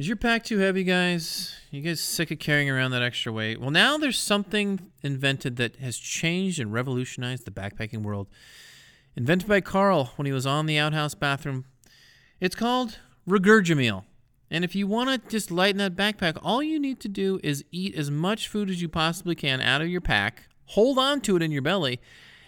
Is 0.00 0.08
your 0.08 0.16
pack 0.16 0.44
too 0.44 0.56
heavy, 0.56 0.82
guys? 0.82 1.54
You 1.70 1.82
guys 1.82 2.00
sick 2.00 2.30
of 2.30 2.38
carrying 2.38 2.70
around 2.70 2.92
that 2.92 3.02
extra 3.02 3.30
weight? 3.30 3.60
Well, 3.60 3.70
now 3.70 3.98
there's 3.98 4.18
something 4.18 4.90
invented 5.02 5.56
that 5.56 5.76
has 5.76 5.98
changed 5.98 6.58
and 6.58 6.72
revolutionized 6.72 7.44
the 7.44 7.50
backpacking 7.50 8.02
world. 8.02 8.26
Invented 9.14 9.46
by 9.46 9.60
Carl 9.60 10.12
when 10.16 10.24
he 10.24 10.32
was 10.32 10.46
on 10.46 10.64
the 10.64 10.78
outhouse 10.78 11.14
bathroom. 11.14 11.66
It's 12.40 12.54
called 12.54 12.98
Regurgimil. 13.28 14.04
And 14.50 14.64
if 14.64 14.74
you 14.74 14.86
want 14.86 15.10
to 15.10 15.28
just 15.28 15.50
lighten 15.50 15.76
that 15.76 15.96
backpack, 15.96 16.38
all 16.42 16.62
you 16.62 16.80
need 16.80 16.98
to 17.00 17.08
do 17.08 17.38
is 17.42 17.62
eat 17.70 17.94
as 17.94 18.10
much 18.10 18.48
food 18.48 18.70
as 18.70 18.80
you 18.80 18.88
possibly 18.88 19.34
can 19.34 19.60
out 19.60 19.82
of 19.82 19.88
your 19.88 20.00
pack, 20.00 20.44
hold 20.64 20.96
on 20.98 21.20
to 21.20 21.36
it 21.36 21.42
in 21.42 21.50
your 21.50 21.60
belly, 21.60 22.00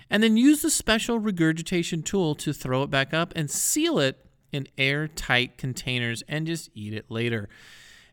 and 0.09 0.23
then 0.23 0.39
use 0.39 0.63
the 0.63 0.71
special 0.71 1.19
regurgitation 1.19 2.03
tool 2.03 2.35
to 2.37 2.55
throw 2.55 2.83
it 2.83 2.89
back 2.89 3.13
up 3.13 3.31
and 3.37 3.51
seal 3.51 3.99
it 3.99 4.25
in 4.53 4.69
airtight 4.77 5.59
containers 5.59 6.23
and 6.29 6.47
just 6.47 6.71
eat 6.75 6.93
it 6.93 7.11
later. 7.11 7.49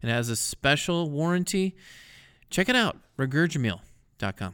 It 0.01 0.09
has 0.09 0.29
a 0.29 0.35
special 0.35 1.09
warranty. 1.09 1.75
Check 2.49 2.69
it 2.69 2.75
out, 2.75 2.97
regurgimil.com. 3.17 4.53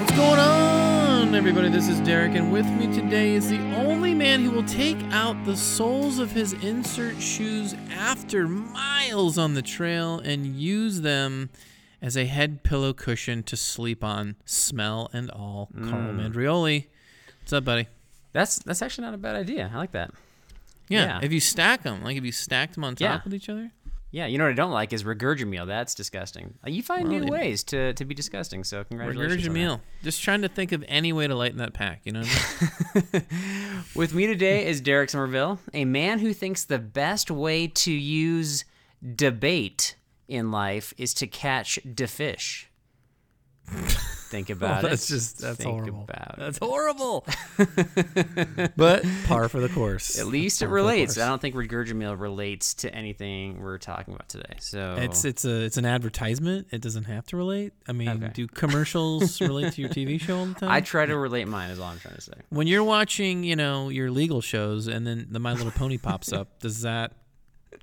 What's 0.00 0.16
going 0.16 0.40
on, 0.40 1.34
everybody? 1.34 1.68
This 1.68 1.88
is 1.88 2.00
Derek, 2.00 2.34
and 2.34 2.50
with 2.50 2.66
me 2.66 2.92
today 2.92 3.34
is 3.34 3.48
the 3.50 3.60
only 3.76 4.14
man 4.14 4.42
who 4.42 4.50
will 4.50 4.64
take 4.64 4.98
out 5.10 5.44
the 5.44 5.56
soles 5.56 6.18
of 6.18 6.32
his 6.32 6.54
insert 6.54 7.20
shoes 7.20 7.74
after 7.90 8.48
miles 8.48 9.38
on 9.38 9.54
the 9.54 9.62
trail 9.62 10.18
and 10.18 10.46
use 10.56 11.02
them 11.02 11.50
as 12.02 12.16
a 12.16 12.26
head 12.26 12.62
pillow 12.64 12.92
cushion 12.92 13.42
to 13.44 13.56
sleep 13.56 14.04
on, 14.04 14.36
smell 14.44 15.08
and 15.14 15.30
all. 15.30 15.70
Carl 15.74 16.12
Mandrioli. 16.12 16.86
What's 17.40 17.52
up, 17.54 17.64
buddy? 17.64 17.86
That's 18.32 18.58
that's 18.58 18.82
actually 18.82 19.04
not 19.04 19.14
a 19.14 19.18
bad 19.18 19.36
idea. 19.36 19.70
I 19.72 19.76
like 19.78 19.92
that. 19.92 20.10
Yeah, 20.88 21.04
Yeah. 21.04 21.20
if 21.22 21.32
you 21.32 21.40
stack 21.40 21.82
them, 21.84 22.02
like 22.02 22.16
if 22.16 22.24
you 22.24 22.32
stacked 22.32 22.74
them 22.74 22.84
on 22.84 22.96
top 22.96 23.00
Yeah. 23.00 23.20
of 23.24 23.32
each 23.32 23.48
other. 23.48 23.70
Yeah, 24.10 24.26
you 24.26 24.36
know 24.36 24.44
what 24.44 24.50
I 24.50 24.54
don't 24.54 24.72
like 24.72 24.92
is 24.92 25.04
regurgimil. 25.04 25.66
That's 25.66 25.94
disgusting. 25.94 26.52
Uh, 26.66 26.68
You 26.68 26.82
find 26.82 27.08
new 27.08 27.24
ways 27.24 27.64
to, 27.64 27.94
to 27.94 28.04
be 28.04 28.14
disgusting. 28.14 28.62
So 28.62 28.84
congratulations. 28.84 29.48
Regurgimil. 29.48 29.80
Just 30.02 30.22
trying 30.22 30.42
to 30.42 30.48
think 30.50 30.72
of 30.72 30.84
any 30.86 31.14
way 31.14 31.26
to 31.26 31.34
lighten 31.34 31.56
that 31.58 31.72
pack. 31.72 32.02
You 32.04 32.12
know 32.12 32.20
what 32.20 32.72
I 32.94 33.02
mean? 33.14 33.26
With 33.94 34.12
me 34.12 34.26
today 34.26 34.66
is 34.66 34.82
Derek 34.82 35.08
Somerville, 35.08 35.60
a 35.72 35.86
man 35.86 36.18
who 36.18 36.34
thinks 36.34 36.62
the 36.64 36.78
best 36.78 37.30
way 37.30 37.66
to 37.68 37.90
use 37.90 38.66
debate 39.16 39.96
in 40.32 40.50
life 40.50 40.94
is 40.96 41.14
to 41.14 41.26
catch 41.26 41.78
de 41.94 42.06
fish. 42.06 42.68
Think 44.28 44.50
about 44.56 44.84
it. 44.84 44.90
that's 44.90 45.06
just 45.06 45.38
that's 45.38 45.58
Think 45.58 45.70
horrible. 45.70 46.02
about 46.08 46.30
it. 46.32 46.36
That's 46.38 46.58
horrible. 46.58 47.24
but 48.76 49.04
par 49.26 49.48
for 49.48 49.60
the 49.60 49.68
course. 49.68 50.18
At 50.18 50.26
least 50.26 50.62
it 50.62 50.66
Par 50.66 50.74
relates. 50.74 51.16
I 51.18 51.28
don't 51.28 51.40
think 51.40 51.54
regurgimil 51.54 52.18
relates 52.18 52.74
to 52.74 52.94
anything 52.94 53.62
we're 53.62 53.78
talking 53.78 54.14
about 54.14 54.28
today. 54.28 54.56
So 54.58 54.96
It's 54.98 55.24
it's 55.24 55.44
a 55.44 55.62
it's 55.62 55.76
an 55.76 55.84
advertisement. 55.84 56.68
It 56.72 56.80
doesn't 56.80 57.04
have 57.04 57.26
to 57.28 57.36
relate. 57.36 57.72
I 57.88 57.92
mean, 57.92 58.08
Okay. 58.08 58.30
do 58.34 58.46
commercials 58.48 59.40
relate 59.40 59.74
to 59.74 59.80
your 59.80 59.90
TV 59.90 60.20
show 60.20 60.38
all 60.38 60.46
the 60.46 60.54
time? 60.54 60.70
I 60.70 60.80
try 60.80 61.06
to 61.06 61.16
relate 61.16 61.46
mine. 61.46 61.70
Is 61.70 61.78
all 61.78 61.86
I'm 61.90 61.98
trying 62.00 62.16
to 62.16 62.20
say. 62.20 62.32
when 62.50 62.66
you're 62.66 62.84
watching, 62.84 63.44
you 63.44 63.56
know, 63.56 63.90
your 63.90 64.10
legal 64.10 64.40
shows, 64.40 64.88
and 64.88 65.06
then 65.06 65.28
the 65.30 65.38
My 65.40 65.52
Little 65.52 65.70
Pony 65.72 65.98
pops 65.98 66.32
up, 66.32 66.58
does 66.60 66.82
that 66.82 67.12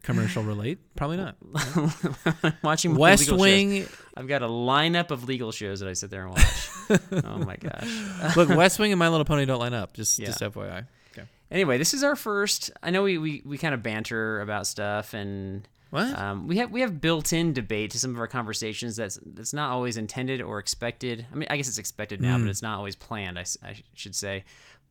commercial 0.03 0.43
relate? 0.43 0.79
Probably 0.95 1.17
not. 1.17 1.35
Watching 2.63 2.95
West 2.95 3.23
legal 3.23 3.37
shows. 3.37 3.41
Wing. 3.41 3.87
I've 4.15 4.27
got 4.27 4.41
a 4.41 4.47
lineup 4.47 5.11
of 5.11 5.23
legal 5.25 5.51
shows 5.51 5.79
that 5.79 5.89
I 5.89 5.93
sit 5.93 6.09
there 6.09 6.25
and 6.25 6.31
watch. 6.31 6.69
oh 7.25 7.37
my 7.39 7.55
gosh. 7.55 8.35
Look, 8.35 8.49
West 8.49 8.79
Wing 8.79 8.91
and 8.91 8.99
My 8.99 9.07
Little 9.09 9.25
Pony 9.25 9.45
don't 9.45 9.59
line 9.59 9.73
up. 9.73 9.93
Just 9.93 10.19
Yeah. 10.19 10.27
just 10.27 10.39
FYI. 10.41 10.85
Okay. 11.13 11.27
Anyway, 11.51 11.77
this 11.77 11.93
is 11.93 12.03
our 12.03 12.15
first. 12.15 12.71
I 12.83 12.89
know 12.91 13.03
we 13.03 13.17
we, 13.17 13.41
we 13.45 13.57
kind 13.57 13.73
of 13.73 13.81
banter 13.83 14.41
about 14.41 14.67
stuff 14.67 15.13
and 15.13 15.67
What? 15.89 16.17
um, 16.17 16.47
we 16.47 16.57
have 16.57 16.71
we 16.71 16.81
have 16.81 16.99
built-in 17.01 17.53
debate 17.53 17.91
to 17.91 17.99
some 17.99 18.11
of 18.13 18.19
our 18.19 18.27
conversations 18.27 18.95
that's 18.95 19.19
that's 19.25 19.53
not 19.53 19.71
always 19.71 19.97
intended 19.97 20.41
or 20.41 20.59
expected. 20.59 21.25
I 21.31 21.35
mean, 21.35 21.47
I 21.49 21.57
guess 21.57 21.67
it's 21.67 21.77
expected 21.79 22.21
now, 22.21 22.37
but 22.37 22.47
it's 22.47 22.61
not 22.61 22.77
always 22.77 22.95
planned. 22.95 23.39
I, 23.39 23.43
sh- 23.43 23.83
should 23.93 24.15
say, 24.15 24.43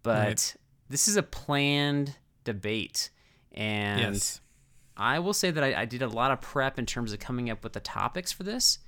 but 0.02 0.26
Right. 0.26 0.56
this 0.88 1.08
is 1.08 1.16
a 1.16 1.22
planned 1.22 2.16
debate, 2.44 3.10
and 3.52 4.14
yes. 4.14 4.40
I 4.98 5.20
will 5.20 5.32
say 5.32 5.50
that 5.50 5.62
I, 5.62 5.82
I 5.82 5.84
did 5.84 6.02
a 6.02 6.08
lot 6.08 6.32
of 6.32 6.40
prep 6.40 6.78
in 6.78 6.84
terms 6.86 7.12
of 7.12 7.20
coming 7.20 7.48
up 7.50 7.62
with 7.62 7.72
the 7.72 7.80
topics 7.80 8.32
for 8.32 8.42
this, 8.42 8.80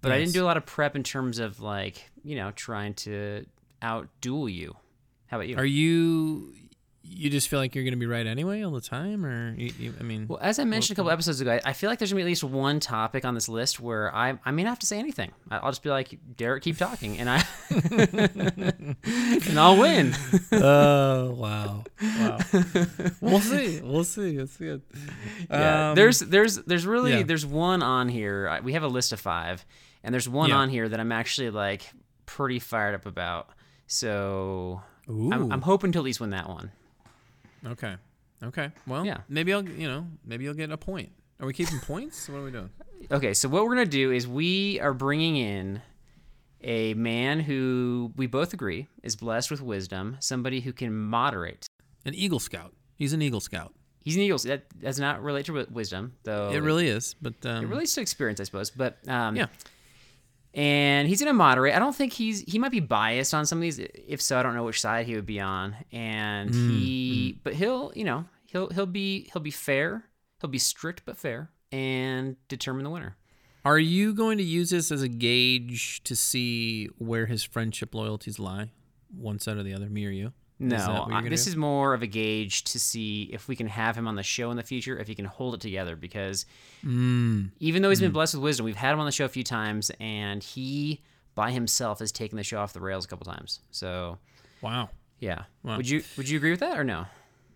but 0.00 0.10
I 0.10 0.18
didn't 0.18 0.32
do 0.32 0.42
a 0.42 0.46
lot 0.46 0.56
of 0.56 0.66
prep 0.66 0.96
in 0.96 1.02
terms 1.02 1.38
of 1.38 1.60
like 1.60 2.10
you 2.24 2.36
know 2.36 2.50
trying 2.50 2.94
to 2.94 3.46
outduel 3.80 4.52
you. 4.52 4.76
How 5.28 5.36
about 5.36 5.48
you? 5.48 5.56
Are 5.56 5.64
you? 5.64 6.52
You 7.02 7.30
just 7.30 7.48
feel 7.48 7.58
like 7.58 7.74
you're 7.74 7.82
going 7.84 7.94
to 7.94 7.98
be 7.98 8.06
right 8.06 8.26
anyway 8.26 8.62
all 8.62 8.70
the 8.72 8.80
time, 8.80 9.24
or 9.26 9.54
you, 9.56 9.72
you, 9.78 9.94
I 9.98 10.02
mean, 10.02 10.26
well, 10.28 10.38
as 10.40 10.58
I 10.58 10.64
mentioned 10.64 10.96
a 10.96 10.96
couple 10.96 11.10
episodes 11.10 11.40
ago, 11.40 11.58
I- 11.64 11.72
feel 11.72 11.88
like 11.90 11.98
there's 11.98 12.12
gonna 12.12 12.18
be 12.18 12.22
at 12.22 12.26
least 12.26 12.44
one 12.44 12.78
topic 12.78 13.24
on 13.24 13.34
this 13.34 13.48
list 13.48 13.80
where 13.80 14.14
I 14.14 14.38
I 14.44 14.50
may 14.50 14.62
not 14.64 14.70
have 14.70 14.78
to 14.80 14.86
say 14.86 14.98
anything. 14.98 15.32
I'll 15.50 15.70
just 15.70 15.82
be 15.82 15.88
like, 15.90 16.18
Derek, 16.36 16.62
keep 16.62 16.76
talking, 16.76 17.18
and 17.18 17.28
I 17.30 17.44
and 18.50 19.58
I'll 19.58 19.78
win. 19.78 20.14
oh 20.52 21.30
wow, 21.32 21.84
wow. 22.02 22.38
we'll 23.20 23.40
see. 23.40 23.80
We'll 23.82 24.04
see. 24.04 24.36
It's 24.36 24.56
good. 24.56 24.82
Yeah, 25.50 25.90
Um, 25.90 25.94
there's 25.96 26.20
there's 26.20 26.56
there's 26.56 26.86
really 26.86 27.12
yeah. 27.12 27.22
there's 27.22 27.46
one 27.46 27.82
on 27.82 28.08
here. 28.08 28.60
We 28.62 28.74
have 28.74 28.82
a 28.82 28.88
list 28.88 29.12
of 29.12 29.20
five, 29.20 29.64
and 30.04 30.12
there's 30.12 30.28
one 30.28 30.50
Yeah. 30.50 30.56
on 30.56 30.68
here 30.68 30.88
that 30.88 31.00
I'm 31.00 31.12
actually 31.12 31.50
like 31.50 31.90
pretty 32.26 32.58
fired 32.58 32.94
up 32.94 33.06
about. 33.06 33.48
So 33.86 34.82
I'm, 35.08 35.50
I'm 35.50 35.62
hoping 35.62 35.92
to 35.92 35.98
at 35.98 36.04
least 36.04 36.20
win 36.20 36.30
that 36.30 36.48
one. 36.48 36.70
Okay. 37.66 37.96
Okay. 38.42 38.70
Well, 38.86 39.04
Yeah. 39.04 39.18
Maybe 39.28 39.52
I'll. 39.52 39.62
You 39.68 39.88
know. 39.88 40.06
Maybe 40.24 40.44
you'll 40.44 40.54
get 40.54 40.70
a 40.70 40.76
point. 40.76 41.10
Are 41.40 41.46
we 41.46 41.52
keeping 41.52 41.78
points? 41.80 42.28
What 42.28 42.38
are 42.38 42.44
we 42.44 42.50
doing? 42.50 42.70
Okay, 43.10 43.32
so 43.32 43.48
what 43.48 43.64
we're 43.64 43.70
gonna 43.70 43.86
do 43.86 44.12
is 44.12 44.28
we 44.28 44.78
are 44.80 44.92
bringing 44.92 45.36
in 45.38 45.80
a 46.60 46.92
man 46.92 47.40
who 47.40 48.12
we 48.14 48.26
both 48.26 48.52
agree 48.52 48.88
is 49.02 49.16
blessed 49.16 49.50
with 49.50 49.62
wisdom, 49.62 50.18
somebody 50.20 50.60
who 50.60 50.74
can 50.74 50.94
moderate. 50.94 51.66
An 52.04 52.14
Eagle 52.14 52.38
Scout. 52.40 52.74
He's 52.96 53.14
an 53.14 53.22
Eagle 53.22 53.40
Scout. 53.40 53.72
He's 54.04 54.16
an 54.16 54.22
Eagle. 54.22 54.36
That 54.40 54.78
does 54.78 55.00
not 55.00 55.22
relate 55.22 55.46
to 55.46 55.66
wisdom, 55.70 56.12
though. 56.24 56.50
it 56.50 56.58
really 56.58 56.88
is. 56.88 57.14
But 57.22 57.34
um, 57.46 57.64
it 57.64 57.68
relates 57.68 57.94
to 57.94 58.02
experience, 58.02 58.38
I 58.38 58.44
suppose. 58.44 58.70
But 58.70 58.98
um, 59.08 59.34
Yeah. 59.34 59.46
And 60.54 61.08
he's 61.08 61.20
gonna 61.20 61.32
moderate. 61.34 61.74
I 61.74 61.78
don't 61.78 61.94
think 61.94 62.12
he's 62.12 62.40
he 62.40 62.58
might 62.58 62.72
be 62.72 62.80
biased 62.80 63.34
on 63.34 63.46
some 63.46 63.58
of 63.58 63.62
these. 63.62 63.78
If 63.78 64.20
so, 64.20 64.38
I 64.38 64.42
don't 64.42 64.54
know 64.54 64.64
which 64.64 64.80
side 64.80 65.06
he 65.06 65.14
would 65.14 65.26
be 65.26 65.40
on. 65.40 65.76
And 65.92 66.50
Mm, 66.50 66.66
he, 66.66 67.40
but 67.44 67.54
he'll 67.54 67.92
you 67.94 68.04
know 68.04 68.24
he'll 68.46 68.68
he'll 68.70 68.86
be 68.86 69.30
he'll 69.32 69.42
be 69.42 69.50
fair. 69.50 70.04
He'll 70.40 70.50
be 70.50 70.58
strict 70.58 71.02
but 71.04 71.18
fair 71.18 71.50
and 71.70 72.36
determine 72.48 72.84
the 72.84 72.90
winner. 72.90 73.16
Are 73.64 73.78
you 73.78 74.14
going 74.14 74.38
to 74.38 74.44
use 74.44 74.70
this 74.70 74.90
as 74.90 75.02
a 75.02 75.08
gauge 75.08 76.02
to 76.04 76.16
see 76.16 76.86
where 76.96 77.26
his 77.26 77.44
friendship 77.44 77.94
loyalties 77.94 78.38
lie, 78.38 78.70
one 79.14 79.38
side 79.38 79.58
or 79.58 79.62
the 79.62 79.74
other, 79.74 79.90
me 79.90 80.06
or 80.06 80.10
you? 80.10 80.32
No, 80.62 80.76
Is 80.76 80.82
that 80.82 80.90
what 80.92 81.08
you're 81.08 81.18
gonna 81.20 81.30
this 81.30 81.44
do? 81.46 81.50
is 81.52 81.56
more 81.56 81.94
of 81.94 82.02
a 82.02 82.06
gauge 82.06 82.64
to 82.64 82.78
see 82.78 83.30
if 83.32 83.48
we 83.48 83.56
can 83.56 83.66
have 83.66 83.96
him 83.96 84.06
on 84.06 84.14
the 84.14 84.22
show 84.22 84.50
in 84.50 84.58
the 84.58 84.62
future, 84.62 84.98
if 84.98 85.08
he 85.08 85.14
can 85.14 85.24
hold 85.24 85.54
it 85.54 85.60
together. 85.60 85.96
Because 85.96 86.44
Mm. 86.84 87.50
even 87.60 87.82
though 87.82 87.88
he's 87.88 88.00
been 88.00 88.12
blessed 88.12 88.34
with 88.34 88.42
wisdom, 88.44 88.66
we've 88.66 88.76
had 88.76 88.92
him 88.92 89.00
on 89.00 89.06
the 89.06 89.12
show 89.12 89.24
a 89.24 89.28
few 89.28 89.42
times, 89.44 89.90
and 90.00 90.42
he 90.42 91.00
by 91.34 91.50
himself 91.50 92.00
has 92.00 92.12
taken 92.12 92.36
the 92.36 92.44
show 92.44 92.58
off 92.60 92.72
the 92.74 92.80
rails 92.80 93.04
a 93.04 93.08
couple 93.08 93.24
times. 93.24 93.60
So 93.70 94.18
Wow. 94.60 94.90
yeah, 95.18 95.44
Wow. 95.62 95.78
would 95.78 95.88
you 95.88 96.02
would 96.16 96.28
you 96.28 96.36
agree 96.36 96.50
with 96.50 96.60
that 96.60 96.78
or 96.78 96.84
no? 96.84 97.06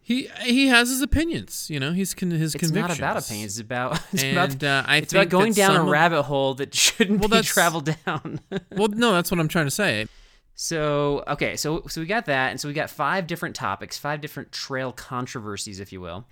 He 0.00 0.28
he 0.42 0.68
has 0.68 0.88
his 0.90 1.00
opinions. 1.02 1.68
You 1.70 1.80
know, 1.80 1.92
he's 1.92 2.14
con- 2.14 2.30
his 2.30 2.54
It's 2.54 2.60
convictions. 2.64 3.00
not 3.00 3.10
about 3.12 3.22
opinions. 3.24 3.52
It's 3.52 3.60
about 3.60 4.00
it's 4.12 4.22
And 4.22 4.36
about 4.36 4.62
uh, 4.62 4.84
I 4.86 4.96
it's 4.98 5.12
think 5.12 5.24
about 5.26 5.30
going 5.30 5.52
down 5.54 5.76
a 5.76 5.84
rabbit 5.84 6.22
hole 6.24 6.54
that 6.54 6.74
shouldn't 6.84 7.20
Well, 7.20 7.28
be 7.28 7.42
traveled 7.46 7.90
down. 8.06 8.40
Well, 8.72 8.88
no, 8.88 9.12
that's 9.12 9.30
what 9.30 9.40
I'm 9.40 9.48
trying 9.48 9.66
to 9.66 9.70
say. 9.70 10.06
So 10.54 11.24
okay, 11.26 11.56
so 11.56 11.82
so 11.88 12.00
we 12.00 12.06
got 12.06 12.26
that, 12.26 12.50
and 12.50 12.60
so 12.60 12.68
we 12.68 12.74
got 12.74 12.90
five 12.90 13.26
different 13.26 13.56
topics, 13.56 13.98
five 13.98 14.20
different 14.20 14.52
trail 14.52 14.92
controversies, 14.92 15.80
if 15.80 15.92
you 15.92 16.00
will, 16.00 16.26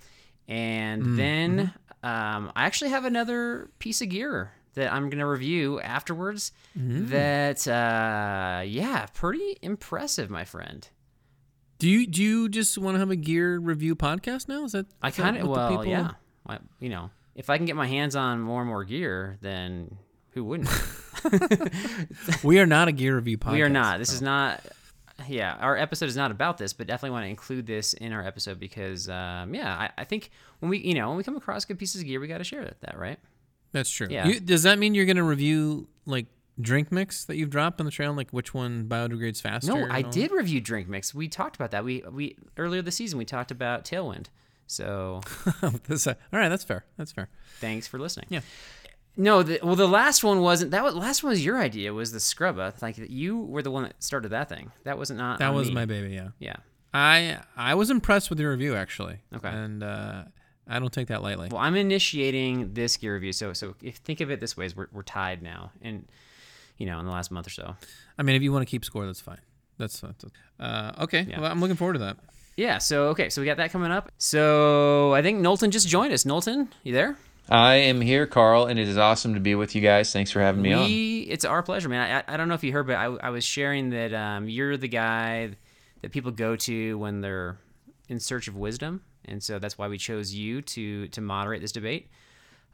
and 0.47 1.03
Mm, 1.03 1.17
then 1.17 1.57
mm-hmm. 2.03 2.07
um, 2.07 2.51
I 2.55 2.65
actually 2.65 2.91
have 2.91 3.03
another 3.05 3.69
piece 3.79 4.01
of 4.01 4.09
gear 4.09 4.51
that 4.75 4.91
I'm 4.93 5.09
gonna 5.09 5.27
review 5.27 5.79
afterwards. 5.81 6.51
Mm. 6.77 7.09
That 7.09 7.67
uh, 7.67 8.63
yeah, 8.65 9.07
pretty 9.13 9.57
impressive, 9.61 10.29
my 10.29 10.45
friend. 10.45 10.87
Do 11.79 11.89
you 11.89 12.07
do 12.07 12.23
you 12.23 12.47
just 12.47 12.77
want 12.77 12.95
to 12.95 12.99
have 12.99 13.11
a 13.11 13.17
gear 13.17 13.59
review 13.59 13.93
podcast 13.95 14.47
now? 14.47 14.63
Is 14.63 14.71
that 14.71 14.85
I 15.01 15.11
kind 15.11 15.35
of 15.37 15.49
well, 15.49 15.69
people- 15.69 15.85
yeah, 15.87 16.11
I, 16.47 16.59
you 16.79 16.87
know, 16.87 17.09
if 17.35 17.49
I 17.49 17.57
can 17.57 17.65
get 17.65 17.75
my 17.75 17.87
hands 17.87 18.15
on 18.15 18.39
more 18.39 18.61
and 18.61 18.69
more 18.69 18.85
gear, 18.85 19.37
then 19.41 19.97
who 20.33 20.43
wouldn't? 20.43 20.69
We 22.43 22.59
are 22.59 22.65
not 22.65 22.89
a 22.89 22.91
gear 22.91 23.15
review 23.15 23.37
podcast. 23.37 23.53
We 23.53 23.61
are 23.61 23.69
not. 23.69 23.99
This 23.99 24.11
is 24.11 24.21
not. 24.21 24.61
Yeah, 25.27 25.55
our 25.59 25.77
episode 25.77 26.09
is 26.09 26.17
not 26.17 26.31
about 26.31 26.57
this, 26.57 26.73
but 26.73 26.87
definitely 26.87 27.11
want 27.11 27.25
to 27.25 27.29
include 27.29 27.65
this 27.65 27.93
in 27.93 28.11
our 28.11 28.25
episode 28.25 28.59
because, 28.59 29.07
um, 29.07 29.53
yeah, 29.53 29.73
I, 29.73 30.01
I 30.01 30.03
think 30.03 30.31
when 30.59 30.69
we, 30.69 30.79
you 30.79 30.95
know, 30.95 31.07
when 31.09 31.17
we 31.17 31.23
come 31.23 31.37
across 31.37 31.63
good 31.65 31.79
pieces 31.79 32.01
of 32.01 32.07
gear, 32.07 32.19
we 32.19 32.27
got 32.27 32.39
to 32.39 32.43
share 32.43 32.63
that, 32.63 32.81
that, 32.81 32.97
right? 32.97 33.19
That's 33.71 33.89
true. 33.89 34.07
Yeah. 34.09 34.27
You, 34.27 34.39
does 34.39 34.63
that 34.63 34.79
mean 34.79 34.95
you're 34.95 35.05
going 35.05 35.17
to 35.17 35.23
review 35.23 35.87
like 36.05 36.25
drink 36.59 36.91
mix 36.91 37.25
that 37.25 37.37
you've 37.37 37.49
dropped 37.49 37.79
on 37.79 37.85
the 37.85 37.91
trail? 37.91 38.13
Like 38.13 38.31
which 38.31 38.53
one 38.53 38.85
biodegrades 38.85 39.41
faster? 39.41 39.73
No, 39.73 39.87
I 39.89 40.01
did 40.01 40.31
review 40.31 40.61
Drink 40.61 40.87
Mix. 40.87 41.13
We 41.13 41.27
talked 41.27 41.55
about 41.55 41.71
that. 41.71 41.85
We 41.85 42.03
we 42.11 42.35
earlier 42.57 42.81
this 42.81 42.95
season 42.95 43.17
we 43.17 43.25
talked 43.25 43.51
about 43.51 43.85
Tailwind. 43.85 44.27
So 44.67 45.21
uh, 45.61 45.71
all 45.71 45.73
right, 46.31 46.49
that's 46.49 46.63
fair. 46.63 46.85
That's 46.97 47.11
fair. 47.11 47.29
thanks 47.59 47.87
for 47.87 47.99
listening. 47.99 48.27
Yeah. 48.29 48.41
No, 49.15 49.43
the, 49.43 49.59
well, 49.61 49.75
the 49.75 49.87
last 49.87 50.23
one 50.23 50.41
wasn't. 50.41 50.71
That 50.71 50.83
was, 50.83 50.95
last 50.95 51.23
one 51.23 51.31
was 51.31 51.45
your 51.45 51.59
idea. 51.59 51.93
Was 51.93 52.11
the 52.11 52.19
Scrubba? 52.19 52.81
Like 52.81 52.97
you 52.97 53.39
were 53.39 53.61
the 53.61 53.69
one 53.69 53.83
that 53.83 54.01
started 54.01 54.29
that 54.29 54.49
thing. 54.49 54.71
That 54.85 54.97
wasn't 54.97 55.19
not. 55.19 55.39
That 55.39 55.53
was 55.53 55.67
me. 55.67 55.75
my 55.75 55.85
baby. 55.85 56.13
Yeah. 56.13 56.29
Yeah. 56.39 56.55
I 56.93 57.39
I 57.55 57.75
was 57.75 57.89
impressed 57.89 58.29
with 58.29 58.39
your 58.39 58.51
review 58.51 58.75
actually. 58.75 59.19
Okay. 59.35 59.49
And 59.49 59.83
uh, 59.83 60.23
I 60.67 60.79
don't 60.79 60.93
take 60.93 61.07
that 61.07 61.21
lightly. 61.21 61.49
Well, 61.51 61.61
I'm 61.61 61.75
initiating 61.75 62.73
this 62.73 62.97
gear 62.97 63.13
review. 63.13 63.33
So 63.33 63.53
so 63.53 63.75
if 63.81 63.97
think 63.97 64.21
of 64.21 64.31
it 64.31 64.39
this 64.39 64.57
way: 64.57 64.65
is 64.65 64.75
we're 64.75 64.87
we're 64.91 65.03
tied 65.03 65.41
now, 65.43 65.71
and 65.81 66.07
you 66.77 66.85
know, 66.85 66.99
in 66.99 67.05
the 67.05 67.11
last 67.11 67.31
month 67.31 67.47
or 67.47 67.51
so. 67.51 67.75
I 68.17 68.23
mean, 68.23 68.35
if 68.35 68.41
you 68.41 68.51
want 68.51 68.67
to 68.67 68.69
keep 68.69 68.83
score, 68.83 69.05
that's 69.05 69.21
fine. 69.21 69.39
That's, 69.77 70.01
that's 70.01 70.25
uh, 70.59 70.91
okay. 71.01 71.25
Yeah. 71.27 71.41
Well, 71.41 71.51
I'm 71.51 71.59
looking 71.59 71.75
forward 71.75 71.93
to 71.93 71.99
that. 71.99 72.17
Yeah. 72.57 72.77
So 72.77 73.07
okay. 73.09 73.29
So 73.29 73.41
we 73.41 73.45
got 73.45 73.57
that 73.57 73.71
coming 73.71 73.91
up. 73.91 74.11
So 74.17 75.13
I 75.13 75.21
think 75.21 75.39
Knowlton 75.39 75.71
just 75.71 75.87
joined 75.87 76.13
us. 76.13 76.25
Knowlton, 76.25 76.69
you 76.83 76.93
there? 76.93 77.17
I 77.49 77.75
am 77.75 78.01
here, 78.01 78.25
Carl, 78.25 78.65
and 78.65 78.79
it 78.79 78.87
is 78.87 78.97
awesome 78.97 79.33
to 79.33 79.39
be 79.39 79.55
with 79.55 79.75
you 79.75 79.81
guys. 79.81 80.13
Thanks 80.13 80.31
for 80.31 80.39
having 80.39 80.61
me 80.61 80.73
on. 80.73 80.87
It's 80.89 81.45
our 81.45 81.61
pleasure, 81.61 81.89
man. 81.89 82.23
I, 82.27 82.33
I 82.33 82.37
don't 82.37 82.47
know 82.47 82.55
if 82.55 82.63
you 82.63 82.71
heard, 82.71 82.87
but 82.87 82.95
I, 82.95 83.05
I 83.05 83.29
was 83.31 83.43
sharing 83.43 83.89
that 83.89 84.13
um, 84.13 84.47
you're 84.47 84.77
the 84.77 84.87
guy 84.87 85.51
that 86.01 86.11
people 86.11 86.31
go 86.31 86.55
to 86.55 86.97
when 86.97 87.21
they're 87.21 87.57
in 88.07 88.19
search 88.19 88.47
of 88.47 88.55
wisdom, 88.55 89.01
and 89.25 89.43
so 89.43 89.59
that's 89.59 89.77
why 89.77 89.87
we 89.87 89.97
chose 89.97 90.33
you 90.33 90.61
to 90.61 91.07
to 91.09 91.21
moderate 91.21 91.61
this 91.61 91.71
debate. 91.71 92.09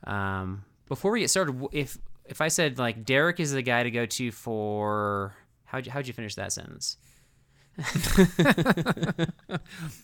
Um, 0.05 0.63
before 0.87 1.11
we 1.11 1.21
get 1.21 1.29
started, 1.29 1.67
if 1.71 1.97
if 2.25 2.41
I 2.41 2.47
said 2.47 2.77
like 2.77 3.05
Derek 3.05 3.39
is 3.39 3.51
the 3.51 3.61
guy 3.61 3.83
to 3.83 3.91
go 3.91 4.05
to 4.05 4.31
for 4.31 5.35
how'd 5.65 5.85
you, 5.85 5.91
how'd 5.91 6.07
you 6.07 6.13
finish 6.13 6.35
that 6.35 6.53
sentence? 6.53 6.97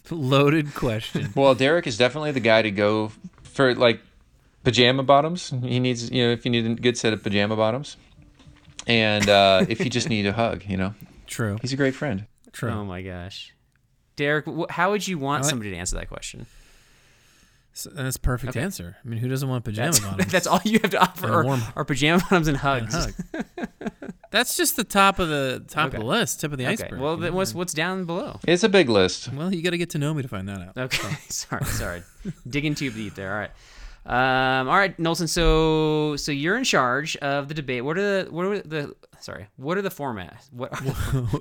Loaded 0.10 0.74
question. 0.74 1.32
Well, 1.36 1.56
Derek 1.56 1.88
is 1.88 1.98
definitely 1.98 2.32
the 2.32 2.40
guy 2.40 2.62
to 2.62 2.72
go 2.72 3.12
for 3.44 3.76
like 3.76 4.02
pajama 4.66 5.04
bottoms. 5.04 5.54
He 5.64 5.80
needs, 5.80 6.12
you 6.12 6.26
know, 6.26 6.32
if 6.34 6.44
you 6.46 6.52
need 6.52 6.66
a 6.66 6.76
good 6.76 6.98
set 6.98 7.14
of 7.14 7.24
pajama 7.24 7.56
bottoms, 7.56 7.96
and 8.88 9.30
uh, 9.30 9.66
if 9.70 9.80
you 9.80 9.90
just 9.90 10.10
need 10.10 10.26
a 10.26 10.34
hug, 10.34 10.64
you 10.68 10.76
know, 10.78 10.94
True. 11.28 11.58
he's 11.62 11.72
a 11.74 11.78
great 11.78 11.96
friend. 11.96 12.26
True. 12.52 12.72
Oh 12.72 12.84
my 12.86 13.02
gosh, 13.02 13.54
Derek, 14.16 14.46
wh- 14.46 14.70
how 14.70 14.92
would 14.92 15.08
you 15.08 15.18
want 15.18 15.44
like- 15.44 15.50
somebody 15.50 15.72
to 15.72 15.78
answer 15.78 15.96
that 15.96 16.10
question? 16.10 16.46
So- 17.74 17.90
that's 17.90 18.16
perfect 18.18 18.52
Okay. 18.56 18.62
answer. 18.62 18.96
I 19.04 19.08
mean, 19.08 19.20
who 19.20 19.28
doesn't 19.28 19.50
want 19.50 19.66
pajama 19.66 19.92
That's, 19.92 20.00
bottoms? 20.00 20.32
that's 20.32 20.48
all 20.48 20.62
you 20.64 20.80
have 20.82 20.92
to 20.92 21.00
offer 21.02 21.26
And 21.28 21.36
are, 21.36 21.44
warm- 21.44 21.64
are 21.76 21.84
pajama 21.86 22.20
bottoms 22.22 22.48
and 22.48 22.56
and 22.56 22.58
hugs. 22.58 22.94
hug. 22.96 23.46
that's 24.32 24.56
just 24.56 24.76
the 24.78 24.86
top 24.86 25.20
of 25.20 25.28
the 25.28 25.64
top 25.68 25.88
Okay. 25.88 25.98
of 25.98 26.04
the 26.04 26.08
list, 26.08 26.40
tip 26.40 26.52
of 26.54 26.58
the 26.58 26.64
Okay. 26.66 26.74
iceberg. 26.84 27.00
Well, 27.02 27.18
then 27.18 27.34
what's 27.34 27.54
what's 27.54 27.74
down 27.74 28.06
below? 28.06 28.40
It's 28.48 28.64
a 28.64 28.70
big 28.70 28.88
list. 28.90 29.32
well, 29.34 29.54
you 29.54 29.62
got 29.62 29.72
to 29.72 29.78
get 29.78 29.90
to 29.92 29.98
know 29.98 30.14
me 30.14 30.22
to 30.22 30.28
find 30.30 30.48
that 30.48 30.62
out. 30.62 30.78
Okay, 30.78 31.16
sorry, 31.30 31.66
sorry, 31.66 32.04
digging 32.48 32.76
too 32.76 32.92
deep 32.92 33.16
there. 33.16 33.34
All 33.34 33.40
right, 33.40 33.52
um, 34.06 34.68
all 34.70 34.78
right, 34.78 34.98
Knowlton. 35.00 35.28
So, 35.28 36.16
so 36.18 36.32
you're 36.32 36.58
in 36.58 36.64
charge 36.64 37.16
of 37.18 37.48
the 37.48 37.54
debate. 37.54 37.84
What 37.84 37.98
are 37.98 38.24
the 38.24 38.32
what 38.32 38.46
are 38.46 38.60
the 38.60 38.96
sorry? 39.20 39.48
What 39.58 39.78
are 39.78 39.82
the 39.82 39.90
formats? 39.90 40.52
What 40.52 40.72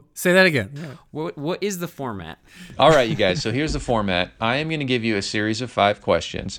Say 0.14 0.32
that 0.32 0.46
again. 0.46 0.98
what 1.10 1.36
what 1.36 1.62
is 1.62 1.78
the 1.78 1.88
format? 1.88 2.38
All 2.78 2.90
right, 2.90 3.08
you 3.08 3.16
guys. 3.16 3.42
So 3.42 3.52
here's 3.52 3.72
the 3.74 3.80
format. 3.80 4.30
I 4.40 4.56
am 4.56 4.68
going 4.68 4.80
to 4.80 4.86
give 4.86 5.04
you 5.04 5.16
a 5.16 5.22
series 5.22 5.60
of 5.60 5.70
five 5.70 6.00
questions, 6.00 6.58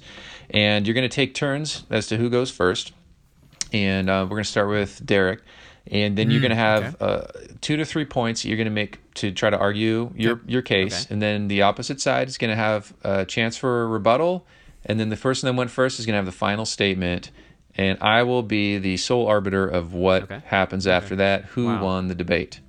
and 0.52 0.86
you're 0.86 0.94
going 0.94 1.10
to 1.10 1.16
take 1.16 1.34
turns 1.34 1.86
as 1.90 2.08
to 2.08 2.18
who 2.18 2.30
goes 2.30 2.52
first. 2.52 2.94
And 3.74 4.10
uh, 4.10 4.22
we're 4.30 4.36
going 4.38 4.44
to 4.44 4.50
start 4.50 4.70
with 4.70 5.04
Derek, 5.06 5.42
and 5.88 6.16
then 6.16 6.30
you're 6.30 6.40
going 6.40 6.52
to 6.52 6.56
have 6.56 7.02
uh, 7.02 7.24
two 7.62 7.78
to 7.78 7.84
three 7.84 8.06
points 8.06 8.46
you're 8.46 8.58
going 8.58 8.66
to 8.66 8.72
make 8.72 9.00
to 9.16 9.32
try 9.32 9.50
to 9.50 9.58
argue 9.58 10.12
your 10.16 10.40
your 10.46 10.62
case, 10.62 11.06
Okay. 11.06 11.14
and 11.14 11.22
then 11.22 11.48
the 11.48 11.64
opposite 11.64 12.00
side 12.00 12.28
is 12.28 12.38
going 12.38 12.52
to 12.52 12.56
have 12.56 12.94
a 13.04 13.26
chance 13.26 13.58
for 13.58 13.84
a 13.84 13.88
rebuttal, 13.88 14.46
and 14.86 15.00
then 15.00 15.10
the 15.10 15.18
person 15.18 15.48
that 15.48 15.58
went 15.58 15.72
first 15.72 16.00
is 16.00 16.06
going 16.06 16.14
to 16.14 16.18
have 16.18 16.26
the 16.26 16.32
final 16.32 16.66
statement. 16.66 17.32
And 17.78 17.98
I 18.02 18.24
will 18.24 18.44
be 18.44 18.78
the 18.78 18.96
sole 18.96 19.28
arbiter 19.28 19.68
of 19.68 19.94
what 19.94 20.24
Okay. 20.24 20.42
happens 20.46 20.88
after 20.88 21.18
that, 21.18 21.44
who 21.46 21.66
Wow. 21.66 21.84
won 21.84 22.08
the 22.08 22.16
debate. 22.16 22.62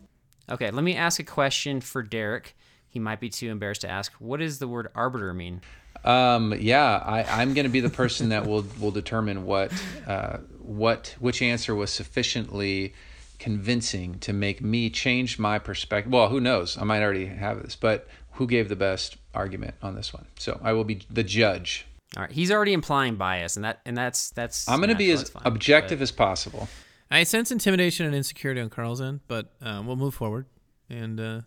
Okay, 0.51 0.71
let 0.73 0.83
me 0.83 0.97
ask 0.97 1.21
a 1.21 1.25
question 1.25 1.81
for 1.81 2.03
Derek. 2.03 2.57
He 2.89 2.99
might 2.99 3.21
be 3.21 3.29
too 3.29 3.51
embarrassed 3.51 3.83
to 3.83 3.91
ask. 3.91 4.13
What 4.15 4.41
does 4.41 4.59
the 4.59 4.67
word 4.67 4.89
arbiter 4.95 5.33
mean? 5.33 5.61
Um, 6.05 6.55
yeah, 6.59 7.03
I, 7.05 7.23
I'm 7.25 7.55
going 7.55 7.65
to 7.67 7.71
be 7.71 7.81
the 7.81 7.89
person 7.91 8.31
that 8.31 8.47
will 8.47 8.65
will 8.81 8.91
determine 8.91 9.45
what 9.45 9.73
uh, 10.07 10.39
what 10.61 11.15
which 11.21 11.43
answer 11.43 11.75
was 11.75 11.91
sufficiently 11.93 12.95
convincing 13.39 14.19
to 14.21 14.33
make 14.33 14.61
me 14.63 14.91
change 14.91 15.39
my 15.39 15.59
perspective. 15.59 16.13
Well, 16.13 16.29
who 16.29 16.41
knows? 16.41 16.79
I 16.79 16.85
might 16.85 17.03
already 17.03 17.27
have 17.27 17.63
this, 17.63 17.77
but 17.77 18.09
who 18.33 18.47
gave 18.47 18.69
the 18.69 18.77
best 18.77 19.17
argument 19.35 19.75
on 19.83 19.95
this 19.95 20.13
one? 20.13 20.27
So 20.39 20.59
I 20.63 20.73
will 20.73 20.85
be 20.85 21.01
the 21.11 21.23
judge. 21.25 21.86
All 22.17 22.23
right, 22.23 22.33
he's 22.33 22.51
already 22.51 22.73
implying 22.73 23.17
bias, 23.17 23.57
and 23.57 23.65
that 23.65 23.81
and 23.85 23.97
that's 23.97 24.31
that's. 24.31 24.69
I'm 24.69 24.79
going 24.79 24.89
to 24.89 24.97
be 24.97 25.11
as 25.11 25.29
fine, 25.29 25.43
objective 25.45 26.01
as 26.01 26.11
possible. 26.11 26.67
I 27.11 27.23
sense 27.25 27.53
intimidation 27.53 28.07
and 28.07 28.15
insecurity 28.15 28.61
on 28.61 28.71
Carl's 28.71 29.01
end, 29.01 29.21
but 29.29 29.53
uh, 29.63 29.83
we'll 29.85 29.97
move 29.97 30.15
forward 30.15 30.47
and 30.89 31.21
uh, 31.21 31.41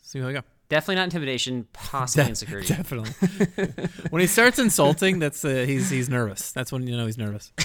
see 0.00 0.20
how 0.20 0.28
we 0.28 0.32
go. 0.32 0.42
Definitely 0.68 0.96
not 0.96 1.04
intimidation, 1.04 1.66
possibly 1.72 2.28
insecurity. 2.28 2.68
Definitely. 2.68 3.88
when 4.10 4.20
he 4.20 4.26
starts 4.26 4.58
insulting, 4.58 5.18
that's 5.18 5.44
uh, 5.44 5.64
he's 5.66 5.90
he's 5.90 6.08
nervous. 6.08 6.52
That's 6.52 6.70
when 6.70 6.86
you 6.86 6.96
know 6.96 7.06
he's 7.06 7.18
nervous. 7.18 7.52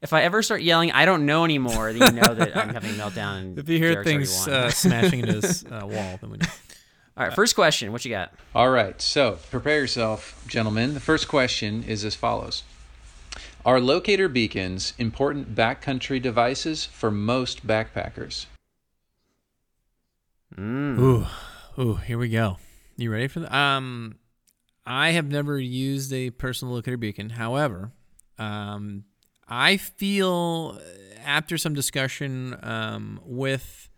If 0.00 0.12
I 0.12 0.22
ever 0.22 0.42
start 0.42 0.62
yelling, 0.62 0.90
I 0.90 1.04
don't 1.04 1.26
know 1.26 1.44
anymore, 1.44 1.92
then 1.92 2.14
you 2.14 2.20
know 2.22 2.34
that 2.34 2.56
I'm 2.56 2.70
having 2.70 2.90
a 2.90 2.94
meltdown. 2.94 3.32
And 3.42 3.58
If 3.58 3.68
you 3.68 3.78
hear 3.78 4.02
Derek's 4.02 4.06
things 4.08 4.48
uh, 4.48 4.70
smashing 4.70 5.20
into 5.20 5.34
his 5.34 5.64
uh, 5.64 5.80
wall, 5.84 6.18
then 6.20 6.30
we 6.30 6.38
know. 6.38 6.46
All 7.16 7.26
right, 7.26 7.34
first 7.34 7.54
question. 7.54 7.92
What 7.92 8.04
you 8.04 8.10
got? 8.10 8.32
All 8.54 8.70
right, 8.70 9.00
so 9.00 9.38
prepare 9.50 9.80
yourself, 9.80 10.42
gentlemen. 10.46 10.94
The 10.94 11.00
first 11.00 11.28
question 11.28 11.82
is 11.84 12.04
as 12.04 12.14
follows 12.14 12.62
Are 13.66 13.80
locator 13.80 14.28
beacons 14.28 14.94
important 14.98 15.54
backcountry 15.54 16.22
devices 16.22 16.86
for 16.86 17.10
most 17.10 17.66
backpackers? 17.66 18.46
Mm. 20.56 20.98
Ooh, 20.98 21.26
ooh, 21.78 21.94
here 21.96 22.18
we 22.18 22.28
go. 22.28 22.58
You 22.96 23.10
ready 23.10 23.28
for 23.28 23.40
that? 23.40 23.54
Um, 23.54 24.16
I 24.86 25.10
have 25.10 25.30
never 25.30 25.58
used 25.58 26.12
a 26.12 26.30
personal 26.30 26.74
locator 26.74 26.96
beacon. 26.96 27.30
However, 27.30 27.92
um, 28.38 29.04
I 29.48 29.76
feel 29.76 30.78
uh, 30.78 31.20
after 31.24 31.58
some 31.58 31.74
discussion 31.74 32.56
um, 32.62 33.20
with 33.24 33.90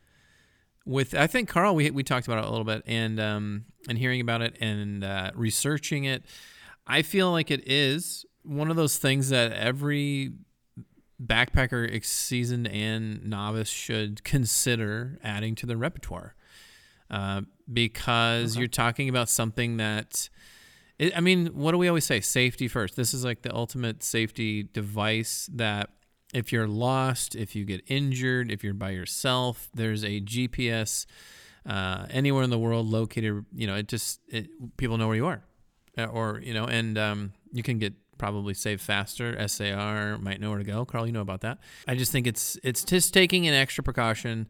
with 0.84 1.14
I 1.14 1.26
think 1.26 1.48
Carl, 1.48 1.75
we 1.75 1.90
we 1.90 2.02
talked 2.02 2.26
about 2.26 2.38
it 2.38 2.44
a 2.44 2.50
little 2.50 2.64
bit, 2.64 2.82
and 2.86 3.19
um, 3.19 3.64
and 3.88 3.98
hearing 3.98 4.20
about 4.20 4.42
it 4.42 4.56
and 4.60 5.02
uh, 5.02 5.30
researching 5.35 6.04
it, 6.04 6.25
I 6.87 7.02
feel 7.02 7.30
like 7.30 7.50
it 7.50 7.62
is 7.66 8.26
one 8.42 8.70
of 8.70 8.76
those 8.76 8.99
things 8.99 9.30
that 9.30 9.52
every 9.52 10.32
backpacker, 11.23 12.04
seasoned 12.04 12.68
and 12.68 13.25
novice, 13.25 13.68
should 13.68 14.25
consider 14.25 15.18
adding 15.23 15.54
to 15.56 15.66
their 15.66 15.78
repertoire, 15.78 16.35
uh, 17.11 17.42
because 17.73 18.56
you're 18.56 18.68
talking 18.68 19.09
about 19.09 19.28
something 19.28 19.78
that. 19.78 20.28
It, 20.97 21.16
I 21.16 21.20
mean, 21.20 21.47
what 21.47 21.73
do 21.73 21.78
we 21.78 21.88
always 21.88 22.04
say? 22.04 22.20
Safety 22.20 22.68
first. 22.68 22.94
This 22.94 23.14
is 23.14 23.25
like 23.25 23.42
the 23.42 23.52
ultimate 23.52 24.04
safety 24.04 24.62
device 24.62 25.50
that 25.52 25.90
if 26.35 26.53
you're 26.53 26.69
lost, 26.69 27.35
if 27.35 27.55
you 27.57 27.64
get 27.64 27.83
injured, 27.87 28.50
if 28.50 28.62
you're 28.64 28.75
by 28.75 28.91
yourself, 28.91 29.71
there's 29.75 30.05
a 30.05 30.21
GPS 30.21 31.07
uh, 31.64 32.07
anywhere 32.11 32.43
in 32.43 32.50
the 32.50 32.59
world 32.59 32.87
located. 32.87 33.45
You 33.55 33.67
know, 33.67 33.76
it 33.76 33.88
just 33.88 34.21
it, 34.29 34.49
people 34.76 34.99
know 34.99 35.07
where 35.07 35.17
you 35.17 35.26
are, 35.26 35.43
Uh, 35.97 36.05
or 36.07 36.41
you 36.45 36.53
know, 36.53 36.64
and 36.67 36.99
um, 36.99 37.33
you 37.53 37.62
can 37.62 37.79
get 37.79 37.95
probably 38.19 38.55
saved 38.55 38.81
faster. 38.83 39.35
SAR 39.49 40.19
might 40.19 40.41
know 40.41 40.50
where 40.50 40.59
to 40.59 40.64
go. 40.64 40.85
Carl, 40.85 41.07
you 41.07 41.12
know 41.12 41.21
about 41.23 41.41
that. 41.41 41.59
I 41.88 41.95
just 41.95 42.12
think 42.12 42.26
it's 42.26 42.59
it's 42.62 42.85
just 42.85 43.14
taking 43.14 43.47
an 43.49 43.55
extra 43.55 43.83
precaution 43.85 44.49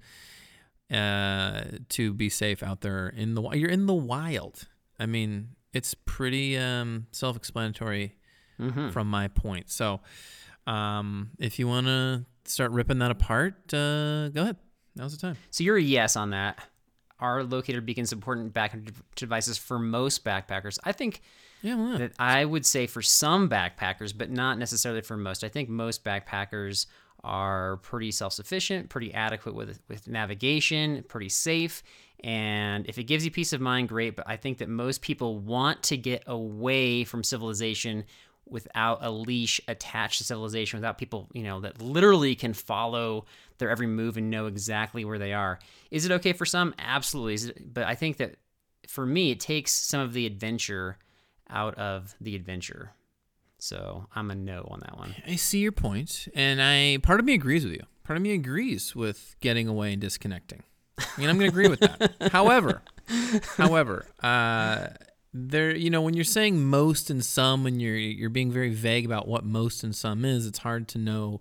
uh, 0.91 1.63
to 1.91 2.13
be 2.13 2.29
safe 2.29 2.63
out 2.63 2.81
there 2.81 3.09
in 3.09 3.35
the 3.35 3.43
you're 3.51 3.71
in 3.71 3.87
the 3.87 3.95
wild. 3.95 4.69
I 4.99 5.07
mean, 5.07 5.51
it's 5.73 5.95
pretty 6.05 6.57
um, 6.59 7.07
self-explanatory 7.13 8.17
Mm-hmm. 8.61 8.91
from 8.91 9.09
my 9.11 9.27
point. 9.27 9.69
So, 9.69 10.01
um, 10.67 11.31
if 11.39 11.59
you 11.59 11.69
want 11.69 11.87
to 11.87 12.25
start 12.45 12.73
ripping 12.73 12.99
that 13.01 13.11
apart, 13.11 13.55
uh, 13.75 14.29
go 14.31 14.43
ahead. 14.43 14.57
Now's 14.97 15.17
the 15.17 15.21
time. 15.21 15.37
So 15.51 15.65
you're 15.65 15.77
a 15.77 15.83
yes 15.83 16.17
on 16.17 16.31
that. 16.31 16.59
Are 17.21 17.43
locator 17.43 17.81
beacons 17.81 18.13
important 18.13 18.53
backcountry 18.53 18.93
devices 19.17 19.57
for 19.57 19.79
most 19.79 20.25
backpackers? 20.25 20.79
I 20.85 20.93
think 20.93 21.21
Yeah, 21.63 21.77
why 21.77 21.83
not? 21.91 21.99
that 21.99 22.13
I 22.19 22.45
would 22.45 22.67
say 22.67 22.87
for 22.87 23.03
some 23.03 23.49
backpackers, 23.49 24.17
but 24.17 24.31
not 24.31 24.59
necessarily 24.59 25.01
for 25.01 25.17
most. 25.17 25.43
I 25.45 25.49
think 25.49 25.69
most 25.69 26.05
backpackers 26.05 26.87
are 27.23 27.79
pretty 27.79 28.11
self-sufficient, 28.11 28.91
pretty 28.91 29.15
adequate 29.15 29.55
with 29.55 29.81
with 29.89 30.07
navigation, 30.09 31.05
pretty 31.09 31.31
safe, 31.31 31.83
and 32.23 32.87
if 32.87 32.99
it 32.99 33.05
gives 33.05 33.25
you 33.25 33.31
peace 33.31 33.53
of 33.55 33.61
mind, 33.61 33.89
great. 33.89 34.17
But 34.17 34.29
I 34.29 34.37
think 34.37 34.59
that 34.59 34.69
most 34.69 35.01
people 35.01 35.39
want 35.39 35.83
to 35.85 35.97
get 35.97 36.25
away 36.27 37.05
from 37.05 37.23
civilization 37.25 38.05
without 38.47 38.99
a 39.03 39.11
leash 39.11 39.61
attached 39.69 40.19
to 40.19 40.25
civilization, 40.25 40.79
without 40.79 40.99
people, 40.99 41.29
you 41.33 41.43
know, 41.43 41.61
that 41.61 41.81
literally 41.81 42.35
can 42.35 42.53
follow 42.53 43.27
their 43.59 43.71
every 43.71 43.87
move 43.87 44.17
and 44.17 44.31
know 44.31 44.47
exactly 44.47 45.05
where 45.05 45.19
they 45.19 45.33
are. 45.33 45.59
Is 45.91 46.05
it 46.05 46.13
okay 46.13 46.33
for 46.33 46.45
some? 46.45 46.75
Absolutely. 46.79 47.51
It, 47.51 47.75
but 47.75 47.85
I 47.85 47.95
think 47.95 48.19
that 48.19 48.37
for 48.89 49.07
me, 49.07 49.31
it 49.31 49.41
takes 49.41 49.73
some 49.73 50.01
of 50.01 50.13
the 50.13 50.27
adventure 50.27 50.99
out 51.49 51.75
of 51.77 52.15
the 52.21 52.35
adventure. 52.35 52.93
So 53.59 54.07
I'm 54.15 54.31
a 54.31 54.35
no 54.35 54.67
on 54.71 54.81
that 54.81 54.99
one. 54.99 55.15
I 55.27 55.37
see 55.37 55.61
your 55.61 55.73
point, 55.73 56.29
and 56.35 56.61
I 56.61 56.99
part 57.03 57.21
of 57.21 57.27
me 57.27 57.35
agrees 57.35 57.65
with 57.65 57.73
you. 57.73 57.83
Part 58.03 58.19
of 58.19 58.23
me 58.23 58.33
agrees 58.35 58.95
with 58.95 59.37
getting 59.41 59.69
away 59.69 59.93
and 59.93 60.03
disconnecting. 60.03 60.63
I 60.99 61.05
mean, 61.17 61.31
I'm 61.31 61.39
going 61.39 61.51
to 61.51 61.55
agree 61.55 61.69
with 61.69 61.81
that. 61.81 62.15
however, 62.33 62.83
however, 63.57 64.07
uh, 64.23 64.89
there, 65.35 65.75
you 65.75 65.91
know, 65.91 66.01
when 66.01 66.15
you're 66.15 66.25
saying 66.25 66.65
most 66.65 67.11
and 67.11 67.25
some, 67.25 67.67
and 67.67 67.83
you're 67.83 67.97
you're 67.97 68.31
being 68.31 68.53
very 68.53 68.73
vague 68.73 69.05
about 69.05 69.27
what 69.27 69.45
most 69.45 69.83
and 69.83 69.95
some 69.95 70.25
is, 70.25 70.47
it's 70.47 70.61
hard 70.61 70.87
to 70.89 70.99
know 70.99 71.41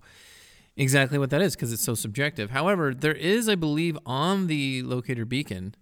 exactly 0.76 1.20
what 1.20 1.30
that 1.30 1.42
is 1.42 1.56
because 1.56 1.72
it's 1.72 1.84
so 1.84 1.94
subjective. 1.94 2.50
However, 2.50 2.94
there 2.96 3.14
is, 3.14 3.48
I 3.48 3.54
believe, 3.54 3.98
on 4.06 4.48
the 4.48 4.82
locator 4.82 5.26
beacon, 5.26 5.76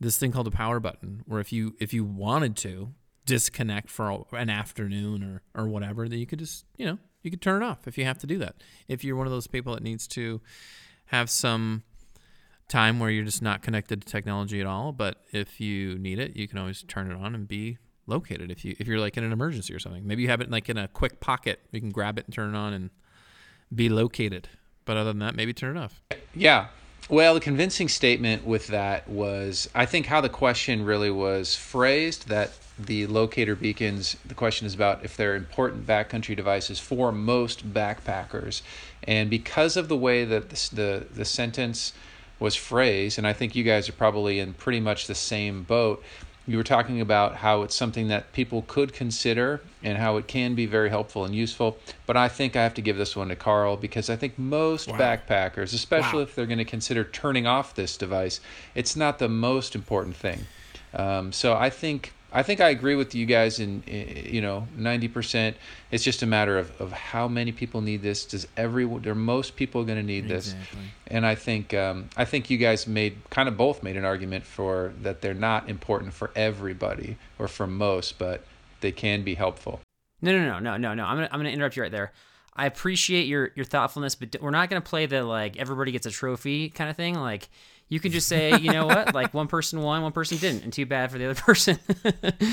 this 0.00 0.18
thing 0.18 0.32
called 0.32 0.48
a 0.48 0.50
power 0.50 0.80
button, 0.80 1.22
where 1.26 1.40
if 1.40 1.52
you 1.52 1.76
if 1.78 1.94
you 1.94 2.02
wanted 2.02 2.56
to 2.58 2.92
disconnect 3.24 3.88
for 3.88 4.26
an 4.32 4.50
afternoon 4.50 5.22
or 5.22 5.42
or 5.54 5.68
whatever, 5.68 6.08
that 6.08 6.16
you 6.16 6.26
could 6.26 6.40
just 6.40 6.64
you 6.76 6.84
know 6.84 6.98
you 7.22 7.30
could 7.30 7.40
turn 7.40 7.62
it 7.62 7.64
off 7.64 7.86
if 7.86 7.96
you 7.96 8.04
have 8.04 8.18
to 8.18 8.26
do 8.26 8.38
that. 8.38 8.56
If 8.88 9.04
you're 9.04 9.16
one 9.16 9.28
of 9.28 9.32
those 9.32 9.46
people 9.46 9.74
that 9.74 9.82
needs 9.82 10.08
to 10.08 10.40
have 11.06 11.30
some 11.30 11.84
time 12.68 12.98
where 12.98 13.10
you're 13.10 13.24
just 13.24 13.42
not 13.42 13.62
connected 13.62 14.02
to 14.02 14.10
technology 14.10 14.60
at 14.60 14.66
all, 14.66 14.92
but 14.92 15.22
if 15.32 15.60
you 15.60 15.98
need 15.98 16.18
it, 16.18 16.36
you 16.36 16.48
can 16.48 16.58
always 16.58 16.82
turn 16.82 17.10
it 17.10 17.14
on 17.14 17.34
and 17.34 17.46
be 17.46 17.78
located 18.06 18.50
if 18.50 18.64
you 18.64 18.76
if 18.78 18.86
you're 18.86 19.00
like 19.00 19.16
in 19.16 19.24
an 19.24 19.32
emergency 19.32 19.74
or 19.74 19.78
something. 19.78 20.06
Maybe 20.06 20.22
you 20.22 20.28
have 20.28 20.40
it 20.40 20.50
like 20.50 20.68
in 20.68 20.76
a 20.76 20.88
quick 20.88 21.20
pocket. 21.20 21.60
You 21.72 21.80
can 21.80 21.90
grab 21.90 22.18
it 22.18 22.26
and 22.26 22.34
turn 22.34 22.54
it 22.54 22.58
on 22.58 22.72
and 22.72 22.90
be 23.74 23.88
located. 23.88 24.48
But 24.84 24.96
other 24.96 25.10
than 25.10 25.20
that, 25.20 25.34
maybe 25.34 25.52
turn 25.52 25.76
it 25.76 25.80
off. 25.80 26.00
Yeah. 26.34 26.68
Well, 27.08 27.34
the 27.34 27.40
convincing 27.40 27.88
statement 27.88 28.46
with 28.46 28.68
that 28.68 29.08
was 29.08 29.68
I 29.74 29.86
think 29.86 30.06
how 30.06 30.20
the 30.20 30.28
question 30.28 30.84
really 30.84 31.10
was 31.10 31.54
phrased 31.54 32.28
that 32.28 32.52
the 32.78 33.06
locator 33.06 33.54
beacons, 33.54 34.16
the 34.24 34.34
question 34.34 34.66
is 34.66 34.74
about 34.74 35.04
if 35.04 35.16
they're 35.16 35.36
important 35.36 35.86
backcountry 35.86 36.34
devices 36.34 36.80
for 36.80 37.12
most 37.12 37.72
backpackers. 37.72 38.62
And 39.04 39.30
because 39.30 39.76
of 39.76 39.88
the 39.88 39.96
way 39.96 40.24
that 40.24 40.50
the, 40.50 40.70
the, 40.74 41.06
the 41.12 41.24
sentence 41.24 41.92
was 42.38 42.54
phrase, 42.54 43.18
and 43.18 43.26
I 43.26 43.32
think 43.32 43.54
you 43.54 43.64
guys 43.64 43.88
are 43.88 43.92
probably 43.92 44.38
in 44.38 44.54
pretty 44.54 44.80
much 44.80 45.06
the 45.06 45.14
same 45.14 45.62
boat, 45.62 46.02
you 46.46 46.58
were 46.58 46.64
talking 46.64 47.00
about 47.00 47.36
how 47.36 47.62
it's 47.62 47.74
something 47.74 48.08
that 48.08 48.32
people 48.32 48.64
could 48.66 48.92
consider 48.92 49.62
and 49.82 49.96
how 49.96 50.18
it 50.18 50.26
can 50.26 50.54
be 50.54 50.66
very 50.66 50.90
helpful 50.90 51.24
and 51.24 51.34
useful. 51.34 51.78
But 52.06 52.16
I 52.18 52.28
think 52.28 52.54
I 52.54 52.62
have 52.62 52.74
to 52.74 52.82
give 52.82 52.98
this 52.98 53.16
one 53.16 53.28
to 53.28 53.36
Carl 53.36 53.76
because 53.76 54.10
I 54.10 54.16
think 54.16 54.38
most 54.38 54.88
wow. 54.88 54.98
backpackers, 54.98 55.72
especially 55.72 56.18
wow. 56.18 56.24
if 56.24 56.34
they're 56.34 56.46
going 56.46 56.58
to 56.58 56.64
consider 56.64 57.04
turning 57.04 57.46
off 57.46 57.74
this 57.74 57.96
device, 57.96 58.40
it's 58.74 58.94
not 58.94 59.18
the 59.18 59.28
most 59.28 59.74
important 59.74 60.16
thing. 60.16 60.40
Um, 60.92 61.32
so 61.32 61.54
I 61.54 61.70
think 61.70 62.12
I 62.36 62.42
think 62.42 62.60
I 62.60 62.70
agree 62.70 62.96
with 62.96 63.14
you 63.14 63.26
guys 63.26 63.60
in, 63.60 63.84
you 63.86 64.40
know, 64.40 64.66
90%. 64.76 65.54
It's 65.92 66.02
just 66.02 66.20
a 66.22 66.26
matter 66.26 66.58
of, 66.58 66.80
of 66.80 66.90
how 66.90 67.28
many 67.28 67.52
people 67.52 67.80
need 67.80 68.02
this. 68.02 68.24
Does 68.24 68.48
everyone, 68.56 69.06
are 69.06 69.14
most 69.14 69.54
people 69.54 69.84
going 69.84 69.98
to 69.98 70.02
need 70.04 70.26
this? 70.26 70.52
And 71.06 71.24
I 71.24 71.36
think, 71.36 71.72
um, 71.74 72.10
I 72.16 72.24
think 72.24 72.50
you 72.50 72.58
guys 72.58 72.88
made 72.88 73.18
kind 73.30 73.48
of 73.48 73.56
both 73.56 73.84
made 73.84 73.96
an 73.96 74.04
argument 74.04 74.44
for 74.44 74.92
that 75.02 75.22
they're 75.22 75.32
not 75.32 75.70
important 75.70 76.12
for 76.12 76.32
everybody 76.34 77.18
or 77.38 77.46
for 77.46 77.68
most, 77.68 78.18
but 78.18 78.44
they 78.80 78.90
can 78.90 79.22
be 79.22 79.34
helpful. 79.34 79.80
No, 80.20 80.32
no, 80.32 80.44
no, 80.44 80.58
no, 80.58 80.76
no, 80.76 80.94
no. 80.94 81.04
I'm 81.04 81.16
going 81.16 81.28
to, 81.28 81.34
I'm 81.34 81.42
to 81.44 81.50
interrupt 81.50 81.76
you 81.76 81.82
right 81.82 81.92
there. 81.92 82.12
I 82.56 82.66
appreciate 82.66 83.26
your, 83.26 83.52
your 83.54 83.64
thoughtfulness, 83.64 84.16
but 84.16 84.36
we're 84.40 84.50
not 84.50 84.70
going 84.70 84.82
to 84.82 84.88
play 84.88 85.06
the 85.06 85.22
like 85.22 85.56
everybody 85.56 85.92
gets 85.92 86.06
a 86.06 86.10
trophy 86.10 86.68
kind 86.68 86.90
of 86.90 86.96
thing. 86.96 87.14
Like, 87.14 87.48
you 87.88 88.00
can 88.00 88.12
just 88.12 88.28
say, 88.28 88.58
you 88.58 88.72
know 88.72 88.86
what, 88.86 89.14
like 89.14 89.34
one 89.34 89.46
person 89.46 89.80
won, 89.80 90.02
one 90.02 90.12
person 90.12 90.38
didn't, 90.38 90.64
and 90.64 90.72
too 90.72 90.86
bad 90.86 91.10
for 91.10 91.18
the 91.18 91.26
other 91.26 91.34
person. 91.40 91.78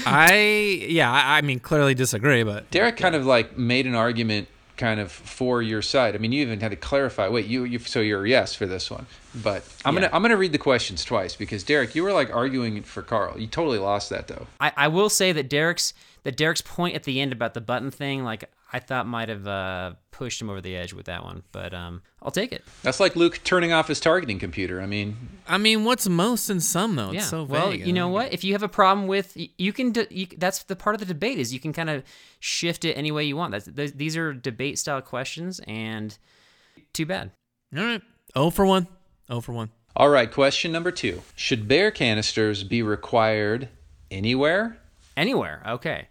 I 0.05 0.85
yeah, 0.88 1.11
I 1.11 1.41
mean 1.41 1.59
clearly 1.59 1.93
disagree, 1.93 2.43
but 2.43 2.69
Derek 2.71 2.97
kind 2.97 3.15
of 3.15 3.25
like 3.25 3.57
made 3.57 3.85
an 3.85 3.95
argument 3.95 4.47
kind 4.81 5.00
of 5.00 5.11
for 5.11 5.61
your 5.61 5.81
side. 5.81 6.15
I 6.15 6.17
mean, 6.17 6.31
you 6.31 6.41
even 6.41 6.59
had 6.59 6.71
to 6.71 6.75
clarify. 6.75 7.27
Wait, 7.27 7.45
you, 7.45 7.65
you 7.65 7.77
so 7.77 8.01
you're 8.01 8.25
a 8.25 8.29
yes 8.29 8.55
for 8.55 8.65
this 8.65 8.89
one, 8.89 9.05
but 9.43 9.63
I'm 9.85 9.93
yeah. 9.93 10.01
gonna 10.01 10.15
I'm 10.15 10.21
gonna 10.23 10.38
read 10.38 10.51
the 10.51 10.57
questions 10.57 11.05
twice 11.05 11.35
because 11.35 11.63
Derek, 11.63 11.93
you 11.95 12.03
were 12.03 12.13
like 12.13 12.33
arguing 12.33 12.81
for 12.81 13.03
Carl. 13.03 13.39
You 13.39 13.47
totally 13.47 13.77
lost 13.77 14.09
that 14.09 14.27
though. 14.27 14.47
I, 14.59 14.73
I 14.75 14.88
will 14.88 15.09
say 15.09 15.31
that 15.33 15.50
Derek's 15.50 15.93
that 16.23 16.35
Derek's 16.35 16.61
point 16.61 16.95
at 16.95 17.03
the 17.03 17.21
end 17.21 17.31
about 17.31 17.53
the 17.53 17.61
button 17.61 17.91
thing, 17.91 18.23
like 18.23 18.50
I 18.73 18.79
thought 18.79 19.05
might 19.05 19.27
have 19.27 19.45
uh, 19.45 19.93
pushed 20.11 20.41
him 20.41 20.49
over 20.49 20.61
the 20.61 20.77
edge 20.77 20.93
with 20.93 21.07
that 21.07 21.25
one, 21.25 21.43
but 21.51 21.73
um, 21.73 22.01
I'll 22.21 22.31
take 22.31 22.53
it. 22.53 22.63
That's 22.83 23.01
like 23.01 23.17
Luke 23.17 23.41
turning 23.43 23.73
off 23.73 23.89
his 23.89 23.99
targeting 23.99 24.39
computer. 24.39 24.81
I 24.81 24.85
mean, 24.85 25.17
I 25.45 25.57
mean, 25.57 25.83
what's 25.83 26.07
most 26.07 26.49
and 26.49 26.63
some 26.63 26.95
though? 26.95 27.07
It's 27.07 27.15
yeah. 27.15 27.21
so 27.21 27.43
vague. 27.43 27.51
Well, 27.51 27.73
you 27.73 27.91
know 27.91 28.07
what? 28.07 28.31
If 28.31 28.45
you 28.45 28.53
have 28.53 28.63
a 28.63 28.69
problem 28.69 29.07
with, 29.07 29.35
you 29.35 29.73
can. 29.73 29.93
You, 30.09 30.27
that's 30.37 30.63
the 30.63 30.77
part 30.77 30.95
of 30.95 30.99
the 30.99 31.05
debate 31.05 31.37
is 31.37 31.53
you 31.53 31.59
can 31.59 31.73
kind 31.73 31.89
of 31.89 32.03
shift 32.39 32.85
it 32.85 32.93
any 32.93 33.11
way 33.11 33.25
you 33.25 33.35
want. 33.35 33.51
That's 33.51 33.91
these 33.91 34.15
are 34.15 34.33
debate 34.33 34.79
style 34.79 35.01
questions, 35.01 35.59
and 35.67 36.17
too 36.93 37.05
bad. 37.05 37.31
All 37.75 37.83
right. 37.83 38.01
Oh 38.35 38.51
for 38.51 38.65
one. 38.65 38.87
Oh 39.29 39.41
for 39.41 39.51
one. 39.51 39.69
All 39.97 40.09
right. 40.09 40.31
Question 40.31 40.71
number 40.71 40.91
two: 40.91 41.23
Should 41.35 41.67
bear 41.67 41.91
canisters 41.91 42.63
be 42.63 42.81
required 42.81 43.67
anywhere? 44.09 44.77
Anywhere. 45.17 45.61
Okay. 45.67 46.07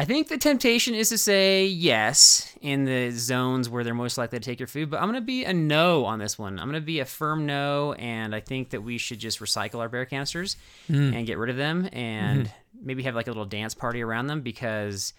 I 0.00 0.06
think 0.06 0.28
the 0.28 0.38
temptation 0.38 0.94
is 0.94 1.10
to 1.10 1.18
say 1.18 1.66
yes 1.66 2.56
in 2.62 2.86
the 2.86 3.10
zones 3.10 3.68
where 3.68 3.84
they're 3.84 3.92
most 3.92 4.16
likely 4.16 4.38
to 4.38 4.42
take 4.42 4.58
your 4.58 4.66
food, 4.66 4.88
but 4.88 4.96
I'm 4.96 5.10
going 5.10 5.20
to 5.20 5.20
be 5.20 5.44
a 5.44 5.52
no 5.52 6.06
on 6.06 6.18
this 6.18 6.38
one. 6.38 6.58
I'm 6.58 6.70
going 6.70 6.80
to 6.80 6.86
be 6.86 7.00
a 7.00 7.04
firm 7.04 7.44
no, 7.44 7.92
and 7.92 8.34
I 8.34 8.40
think 8.40 8.70
that 8.70 8.82
we 8.82 8.96
should 8.96 9.18
just 9.18 9.40
recycle 9.40 9.78
our 9.80 9.90
bear 9.90 10.06
canisters 10.06 10.56
mm. 10.88 11.14
and 11.14 11.26
get 11.26 11.36
rid 11.36 11.50
of 11.50 11.58
them 11.58 11.86
and 11.92 12.46
mm-hmm. 12.46 12.86
maybe 12.86 13.02
have 13.02 13.14
like 13.14 13.26
a 13.26 13.30
little 13.30 13.44
dance 13.44 13.74
party 13.74 14.00
around 14.00 14.28
them 14.28 14.40
because 14.40 15.12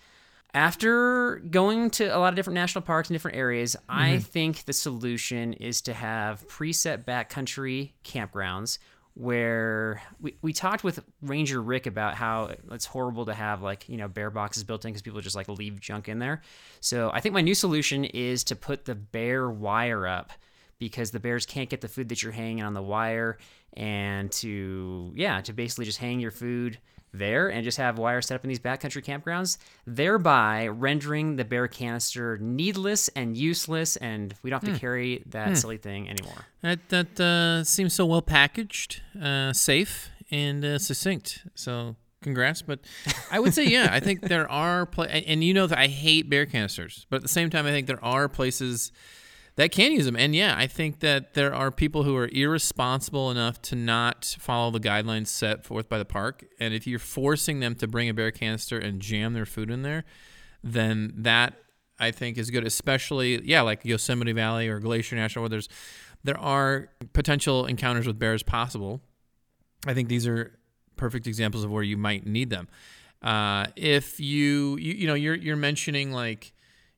after 0.56 1.36
going 1.52 1.92
to 1.92 2.06
a 2.06 2.18
lot 2.18 2.30
of 2.30 2.36
different 2.36 2.56
national 2.56 2.82
parks 2.82 3.08
and 3.08 3.14
different 3.14 3.38
areas, 3.38 3.76
mm-hmm. 3.76 4.02
I 4.02 4.18
think 4.18 4.66
the 4.66 4.74
solution 4.74 5.54
is 5.54 5.82
to 5.84 5.94
have 5.94 6.48
preset 6.48 7.06
backcountry 7.06 7.92
campgrounds 8.04 8.80
where 9.14 10.02
we, 10.22 10.36
we 10.42 10.54
talked 10.54 10.84
with 10.84 11.04
Ranger 11.22 11.62
Rick 11.62 11.86
about 11.86 12.16
how 12.16 12.52
it's 12.72 12.86
horrible 12.86 13.26
to 13.26 13.34
have 13.34 13.62
like, 13.62 13.90
you 13.90 13.98
know, 13.98 14.08
bear 14.08 14.30
boxes 14.30 14.64
built 14.64 14.86
in 14.86 14.92
because 14.92 15.02
people 15.02 15.20
just 15.20 15.36
like 15.36 15.50
leave 15.50 15.80
junk 15.80 16.08
in 16.08 16.20
there. 16.20 16.42
So 16.80 17.12
I 17.14 17.20
think 17.20 17.34
my 17.34 17.42
new 17.42 17.56
solution 17.56 18.06
is 18.06 18.44
to 18.46 18.56
put 18.56 18.86
the 18.86 18.96
bear 18.96 19.50
wire 19.50 20.08
up 20.08 20.32
because 20.80 21.12
the 21.12 21.20
bears 21.20 21.46
can't 21.46 21.70
get 21.70 21.82
the 21.82 21.88
food 21.88 22.10
that 22.10 22.24
you're 22.24 22.32
hanging 22.32 22.64
on 22.64 22.74
the 22.74 22.82
wire 22.82 23.38
and 23.74 24.32
to, 24.32 25.12
yeah, 25.16 25.42
to 25.42 25.54
basically 25.54 25.86
just 25.86 26.00
hang 26.00 26.20
your 26.20 26.32
food 26.32 26.80
there 27.14 27.50
and 27.50 27.64
just 27.64 27.78
have 27.78 27.98
wires 27.98 28.28
set 28.28 28.36
up 28.36 28.44
in 28.44 28.50
these 28.50 28.60
backcountry 28.60 29.04
campgrounds, 29.04 29.58
thereby 29.86 30.68
rendering 30.68 31.36
the 31.36 31.46
bear 31.46 31.68
canister 31.68 32.38
needless 32.38 33.08
and 33.10 33.36
useless, 33.36 33.96
and 33.98 34.34
we 34.44 34.50
don't 34.50 34.62
have 34.62 34.70
to 34.70 34.76
hmm. 34.76 34.80
carry 34.80 35.24
that 35.28 35.50
hmm. 35.50 35.56
silly 35.56 35.78
thing 35.78 36.10
anymore. 36.10 36.46
That 36.62 36.90
that 36.90 37.20
uh, 37.20 37.64
seems 37.64 37.94
so 37.94 38.06
well 38.06 38.22
packaged, 38.22 39.02
uh, 39.22 39.54
safe, 39.54 40.10
and 40.30 40.64
uh, 40.64 40.80
succinct. 40.80 41.46
So 41.56 41.96
congrats. 42.22 42.62
But 42.62 42.80
I 43.32 43.40
would 43.40 43.54
say, 43.54 43.66
yeah, 43.66 43.90
I 43.92 44.00
think 44.00 44.22
there 44.22 44.50
are 44.50 44.86
pla- 44.86 45.06
and 45.06 45.44
you 45.44 45.54
know 45.54 45.68
that 45.68 45.78
I 45.78 45.88
hate 45.88 46.30
bear 46.30 46.46
canisters, 46.46 47.06
but 47.10 47.18
at 47.18 47.22
the 47.24 47.28
same 47.28 47.50
time, 47.50 47.66
I 47.66 47.72
think 47.72 47.88
there 47.88 48.04
are 48.04 48.30
places 48.30 48.92
that 49.62 49.72
can 49.72 49.92
use 49.92 50.06
them. 50.06 50.16
And 50.16 50.34
yeah, 50.34 50.56
I 50.58 50.66
think 50.66 51.02
that 51.02 51.36
there 51.36 51.54
are 51.54 51.70
people 51.70 52.02
who 52.02 52.18
are 52.18 52.28
irresponsible 52.34 53.30
enough 53.30 53.62
to 53.64 53.76
not 53.76 54.36
follow 54.40 54.72
the 54.72 54.80
guidelines 54.80 55.28
set 55.28 55.64
forth 55.64 55.88
by 55.88 56.00
the 56.00 56.06
park. 56.06 56.44
And 56.60 56.74
if 56.74 56.88
you're 56.88 56.98
forcing 56.98 57.60
them 57.60 57.76
to 57.76 57.88
bring 57.88 58.10
a 58.10 58.14
bear 58.16 58.32
canister 58.32 58.80
and 58.80 59.00
jam 59.00 59.34
their 59.34 59.46
food 59.46 59.70
in 59.70 59.84
there, 59.84 60.04
then 60.64 61.14
that 61.18 61.54
I 62.00 62.10
think 62.10 62.40
is 62.40 62.50
good, 62.50 62.66
especially 62.66 63.40
yeah, 63.44 63.62
like 63.62 63.86
Yosemite 63.86 64.32
Valley 64.32 64.68
or 64.68 64.80
Glacier 64.80 65.16
National, 65.16 65.44
where 65.44 65.50
there's 65.50 65.70
there 66.24 66.40
are 66.40 66.90
potential 67.14 67.68
encounters 67.68 68.08
with 68.08 68.18
bears 68.18 68.42
possible. 68.42 69.00
I 69.86 69.94
think 69.94 70.10
these 70.10 70.26
are 70.26 70.58
perfect 70.96 71.28
examples 71.28 71.64
of 71.64 71.70
where 71.70 71.84
you 71.84 71.98
might 71.98 72.26
need 72.26 72.50
them. 72.50 72.68
Uh, 73.22 73.68
if 73.76 74.20
you, 74.20 74.78
you 74.78 74.94
you 74.94 75.06
know 75.06 75.14
you're 75.14 75.36
you're 75.36 75.56
mentioning 75.56 76.12
like 76.12 76.52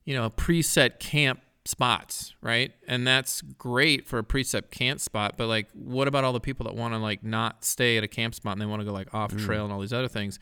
you 0.06 0.14
know 0.14 0.24
a 0.24 0.30
preset 0.30 0.98
camp 0.98 1.40
spots, 1.64 2.34
right? 2.42 2.72
And 2.86 3.06
that's 3.06 3.40
great 3.40 4.06
for 4.06 4.18
a 4.18 4.24
precept 4.24 4.70
camp 4.70 5.00
spot, 5.00 5.34
but 5.36 5.48
like 5.48 5.68
what 5.72 6.08
about 6.08 6.24
all 6.24 6.32
the 6.32 6.40
people 6.40 6.64
that 6.66 6.74
want 6.74 6.94
to 6.94 6.98
like 6.98 7.24
not 7.24 7.64
stay 7.64 7.96
at 7.96 8.04
a 8.04 8.08
camp 8.08 8.34
spot 8.34 8.52
and 8.52 8.60
they 8.60 8.66
want 8.66 8.80
to 8.80 8.86
go 8.86 8.92
like 8.92 9.12
off 9.14 9.34
trail 9.36 9.62
mm. 9.62 9.64
and 9.64 9.72
all 9.72 9.80
these 9.80 9.92
other 9.92 10.08
things? 10.08 10.38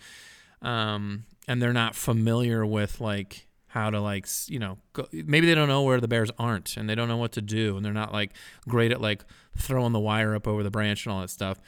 Um, 0.63 1.25
and 1.49 1.61
they're 1.61 1.73
not 1.73 1.95
familiar 1.95 2.65
with 2.67 3.01
like 3.01 3.47
how 3.69 3.89
to 3.89 4.01
like 4.01 4.27
you 4.49 4.59
know 4.59 4.79
go, 4.93 5.07
maybe 5.13 5.47
they 5.47 5.55
don't 5.55 5.69
know 5.69 5.83
where 5.83 6.01
the 6.01 6.09
bears 6.09 6.31
aren't 6.39 6.77
and 6.77 6.89
they 6.89 6.95
don't 6.95 7.09
know 7.09 7.17
what 7.17 7.33
to 7.33 7.41
do 7.41 7.77
and 7.77 7.85
they're 7.85 7.93
not 7.93 8.13
like 8.13 8.33
great 8.69 8.93
at 8.93 9.01
like 9.01 9.25
throwing 9.57 9.93
the 9.93 10.01
wire 10.01 10.35
up 10.35 10.47
over 10.47 10.63
the 10.63 10.71
branch 10.71 11.07
and 11.07 11.13
all 11.15 11.21
that 11.21 11.31
stuff 11.31 11.59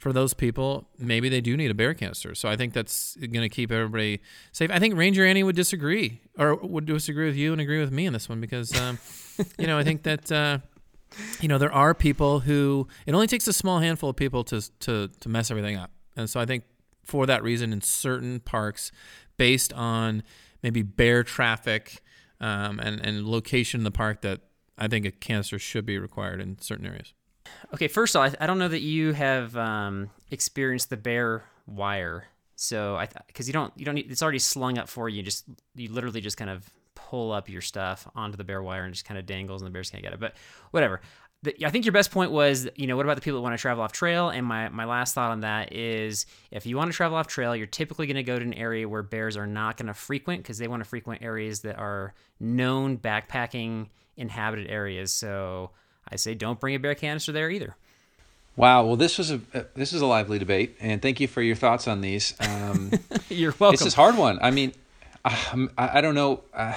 for 0.00 0.14
those 0.14 0.32
people, 0.32 0.88
maybe 0.98 1.28
they 1.28 1.42
do 1.42 1.58
need 1.58 1.70
a 1.70 1.74
bear 1.74 1.92
canister. 1.92 2.34
So 2.34 2.48
I 2.48 2.56
think 2.56 2.72
that's 2.72 3.16
going 3.16 3.42
to 3.42 3.50
keep 3.50 3.70
everybody 3.70 4.22
safe. 4.50 4.70
I 4.72 4.78
think 4.78 4.96
Ranger 4.96 5.26
Annie 5.26 5.42
would 5.42 5.54
disagree 5.54 6.22
or 6.38 6.54
would 6.54 6.86
disagree 6.86 7.26
with 7.26 7.36
you 7.36 7.52
and 7.52 7.60
agree 7.60 7.80
with 7.80 7.92
me 7.92 8.06
in 8.06 8.14
this 8.14 8.26
one 8.26 8.40
because, 8.40 8.74
um, 8.80 8.98
you 9.58 9.66
know, 9.66 9.76
I 9.76 9.84
think 9.84 10.04
that, 10.04 10.32
uh, 10.32 10.60
you 11.42 11.48
know, 11.48 11.58
there 11.58 11.72
are 11.72 11.92
people 11.92 12.40
who 12.40 12.88
it 13.04 13.12
only 13.12 13.26
takes 13.26 13.46
a 13.46 13.52
small 13.52 13.80
handful 13.80 14.08
of 14.08 14.16
people 14.16 14.42
to, 14.44 14.62
to, 14.80 15.08
to 15.20 15.28
mess 15.28 15.50
everything 15.50 15.76
up. 15.76 15.90
And 16.16 16.30
so 16.30 16.40
I 16.40 16.46
think 16.46 16.64
for 17.04 17.26
that 17.26 17.42
reason, 17.42 17.70
in 17.70 17.82
certain 17.82 18.40
parks, 18.40 18.92
based 19.36 19.70
on 19.74 20.22
maybe 20.62 20.80
bear 20.80 21.22
traffic 21.22 22.00
um, 22.40 22.80
and, 22.80 23.04
and 23.04 23.26
location 23.26 23.80
in 23.80 23.84
the 23.84 23.90
park, 23.90 24.22
that 24.22 24.40
I 24.78 24.88
think 24.88 25.04
a 25.04 25.10
canister 25.10 25.58
should 25.58 25.84
be 25.84 25.98
required 25.98 26.40
in 26.40 26.58
certain 26.58 26.86
areas. 26.86 27.12
Okay, 27.74 27.88
first 27.88 28.14
of 28.14 28.20
all, 28.20 28.28
I, 28.28 28.44
I 28.44 28.46
don't 28.46 28.58
know 28.58 28.68
that 28.68 28.80
you 28.80 29.12
have 29.12 29.56
um, 29.56 30.10
experienced 30.30 30.90
the 30.90 30.96
bear 30.96 31.44
wire. 31.66 32.24
So 32.56 32.96
I 32.96 33.08
because 33.26 33.46
you 33.46 33.52
don't 33.52 33.72
you 33.76 33.84
don't 33.84 33.94
need, 33.94 34.10
it's 34.10 34.22
already 34.22 34.38
slung 34.38 34.76
up 34.76 34.88
for 34.88 35.08
you. 35.08 35.22
Just 35.22 35.44
you 35.74 35.90
literally 35.90 36.20
just 36.20 36.36
kind 36.36 36.50
of 36.50 36.68
pull 36.94 37.32
up 37.32 37.48
your 37.48 37.62
stuff 37.62 38.06
onto 38.14 38.36
the 38.36 38.44
bear 38.44 38.62
wire 38.62 38.84
and 38.84 38.92
just 38.92 39.06
kind 39.06 39.18
of 39.18 39.26
dangles 39.26 39.62
and 39.62 39.66
the 39.66 39.72
bears 39.72 39.90
can't 39.90 40.02
get 40.02 40.12
it. 40.12 40.20
But 40.20 40.34
whatever. 40.70 41.00
The, 41.42 41.64
I 41.64 41.70
think 41.70 41.86
your 41.86 41.92
best 41.92 42.10
point 42.10 42.32
was, 42.32 42.68
you 42.76 42.86
know, 42.86 42.96
what 42.96 43.06
about 43.06 43.16
the 43.16 43.22
people 43.22 43.38
that 43.38 43.42
want 43.42 43.56
to 43.56 43.60
travel 43.60 43.82
off 43.82 43.92
trail? 43.92 44.28
And 44.28 44.44
my, 44.44 44.68
my 44.68 44.84
last 44.84 45.14
thought 45.14 45.30
on 45.30 45.40
that 45.40 45.72
is 45.72 46.26
if 46.50 46.66
you 46.66 46.76
want 46.76 46.92
to 46.92 46.96
travel 46.96 47.16
off 47.16 47.28
trail, 47.28 47.56
you're 47.56 47.66
typically 47.66 48.06
going 48.06 48.16
to 48.16 48.22
go 48.22 48.38
to 48.38 48.44
an 48.44 48.52
area 48.52 48.86
where 48.86 49.02
bears 49.02 49.38
are 49.38 49.46
not 49.46 49.78
going 49.78 49.86
to 49.86 49.94
frequent 49.94 50.42
because 50.42 50.58
they 50.58 50.68
want 50.68 50.84
to 50.84 50.88
frequent 50.88 51.22
areas 51.22 51.60
that 51.60 51.78
are 51.78 52.12
known 52.40 52.98
backpacking 52.98 53.88
inhabited 54.18 54.68
areas. 54.68 55.12
So 55.12 55.70
I 56.08 56.16
say 56.16 56.34
don't 56.34 56.60
bring 56.60 56.74
a 56.74 56.78
bear 56.78 56.94
canister 56.94 57.32
there 57.32 57.50
either. 57.50 57.76
Wow. 58.56 58.84
Well, 58.84 58.96
this 58.96 59.16
was 59.18 59.30
a 59.30 59.40
uh, 59.54 59.62
this 59.74 59.92
is 59.92 60.02
a 60.02 60.06
lively 60.06 60.38
debate, 60.38 60.76
and 60.80 61.00
thank 61.00 61.20
you 61.20 61.28
for 61.28 61.40
your 61.40 61.56
thoughts 61.56 61.88
on 61.88 62.00
these. 62.00 62.34
Um, 62.40 62.90
You're 63.28 63.54
welcome. 63.58 63.74
This 63.74 63.86
is 63.86 63.94
hard 63.94 64.16
one. 64.16 64.38
I 64.42 64.50
mean, 64.50 64.72
I, 65.24 65.68
I 65.78 66.00
don't 66.00 66.14
know 66.14 66.42
uh, 66.52 66.74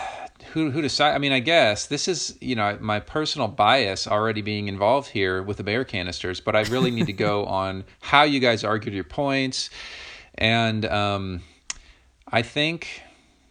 who 0.54 0.72
who 0.72 0.82
decide. 0.82 1.14
I 1.14 1.18
mean, 1.18 1.32
I 1.32 1.40
guess 1.40 1.88
this 1.88 2.08
is 2.08 2.38
you 2.42 2.56
know 2.56 2.78
my 2.80 3.00
personal 3.00 3.48
bias 3.48 4.08
already 4.08 4.42
being 4.42 4.68
involved 4.68 5.10
here 5.10 5.42
with 5.42 5.58
the 5.58 5.64
bear 5.64 5.84
canisters, 5.84 6.40
but 6.40 6.56
I 6.56 6.62
really 6.64 6.92
need 6.92 7.08
to 7.08 7.14
go 7.14 7.46
on 7.62 7.86
how 8.02 8.24
you 8.24 8.40
guys 8.40 8.64
argued 8.64 8.94
your 8.94 9.04
points, 9.04 9.70
and 10.36 10.86
um, 10.86 11.42
I 12.28 12.42
think 12.42 13.02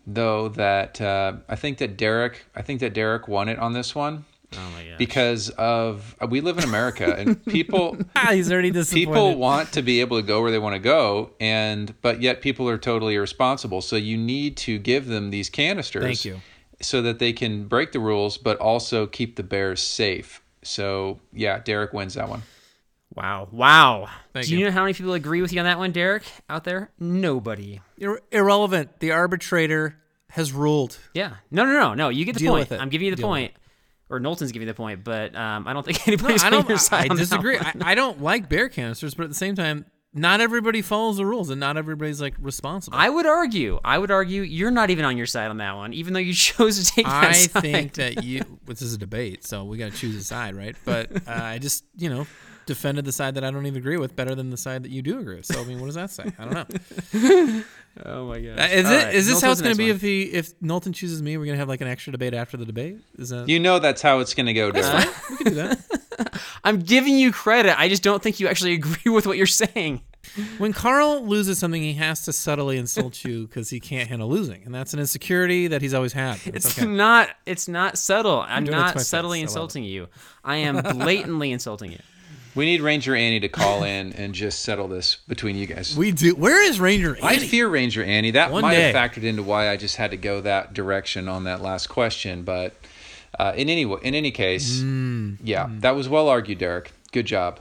though 0.07 0.49
that 0.51 1.01
uh, 1.01 1.35
I 1.49 1.57
think 1.57 1.79
that 1.79 1.97
Derek 1.97 2.45
I 2.55 2.63
think 2.63 2.81
that 2.81 2.95
Derek 2.95 3.29
won 3.29 3.49
it 3.49 3.59
on 3.59 3.73
this 3.73 3.95
one. 3.95 4.25
Oh 4.57 4.71
my 4.71 4.85
god. 4.85 4.99
Because 4.99 5.51
of 5.51 6.15
we 6.29 6.41
live 6.41 6.59
in 6.59 6.65
America 6.65 7.15
and 7.17 7.45
people 7.47 7.97
ah, 8.17 8.31
he's 8.33 8.51
already 8.53 8.71
disappointed. 8.71 9.07
People 9.07 9.37
want 9.37 9.73
to 9.73 9.83
be 9.83 10.01
able 10.01 10.19
to 10.21 10.27
go 10.27 10.43
where 10.43 10.51
they 10.51 10.59
want 10.59 10.75
to 10.75 10.79
go 10.81 11.31
and 11.41 11.95
but 12.03 12.21
yet 12.21 12.43
people 12.43 12.69
are 12.69 12.79
totally 12.79 13.15
irresponsible. 13.15 13.81
So 13.81 13.97
you 13.97 14.17
need 14.17 14.57
to 14.59 14.79
give 14.79 15.07
them 15.07 15.31
these 15.31 15.49
canisters. 15.51 16.03
Thank 16.05 16.25
you. 16.25 16.41
So 16.81 17.01
that 17.03 17.19
they 17.19 17.33
can 17.33 17.67
break 17.69 17.93
the 17.93 18.01
rules 18.01 18.39
but 18.39 18.59
also 18.59 19.07
keep 19.07 19.37
the 19.37 19.43
bears 19.43 19.81
safe. 19.83 20.43
So 20.63 21.21
yeah, 21.33 21.59
Derek 21.59 21.93
wins 21.93 22.15
that 22.15 22.29
one. 22.29 22.43
Wow. 23.15 23.49
Wow. 23.51 24.09
Thank 24.33 24.47
Do 24.47 24.53
you, 24.53 24.59
you. 24.61 24.65
know 24.67 24.71
how 24.71 24.83
many 24.83 24.95
people 24.95 25.13
agree 25.13 25.43
with 25.43 25.53
you 25.53 25.59
on 25.59 25.67
that 25.67 25.79
one, 25.79 25.93
Derek, 25.93 26.23
out 26.49 26.65
there? 26.65 26.91
Nobody. 26.99 27.81
Ir- 27.99 28.23
irrelevant. 28.31 29.01
The 29.01 29.11
arbitrator 29.11 29.99
has 30.31 30.51
ruled. 30.53 30.99
Yeah. 31.13 31.35
No, 31.51 31.67
no, 31.67 31.73
no, 31.73 31.95
no. 31.95 32.09
You 32.09 32.25
get 32.25 32.35
the 32.35 32.41
Deal 32.41 32.53
point. 32.53 32.71
with 32.71 32.79
it. 32.79 32.81
I'm 32.81 32.89
giving 32.89 33.05
you 33.05 33.11
the 33.11 33.21
Deal 33.21 33.29
with 33.29 33.37
point. 33.37 33.53
Or 34.13 34.21
Knowlton's 34.21 34.53
giving 34.53 34.69
the 34.69 34.75
point, 34.75 35.03
but 35.05 35.35
um, 35.35 35.67
I 35.67 35.73
don't 35.73 35.85
think 35.87 35.99
No, 36.07 36.13
anybody's 36.13 36.43
I 36.43 36.47
on 36.47 36.53
don't. 36.53 36.69
your 36.69 36.77
I, 36.77 36.81
side. 36.81 37.11
I 37.11 37.15
disagree. 37.15 37.59
I. 37.59 37.73
I 37.81 37.95
don't 37.95 38.21
like 38.23 38.49
bear 38.49 38.69
canisters, 38.69 39.15
but 39.15 39.25
at 39.25 39.31
the 39.31 39.35
same 39.35 39.55
time, 39.55 39.87
not 40.15 40.43
everybody 40.43 40.83
follows 40.83 41.17
the 41.17 41.25
rules, 41.25 41.49
and 41.49 41.59
not 41.59 41.79
everybody's 41.79 42.21
like 42.21 42.35
responsible. 42.39 42.99
I 42.99 43.09
would 43.09 43.25
argue. 43.25 43.81
I 43.83 43.97
would 43.97 44.11
argue 44.11 44.43
you're 44.43 44.71
not 44.71 44.91
even 44.91 45.07
on 45.07 45.17
your 45.17 45.25
side 45.25 45.49
on 45.49 45.57
that 45.57 45.75
one, 45.77 45.95
even 45.95 46.13
though 46.13 46.21
you 46.21 46.35
chose 46.51 46.79
to 46.79 46.95
take 46.95 47.07
that 47.07 47.25
I 47.25 47.33
side. 47.33 47.63
think 47.63 47.95
that 47.95 48.23
you. 48.23 48.43
This 48.67 48.83
is 48.83 48.93
a 48.93 48.99
debate, 48.99 49.45
so 49.47 49.65
we 49.65 49.79
got 49.79 49.93
to 49.93 49.97
choose 49.97 50.15
a 50.17 50.23
side, 50.23 50.55
right? 50.55 50.77
But 50.85 51.11
uh, 51.27 51.31
I 51.31 51.59
just, 51.59 51.85
you 51.97 52.11
know, 52.11 52.27
defended 52.67 53.05
the 53.05 53.13
side 53.13 53.35
that 53.35 53.45
I 53.45 53.51
don't 53.51 53.67
even 53.67 53.79
agree 53.79 53.97
with 53.97 54.15
better 54.17 54.35
than 54.35 54.51
the 54.51 54.57
side 54.57 54.83
that 54.85 54.91
you 54.91 55.03
do 55.03 55.19
agree 55.19 55.37
with. 55.37 55.47
So 55.47 55.61
I 55.61 55.65
mean, 55.65 55.81
what 55.81 55.87
does 55.87 55.95
that 55.97 56.11
say? 56.11 56.33
I 56.39 56.45
don't 56.45 56.55
know. 57.15 57.63
Oh 58.05 58.27
my 58.27 58.41
god. 58.41 58.59
Uh, 58.59 58.63
is 58.71 58.91
it? 58.91 59.15
Is 59.15 59.29
this 59.29 59.43
how 59.43 59.51
it's 59.53 59.61
going 59.61 59.75
to 59.75 59.79
be 59.79 59.91
if 59.91 60.01
he 60.01 60.23
if 60.23 60.55
Knowlton 60.63 60.95
chooses 60.95 61.21
me? 61.23 61.37
We're 61.37 61.45
going 61.45 61.57
to 61.57 61.59
have 61.59 61.69
like 61.69 61.83
an 61.83 61.89
extra 61.89 62.11
debate 62.11 62.33
after 62.33 62.57
the 62.57 62.65
debate. 62.65 62.97
Is 63.19 63.29
that? 63.29 63.49
You 63.51 63.61
know 63.61 63.79
that's 63.79 64.01
how 64.01 64.21
it's 64.21 64.33
going 64.33 64.47
to 64.47 64.55
go, 64.55 64.71
Derek. 64.73 65.09
we 65.31 65.37
can 65.37 65.47
do 65.47 65.55
that. 65.57 66.41
I'm 66.65 66.81
giving 66.81 67.19
you 67.19 67.33
credit. 67.33 67.79
I 67.79 67.89
just 67.89 68.03
don't 68.03 68.23
think 68.23 68.41
you 68.41 68.49
actually 68.49 68.73
agree 68.81 69.13
with 69.13 69.27
what 69.27 69.37
you're 69.37 69.47
saying. 69.47 70.01
When 70.57 70.73
Carl 70.73 71.27
loses 71.27 71.59
something, 71.59 71.83
he 71.83 71.93
has 71.95 72.25
to 72.25 72.33
subtly 72.33 72.79
insult 72.79 73.25
you 73.25 73.47
because 73.47 73.69
he 73.69 73.79
can't 73.81 74.09
handle 74.09 74.29
losing, 74.31 74.63
and 74.65 74.75
that's 74.75 74.95
an 74.95 75.01
insecurity 75.01 75.67
that 75.67 75.83
he's 75.83 75.93
always 75.93 76.15
had. 76.15 76.37
It's, 76.47 76.65
It's 76.65 76.79
okay. 76.79 76.87
not. 76.87 77.29
It's 77.45 77.69
not 77.69 77.99
subtle. 77.99 78.41
I'm 78.41 78.65
doing 78.65 78.79
it 78.79 78.81
not 78.81 78.95
my 78.95 79.03
subtly 79.03 79.41
face. 79.41 79.43
I 79.43 79.51
insulting 79.51 79.85
you. 79.85 80.09
I 80.43 80.57
am 80.59 80.77
blatantly 80.97 81.53
insulting 81.53 81.93
you. 81.93 81.99
We 82.55 82.67
need 82.67 82.81
Ranger 82.83 83.15
Annie 83.17 83.41
to 83.41 83.49
call 83.49 83.83
in 83.85 84.13
and 84.13 84.35
just 84.35 84.61
settle 84.61 84.89
this 84.89 85.17
between 85.29 85.57
you 85.57 85.67
guys. 85.67 85.97
We 85.97 86.13
do. 86.13 86.35
Where 86.35 86.63
is 86.63 86.79
Ranger? 86.81 87.17
Annie? 87.17 87.27
I 87.27 87.39
fear 87.39 87.69
Ranger 87.69 88.05
Annie. 88.05 88.33
That 88.33 88.51
One 88.53 88.63
might 88.63 88.75
day. 88.75 88.93
have 88.93 88.95
factored 88.95 89.23
into 89.25 89.43
why 89.43 89.71
I 89.71 89.77
just 89.77 89.97
had 89.97 90.11
to 90.11 90.17
go 90.17 90.41
that 90.43 90.75
direction 90.75 91.29
on 91.29 91.45
that 91.45 91.63
last 91.63 91.89
question. 91.89 92.43
But 92.43 92.75
uh, 93.39 93.53
in 93.57 93.69
any 93.71 93.83
in 93.83 94.15
any 94.15 94.31
case, 94.31 94.81
Mm. 94.81 95.39
yeah, 95.43 95.69
that 95.81 95.93
was 95.97 96.09
well 96.09 96.29
argued, 96.29 96.59
Derek. 96.59 96.93
Good 97.13 97.27
job. 97.27 97.61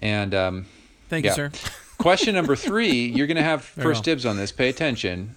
And 0.00 0.34
um, 0.34 0.66
Thank 1.08 1.24
yeah. 1.24 1.30
you, 1.32 1.34
sir. 1.36 1.50
question 1.98 2.34
number 2.34 2.54
three, 2.54 3.06
you're 3.06 3.26
going 3.26 3.36
to 3.38 3.42
have 3.42 3.64
first 3.64 4.04
dibs 4.04 4.24
on 4.26 4.36
this. 4.36 4.52
Pay 4.52 4.68
attention. 4.68 5.34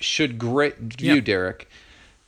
Should 0.00 0.38
gray 0.38 0.72
Yeah. 0.98 1.14
you, 1.14 1.20
Derek? 1.20 1.68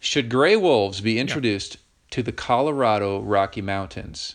Should 0.00 0.28
gray 0.28 0.57
wolves 0.57 1.00
be 1.00 1.18
introduced 1.18 1.78
to 2.11 2.22
the 2.22 2.33
Colorado 2.33 3.20
Rocky 3.20 3.62
Mountains? 3.62 4.35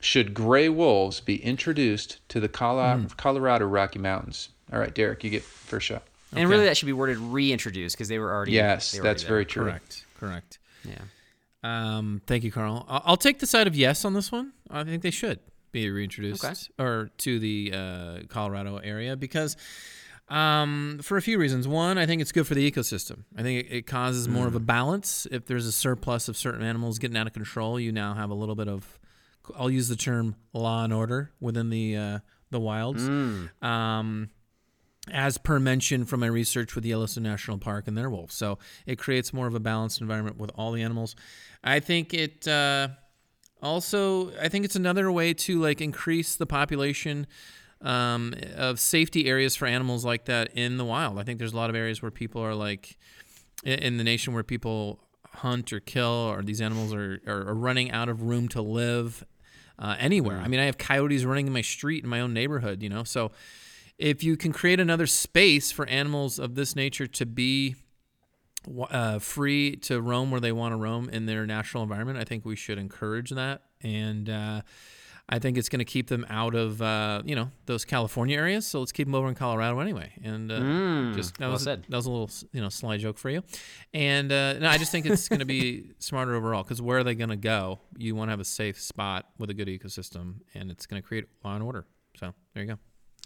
Should 0.00 0.34
gray 0.34 0.68
wolves 0.68 1.20
be 1.20 1.42
introduced 1.42 2.20
to 2.28 2.38
the 2.40 2.48
Colo- 2.48 2.98
Hmm. 2.98 3.06
Colorado 3.16 3.66
Rocky 3.66 3.98
Mountains? 3.98 4.50
All 4.72 4.78
right, 4.78 4.94
Derek, 4.94 5.24
you 5.24 5.30
get 5.30 5.42
first 5.42 5.86
shot. 5.86 6.02
And 6.32 6.48
really, 6.50 6.64
that 6.64 6.76
should 6.76 6.86
be 6.86 6.92
worded 6.92 7.18
reintroduced 7.18 7.96
because 7.96 8.08
they 8.08 8.18
were 8.18 8.32
already. 8.32 8.52
Yes, 8.52 8.96
were 8.96 9.02
that's 9.02 9.22
already 9.22 9.28
very 9.28 9.44
true. 9.46 9.64
Correct. 9.64 10.04
Correct. 10.18 10.58
Yeah. 10.84 10.98
Um, 11.62 12.20
thank 12.26 12.44
you, 12.44 12.52
Carl. 12.52 12.84
I'll, 12.88 13.02
I'll 13.06 13.16
take 13.16 13.38
the 13.38 13.46
side 13.46 13.66
of 13.66 13.74
yes 13.74 14.04
on 14.04 14.12
this 14.12 14.30
one. 14.30 14.52
I 14.70 14.84
think 14.84 15.02
they 15.02 15.10
should 15.10 15.38
be 15.72 15.88
reintroduced 15.90 16.44
Okay. 16.44 16.54
or 16.78 17.10
to 17.18 17.38
the 17.38 17.72
uh, 17.74 18.18
Colorado 18.28 18.76
area 18.78 19.16
because 19.16 19.56
um, 20.28 20.98
for 21.02 21.16
a 21.16 21.22
few 21.22 21.38
reasons. 21.38 21.66
One, 21.68 21.98
I 21.98 22.06
think 22.06 22.20
it's 22.20 22.32
good 22.32 22.46
for 22.46 22.54
the 22.54 22.70
ecosystem. 22.70 23.24
I 23.36 23.42
think 23.42 23.66
it, 23.66 23.72
it 23.72 23.86
causes 23.86 24.28
more 24.28 24.46
of 24.46 24.54
a 24.54 24.60
balance. 24.60 25.26
If 25.30 25.46
there's 25.46 25.66
a 25.66 25.72
surplus 25.72 26.28
of 26.28 26.36
certain 26.36 26.62
animals 26.62 26.98
getting 26.98 27.16
out 27.16 27.26
of 27.28 27.32
control, 27.32 27.78
you 27.80 27.92
now 27.92 28.14
have 28.14 28.30
a 28.30 28.34
little 28.34 28.54
bit 28.56 28.68
of. 28.68 28.98
I'll 29.56 29.70
use 29.70 29.88
the 29.88 29.96
term 29.96 30.36
law 30.52 30.84
and 30.84 30.92
order 30.92 31.32
within 31.40 31.70
the 31.70 31.96
uh, 31.96 32.18
the 32.50 32.60
wilds. 32.60 33.02
Um, 33.62 34.30
as 35.12 35.38
per 35.38 35.60
mentioned 35.60 36.08
from 36.08 36.18
my 36.20 36.26
research 36.26 36.74
with 36.74 36.84
Yellowstone 36.84 37.22
National 37.22 37.58
Park 37.58 37.86
and 37.86 37.96
their 37.96 38.10
wolves. 38.10 38.34
So 38.34 38.58
it 38.86 38.98
creates 38.98 39.32
more 39.32 39.46
of 39.46 39.54
a 39.54 39.60
balanced 39.60 40.00
environment 40.00 40.36
with 40.36 40.50
all 40.56 40.72
the 40.72 40.82
animals. 40.82 41.14
I 41.62 41.78
think 41.78 42.12
it 42.12 42.48
uh, 42.48 42.88
also, 43.62 44.32
I 44.40 44.48
think 44.48 44.64
it's 44.64 44.74
another 44.76 45.10
way 45.12 45.32
to 45.34 45.60
like 45.60 45.80
increase 45.80 46.34
the 46.34 46.46
population 46.46 47.28
um, 47.82 48.34
of 48.56 48.80
safety 48.80 49.26
areas 49.28 49.54
for 49.54 49.66
animals 49.66 50.04
like 50.04 50.24
that 50.24 50.52
in 50.56 50.76
the 50.76 50.84
wild. 50.84 51.18
I 51.20 51.22
think 51.22 51.38
there's 51.38 51.52
a 51.52 51.56
lot 51.56 51.70
of 51.70 51.76
areas 51.76 52.02
where 52.02 52.10
people 52.10 52.42
are 52.42 52.54
like 52.54 52.96
in- 53.62 53.78
in 53.78 53.96
the 53.98 54.04
nation 54.04 54.34
where 54.34 54.42
people 54.42 54.98
hunt 55.34 55.72
or 55.72 55.78
kill 55.80 56.32
or 56.32 56.42
these 56.42 56.60
animals 56.60 56.92
are, 56.94 57.20
are, 57.28 57.48
are 57.48 57.54
running 57.54 57.90
out 57.92 58.08
of 58.08 58.22
room 58.22 58.48
to 58.48 58.62
live 58.62 59.24
uh, 59.78 59.96
anywhere. 59.98 60.38
I 60.38 60.48
mean, 60.48 60.60
I 60.60 60.64
have 60.64 60.78
coyotes 60.78 61.24
running 61.24 61.46
in 61.46 61.52
my 61.52 61.62
street 61.62 62.04
in 62.04 62.10
my 62.10 62.20
own 62.20 62.32
neighborhood, 62.32 62.82
you 62.82 62.88
know, 62.88 63.04
so 63.04 63.32
if 63.98 64.22
you 64.22 64.36
can 64.36 64.52
create 64.52 64.80
another 64.80 65.06
space 65.06 65.70
for 65.72 65.86
animals 65.86 66.38
of 66.38 66.54
this 66.54 66.76
nature 66.76 67.06
to 67.06 67.26
be 67.26 67.76
uh, 68.90 69.18
free 69.18 69.76
to 69.76 70.00
roam 70.00 70.30
where 70.30 70.40
they 70.40 70.52
want 70.52 70.72
to 70.72 70.76
roam 70.76 71.08
in 71.08 71.26
their 71.26 71.46
natural 71.46 71.82
environment, 71.82 72.18
I 72.18 72.24
think 72.24 72.44
we 72.44 72.56
should 72.56 72.78
encourage 72.78 73.30
that. 73.30 73.62
And 73.82 74.28
uh, 74.28 74.62
I 75.28 75.40
think 75.40 75.58
it's 75.58 75.68
going 75.68 75.80
to 75.80 75.84
keep 75.84 76.06
them 76.06 76.24
out 76.30 76.54
of 76.54 76.80
uh, 76.80 77.20
you 77.24 77.34
know 77.34 77.50
those 77.66 77.84
California 77.84 78.36
areas. 78.38 78.64
So 78.66 78.78
let's 78.78 78.92
keep 78.92 79.08
them 79.08 79.14
over 79.16 79.28
in 79.28 79.34
Colorado 79.34 79.80
anyway. 79.80 80.12
And 80.22 80.52
uh, 80.52 80.60
Mm, 80.60 81.14
just 81.16 81.34
that 81.38 81.46
well 81.46 81.52
was 81.52 81.64
said. 81.64 81.84
that 81.88 81.96
was 81.96 82.06
a 82.06 82.10
little 82.10 82.30
you 82.52 82.60
know 82.60 82.68
sly 82.68 82.96
joke 82.96 83.18
for 83.18 83.28
you. 83.30 83.42
And 83.92 84.30
uh, 84.30 84.58
no, 84.60 84.68
I 84.68 84.78
just 84.78 84.92
think 84.92 85.04
it's 85.06 85.28
going 85.28 85.40
to 85.40 85.44
be 85.46 85.90
smarter 85.98 86.34
overall 86.36 86.62
because 86.62 86.80
where 86.80 86.98
are 86.98 87.04
they 87.04 87.16
going 87.16 87.30
to 87.30 87.36
go? 87.36 87.80
You 87.98 88.14
want 88.14 88.28
to 88.28 88.32
have 88.32 88.40
a 88.40 88.44
safe 88.44 88.80
spot 88.80 89.26
with 89.38 89.50
a 89.50 89.54
good 89.54 89.66
ecosystem, 89.68 90.36
and 90.54 90.70
it's 90.70 90.86
going 90.86 91.02
to 91.02 91.06
create 91.06 91.24
law 91.44 91.54
and 91.54 91.62
order. 91.64 91.86
So 92.20 92.32
there 92.54 92.62
you 92.62 92.76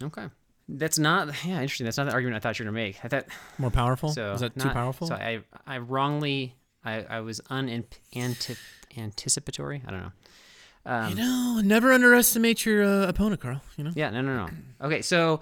go. 0.00 0.06
Okay. 0.06 0.26
That's 0.72 0.98
not. 0.98 1.28
Yeah, 1.44 1.60
interesting. 1.60 1.84
That's 1.84 1.96
not 1.98 2.04
the 2.06 2.12
argument 2.12 2.36
I 2.36 2.40
thought 2.40 2.58
you 2.58 2.64
were 2.64 2.70
gonna 2.70 2.82
make. 2.82 3.04
I 3.04 3.08
thought 3.08 3.26
More 3.58 3.70
powerful? 3.70 4.08
so. 4.10 4.32
Is 4.32 4.40
that 4.40 4.56
too 4.58 4.68
powerful? 4.70 5.08
So 5.08 5.14
I, 5.16 5.40
I 5.66 5.78
wrongly, 5.78 6.54
I, 6.84 7.02
I 7.02 7.20
was 7.20 7.40
unanticipatory. 7.50 9.86
I 9.86 9.90
don't 9.90 10.00
know. 10.00 10.12
Um, 10.86 11.10
You 11.10 11.16
know, 11.16 11.60
never 11.62 11.92
underestimate 11.92 12.64
your 12.64 12.82
uh, 12.82 13.06
opponent, 13.08 13.40
Carl. 13.40 13.60
You 13.76 13.84
know. 13.84 13.92
Yeah, 13.94 14.10
no, 14.10 14.20
no, 14.22 14.46
no. 14.46 14.50
Okay, 14.86 15.02
so 15.02 15.40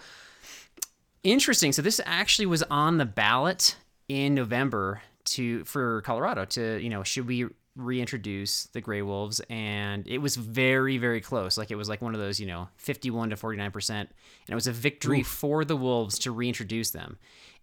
interesting. 1.22 1.72
So 1.72 1.82
this 1.82 2.00
actually 2.04 2.46
was 2.46 2.62
on 2.64 2.98
the 2.98 3.04
ballot 3.06 3.76
in 4.08 4.34
November 4.34 5.02
to 5.26 5.64
for 5.64 6.00
Colorado 6.02 6.44
to 6.46 6.78
you 6.82 6.88
know 6.88 7.02
should 7.02 7.26
we 7.26 7.46
reintroduce 7.76 8.64
the 8.72 8.80
gray 8.80 9.02
wolves 9.02 9.40
and 9.48 10.08
it 10.08 10.18
was 10.18 10.34
very 10.34 10.98
very 10.98 11.20
close 11.20 11.56
like 11.56 11.70
it 11.70 11.76
was 11.76 11.88
like 11.88 12.02
one 12.02 12.12
of 12.12 12.18
those 12.20 12.40
you 12.40 12.46
know 12.46 12.68
51 12.76 13.30
to 13.30 13.36
49 13.36 13.70
percent 13.70 14.08
and 14.46 14.52
it 14.52 14.54
was 14.54 14.66
a 14.66 14.72
victory 14.72 15.22
for 15.22 15.64
the 15.64 15.76
wolves 15.76 16.18
to 16.20 16.32
reintroduce 16.32 16.90
them 16.90 17.18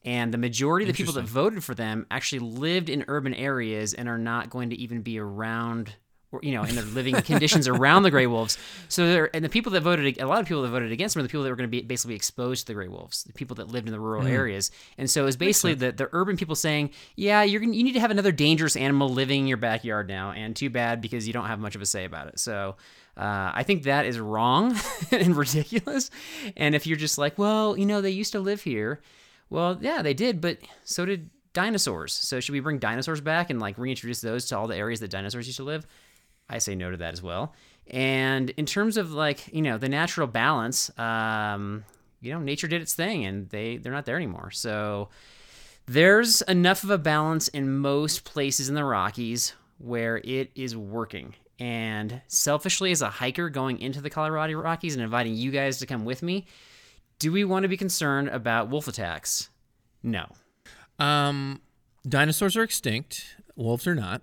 and 0.05 0.33
the 0.33 0.37
majority 0.37 0.85
of 0.85 0.95
the 0.95 0.97
people 0.97 1.13
that 1.15 1.25
voted 1.25 1.63
for 1.65 1.75
them 1.75 2.05
actually 2.11 2.39
lived 2.39 2.87
in 2.89 3.03
urban 3.09 3.33
areas 3.33 3.93
and 3.93 4.07
are 4.07 4.17
not 4.17 4.49
going 4.49 4.69
to 4.69 4.75
even 4.77 5.01
be 5.01 5.19
around 5.19 5.95
or, 6.31 6.39
you 6.43 6.53
know, 6.53 6.63
in 6.63 6.75
their 6.75 6.83
living 6.83 7.15
conditions 7.21 7.67
around 7.67 8.03
the 8.03 8.11
gray 8.11 8.27
wolves. 8.27 8.57
So 8.89 9.07
there, 9.07 9.35
and 9.35 9.43
the 9.43 9.49
people 9.49 9.71
that 9.73 9.81
voted, 9.81 10.19
a 10.19 10.27
lot 10.27 10.39
of 10.39 10.47
people 10.47 10.63
that 10.63 10.69
voted 10.69 10.91
against 10.91 11.15
them 11.15 11.21
are 11.21 11.23
the 11.23 11.29
people 11.29 11.43
that 11.43 11.49
were 11.49 11.55
going 11.55 11.69
to 11.69 11.71
be 11.71 11.81
basically 11.81 12.15
exposed 12.15 12.61
to 12.61 12.67
the 12.67 12.73
gray 12.73 12.87
wolves, 12.87 13.23
the 13.23 13.33
people 13.33 13.55
that 13.55 13.67
lived 13.67 13.87
in 13.87 13.93
the 13.93 13.99
rural 13.99 14.27
areas. 14.27 14.71
And 14.97 15.09
so 15.09 15.27
it's 15.27 15.35
basically 15.35 15.75
the, 15.75 15.91
the 15.91 16.09
urban 16.13 16.37
people 16.37 16.55
saying, 16.55 16.91
yeah, 17.15 17.43
you're 17.43 17.61
gonna, 17.61 17.73
you 17.73 17.83
need 17.83 17.93
to 17.93 17.99
have 17.99 18.11
another 18.11 18.31
dangerous 18.31 18.75
animal 18.75 19.09
living 19.09 19.41
in 19.41 19.47
your 19.47 19.57
backyard 19.57 20.07
now, 20.07 20.31
and 20.31 20.55
too 20.55 20.69
bad 20.69 21.01
because 21.01 21.27
you 21.27 21.33
don't 21.33 21.45
have 21.45 21.59
much 21.59 21.75
of 21.75 21.81
a 21.81 21.85
say 21.85 22.05
about 22.05 22.27
it. 22.27 22.39
So. 22.39 22.75
Uh, 23.17 23.49
I 23.55 23.63
think 23.63 23.83
that 23.83 24.05
is 24.05 24.19
wrong 24.19 24.75
and 25.11 25.37
ridiculous. 25.37 26.11
And 26.57 26.75
if 26.75 26.85
you're 26.85 26.97
just 26.97 27.17
like, 27.17 27.37
well, 27.37 27.77
you 27.77 27.85
know, 27.85 28.01
they 28.01 28.09
used 28.09 28.33
to 28.33 28.41
live 28.41 28.63
here. 28.63 28.99
Well, 29.49 29.77
yeah, 29.79 30.01
they 30.01 30.13
did, 30.13 30.41
but 30.41 30.57
so 30.83 31.05
did 31.05 31.29
dinosaurs. 31.53 32.13
So 32.13 32.39
should 32.39 32.53
we 32.53 32.59
bring 32.59 32.77
dinosaurs 32.77 33.21
back 33.21 33.49
and 33.49 33.59
like 33.59 33.77
reintroduce 33.79 34.21
those 34.21 34.45
to 34.47 34.57
all 34.57 34.67
the 34.67 34.75
areas 34.75 34.99
that 34.99 35.09
dinosaurs 35.09 35.47
used 35.47 35.57
to 35.57 35.63
live? 35.63 35.87
I 36.49 36.59
say 36.59 36.75
no 36.75 36.91
to 36.91 36.97
that 36.97 37.13
as 37.13 37.21
well. 37.21 37.53
And 37.87 38.49
in 38.51 38.65
terms 38.65 38.97
of 38.97 39.11
like 39.11 39.53
you 39.53 39.61
know 39.61 39.77
the 39.77 39.89
natural 39.89 40.27
balance, 40.27 40.91
um, 40.97 41.85
you 42.21 42.33
know 42.33 42.39
nature 42.39 42.67
did 42.67 42.81
its 42.81 42.93
thing, 42.93 43.25
and 43.25 43.49
they 43.49 43.77
they're 43.77 43.93
not 43.93 44.05
there 44.05 44.15
anymore. 44.15 44.51
So 44.51 45.09
there's 45.85 46.41
enough 46.43 46.83
of 46.83 46.89
a 46.89 46.97
balance 46.97 47.47
in 47.49 47.77
most 47.77 48.23
places 48.23 48.69
in 48.69 48.75
the 48.75 48.83
Rockies 48.83 49.53
where 49.77 50.17
it 50.17 50.51
is 50.55 50.75
working. 50.75 51.35
And 51.59 52.21
selfishly, 52.27 52.91
as 52.91 53.01
a 53.01 53.09
hiker 53.09 53.49
going 53.49 53.79
into 53.79 54.01
the 54.01 54.09
Colorado 54.09 54.59
Rockies 54.59 54.95
and 54.95 55.03
inviting 55.03 55.35
you 55.35 55.51
guys 55.51 55.79
to 55.79 55.85
come 55.85 56.03
with 56.03 56.21
me, 56.21 56.47
do 57.19 57.31
we 57.31 57.45
want 57.45 57.63
to 57.63 57.69
be 57.69 57.77
concerned 57.77 58.29
about 58.29 58.69
wolf 58.69 58.87
attacks? 58.87 59.49
No. 60.03 60.27
Um, 60.99 61.61
dinosaurs 62.07 62.57
are 62.57 62.63
extinct. 62.63 63.37
Wolves 63.55 63.87
are 63.87 63.95
not. 63.95 64.21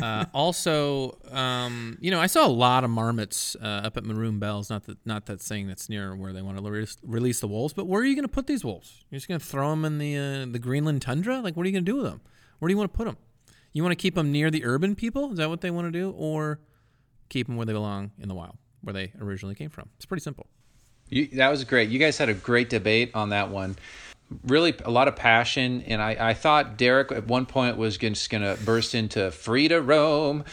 Uh, 0.00 0.24
also, 0.32 1.18
um, 1.30 1.98
you 2.00 2.10
know, 2.10 2.20
I 2.20 2.26
saw 2.26 2.46
a 2.46 2.48
lot 2.48 2.84
of 2.84 2.90
marmots 2.90 3.56
uh, 3.62 3.82
up 3.84 3.96
at 3.96 4.04
Maroon 4.04 4.38
Bells. 4.38 4.70
Not 4.70 4.84
that, 4.84 4.98
not 5.06 5.26
that 5.26 5.40
saying 5.40 5.68
that's 5.68 5.88
near 5.88 6.14
where 6.14 6.32
they 6.32 6.42
want 6.42 6.58
to 6.58 6.62
release, 6.62 6.96
release 7.02 7.40
the 7.40 7.48
wolves. 7.48 7.74
But 7.74 7.86
where 7.86 8.00
are 8.00 8.04
you 8.04 8.14
going 8.14 8.24
to 8.24 8.32
put 8.32 8.46
these 8.46 8.64
wolves? 8.64 9.04
You're 9.10 9.18
just 9.18 9.28
going 9.28 9.40
to 9.40 9.46
throw 9.46 9.70
them 9.70 9.84
in 9.84 9.98
the 9.98 10.16
uh, 10.16 10.46
the 10.50 10.58
Greenland 10.58 11.02
tundra? 11.02 11.40
Like, 11.40 11.56
what 11.56 11.64
are 11.64 11.68
you 11.68 11.72
going 11.72 11.84
to 11.84 11.92
do 11.92 11.96
with 11.96 12.06
them? 12.06 12.20
Where 12.58 12.68
do 12.68 12.72
you 12.72 12.78
want 12.78 12.92
to 12.92 12.96
put 12.96 13.06
them? 13.06 13.16
You 13.72 13.82
want 13.82 13.92
to 13.92 13.96
keep 13.96 14.14
them 14.14 14.30
near 14.30 14.50
the 14.50 14.64
urban 14.64 14.94
people? 14.94 15.32
Is 15.32 15.38
that 15.38 15.48
what 15.48 15.60
they 15.60 15.70
want 15.70 15.86
to 15.86 15.92
do, 15.92 16.10
or 16.16 16.60
keep 17.28 17.46
them 17.46 17.56
where 17.56 17.66
they 17.66 17.72
belong 17.72 18.12
in 18.18 18.28
the 18.28 18.34
wild, 18.34 18.56
where 18.82 18.92
they 18.92 19.12
originally 19.20 19.54
came 19.54 19.70
from? 19.70 19.88
It's 19.96 20.06
pretty 20.06 20.22
simple. 20.22 20.46
You, 21.08 21.26
that 21.34 21.50
was 21.50 21.64
great. 21.64 21.90
You 21.90 21.98
guys 21.98 22.16
had 22.16 22.28
a 22.28 22.34
great 22.34 22.70
debate 22.70 23.10
on 23.14 23.30
that 23.30 23.50
one. 23.50 23.76
Really, 24.44 24.74
a 24.84 24.90
lot 24.90 25.08
of 25.08 25.16
passion, 25.16 25.82
and 25.86 26.00
I, 26.02 26.16
I 26.18 26.34
thought 26.34 26.76
Derek 26.76 27.12
at 27.12 27.26
one 27.26 27.46
point 27.46 27.76
was 27.76 27.96
just 27.96 28.30
going 28.30 28.42
to 28.42 28.62
burst 28.64 28.94
into 28.94 29.30
"free 29.30 29.68
to 29.68 29.80
roam," 29.80 30.44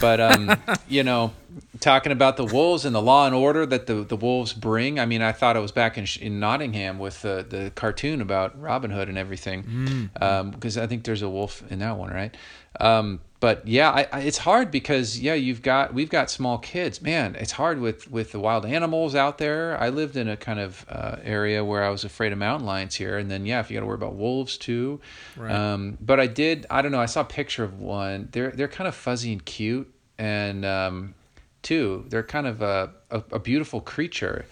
but 0.00 0.20
um, 0.20 0.56
you 0.88 1.02
know, 1.02 1.32
talking 1.80 2.12
about 2.12 2.36
the 2.36 2.44
wolves 2.44 2.84
and 2.84 2.94
the 2.94 3.02
law 3.02 3.26
and 3.26 3.34
order 3.34 3.66
that 3.66 3.86
the, 3.86 3.96
the 4.04 4.16
wolves 4.16 4.52
bring. 4.52 4.98
I 4.98 5.06
mean, 5.06 5.22
I 5.22 5.32
thought 5.32 5.56
it 5.56 5.60
was 5.60 5.72
back 5.72 5.98
in, 5.98 6.06
in 6.20 6.40
Nottingham 6.40 6.98
with 6.98 7.22
the 7.22 7.44
the 7.48 7.72
cartoon 7.74 8.20
about 8.20 8.60
Robin 8.60 8.90
Hood 8.90 9.08
and 9.08 9.18
everything, 9.18 10.10
because 10.14 10.78
I 10.78 10.86
think 10.86 11.04
there's 11.04 11.22
a 11.22 11.28
wolf 11.28 11.62
in 11.70 11.80
that 11.80 11.96
one, 11.96 12.10
right? 12.12 12.36
Um, 12.80 13.20
but 13.44 13.68
yeah, 13.68 13.90
I, 13.90 14.06
I, 14.10 14.20
it's 14.20 14.38
hard 14.38 14.70
because 14.70 15.20
yeah, 15.20 15.34
you've 15.34 15.60
got 15.60 15.92
we've 15.92 16.08
got 16.08 16.30
small 16.30 16.56
kids. 16.56 17.02
Man, 17.02 17.34
it's 17.34 17.52
hard 17.52 17.78
with 17.78 18.10
with 18.10 18.32
the 18.32 18.40
wild 18.40 18.64
animals 18.64 19.14
out 19.14 19.36
there. 19.36 19.78
I 19.78 19.90
lived 19.90 20.16
in 20.16 20.30
a 20.30 20.36
kind 20.38 20.58
of 20.58 20.86
uh, 20.88 21.16
area 21.22 21.62
where 21.62 21.84
I 21.84 21.90
was 21.90 22.04
afraid 22.04 22.32
of 22.32 22.38
mountain 22.38 22.66
lions 22.66 22.94
here, 22.94 23.18
and 23.18 23.30
then 23.30 23.44
yeah, 23.44 23.60
if 23.60 23.70
you 23.70 23.76
got 23.76 23.80
to 23.80 23.86
worry 23.86 23.96
about 23.96 24.14
wolves 24.14 24.56
too. 24.56 24.98
Right. 25.36 25.52
Um, 25.54 25.98
but 26.00 26.18
I 26.20 26.26
did. 26.26 26.64
I 26.70 26.80
don't 26.80 26.90
know. 26.90 27.02
I 27.02 27.04
saw 27.04 27.20
a 27.20 27.24
picture 27.26 27.62
of 27.62 27.80
one. 27.80 28.30
They're 28.32 28.50
they're 28.50 28.66
kind 28.66 28.88
of 28.88 28.94
fuzzy 28.94 29.30
and 29.34 29.44
cute, 29.44 29.92
and 30.16 30.64
um, 30.64 31.14
two, 31.60 32.06
they're 32.08 32.22
kind 32.22 32.46
of 32.46 32.62
a, 32.62 32.94
a, 33.10 33.22
a 33.32 33.38
beautiful 33.38 33.82
creature. 33.82 34.46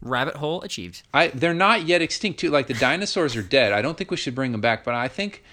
Rabbit 0.00 0.34
hole 0.34 0.62
achieved. 0.62 1.04
I 1.14 1.28
they're 1.28 1.54
not 1.54 1.86
yet 1.86 2.02
extinct 2.02 2.40
too. 2.40 2.50
Like 2.50 2.66
the 2.66 2.74
dinosaurs 2.74 3.36
are 3.36 3.42
dead. 3.44 3.72
I 3.72 3.82
don't 3.82 3.96
think 3.96 4.10
we 4.10 4.16
should 4.16 4.34
bring 4.34 4.50
them 4.50 4.60
back, 4.60 4.82
but 4.82 4.96
I 4.96 5.06
think. 5.06 5.44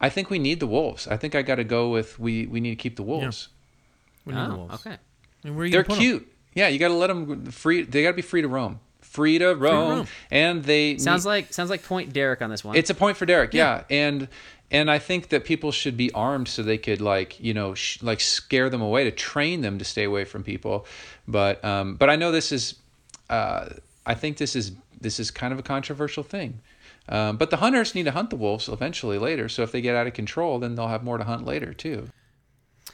I 0.00 0.08
think 0.08 0.30
we 0.30 0.38
need 0.38 0.60
the 0.60 0.66
wolves. 0.66 1.06
I 1.06 1.16
think 1.16 1.34
I 1.34 1.42
got 1.42 1.56
to 1.56 1.64
go 1.64 1.90
with 1.90 2.18
we. 2.18 2.46
We 2.46 2.60
need 2.60 2.70
to 2.70 2.76
keep 2.76 2.96
the 2.96 3.02
wolves. 3.02 3.48
We 4.24 4.32
need 4.34 4.40
the 4.40 4.52
Oh, 4.52 4.56
wolves. 4.56 4.86
okay. 4.86 4.96
I 4.96 4.98
mean, 5.48 5.56
where 5.56 5.62
are 5.62 5.66
you 5.66 5.72
They're 5.72 5.82
gonna 5.82 5.98
put 5.98 6.04
'em? 6.04 6.10
cute. 6.20 6.32
Yeah, 6.54 6.68
you 6.68 6.78
got 6.78 6.88
to 6.88 6.94
let 6.94 7.06
them 7.08 7.46
free. 7.50 7.82
They 7.82 8.02
got 8.02 8.10
to 8.10 8.14
be 8.16 8.22
free 8.22 8.42
to 8.42 8.48
roam. 8.48 8.80
Free 9.02 9.38
to 9.38 9.54
roam. 9.54 9.90
roam. 9.98 10.06
And 10.30 10.62
they 10.64 10.96
Sounds 10.98 11.24
need- 11.24 11.30
like 11.30 11.52
sounds 11.52 11.70
like 11.70 11.82
point 11.84 12.12
Derek 12.12 12.42
on 12.42 12.50
this 12.50 12.64
one. 12.64 12.76
it's 12.76 12.90
a 12.90 12.94
point 12.94 13.16
for 13.16 13.26
Derek. 13.26 13.52
Yeah, 13.54 13.84
and 13.90 14.28
and 14.70 14.90
I 14.90 14.98
think 14.98 15.28
that 15.30 15.44
people 15.44 15.72
should 15.72 15.96
be 15.96 16.12
armed 16.12 16.46
so 16.48 16.62
they 16.62 16.78
could 16.78 17.00
like 17.00 17.38
you 17.40 17.52
know 17.54 17.74
sh- 17.74 18.02
like 18.02 18.20
scare 18.20 18.70
them 18.70 18.80
away 18.82 19.04
to 19.04 19.10
train 19.10 19.60
them 19.62 19.78
to 19.78 19.84
stay 19.84 20.04
away 20.04 20.24
from 20.24 20.44
people. 20.44 20.86
But 21.28 21.64
um, 21.64 21.96
but 21.96 22.08
I 22.08 22.16
know 22.16 22.30
this 22.32 22.52
is, 22.52 22.74
uh, 23.28 23.70
I 24.06 24.14
think 24.14 24.36
this 24.36 24.54
is 24.56 24.72
this 25.00 25.18
is 25.20 25.30
kind 25.30 25.52
of 25.52 25.58
a 25.58 25.62
controversial 25.62 26.22
thing. 26.22 26.60
Um, 27.10 27.36
but 27.36 27.50
the 27.50 27.56
hunters 27.56 27.94
need 27.94 28.04
to 28.04 28.12
hunt 28.12 28.30
the 28.30 28.36
wolves 28.36 28.68
eventually 28.68 29.18
later. 29.18 29.48
So 29.48 29.62
if 29.62 29.72
they 29.72 29.80
get 29.80 29.96
out 29.96 30.06
of 30.06 30.14
control, 30.14 30.58
then 30.60 30.76
they'll 30.76 30.88
have 30.88 31.02
more 31.02 31.18
to 31.18 31.24
hunt 31.24 31.44
later 31.44 31.74
too. 31.74 32.08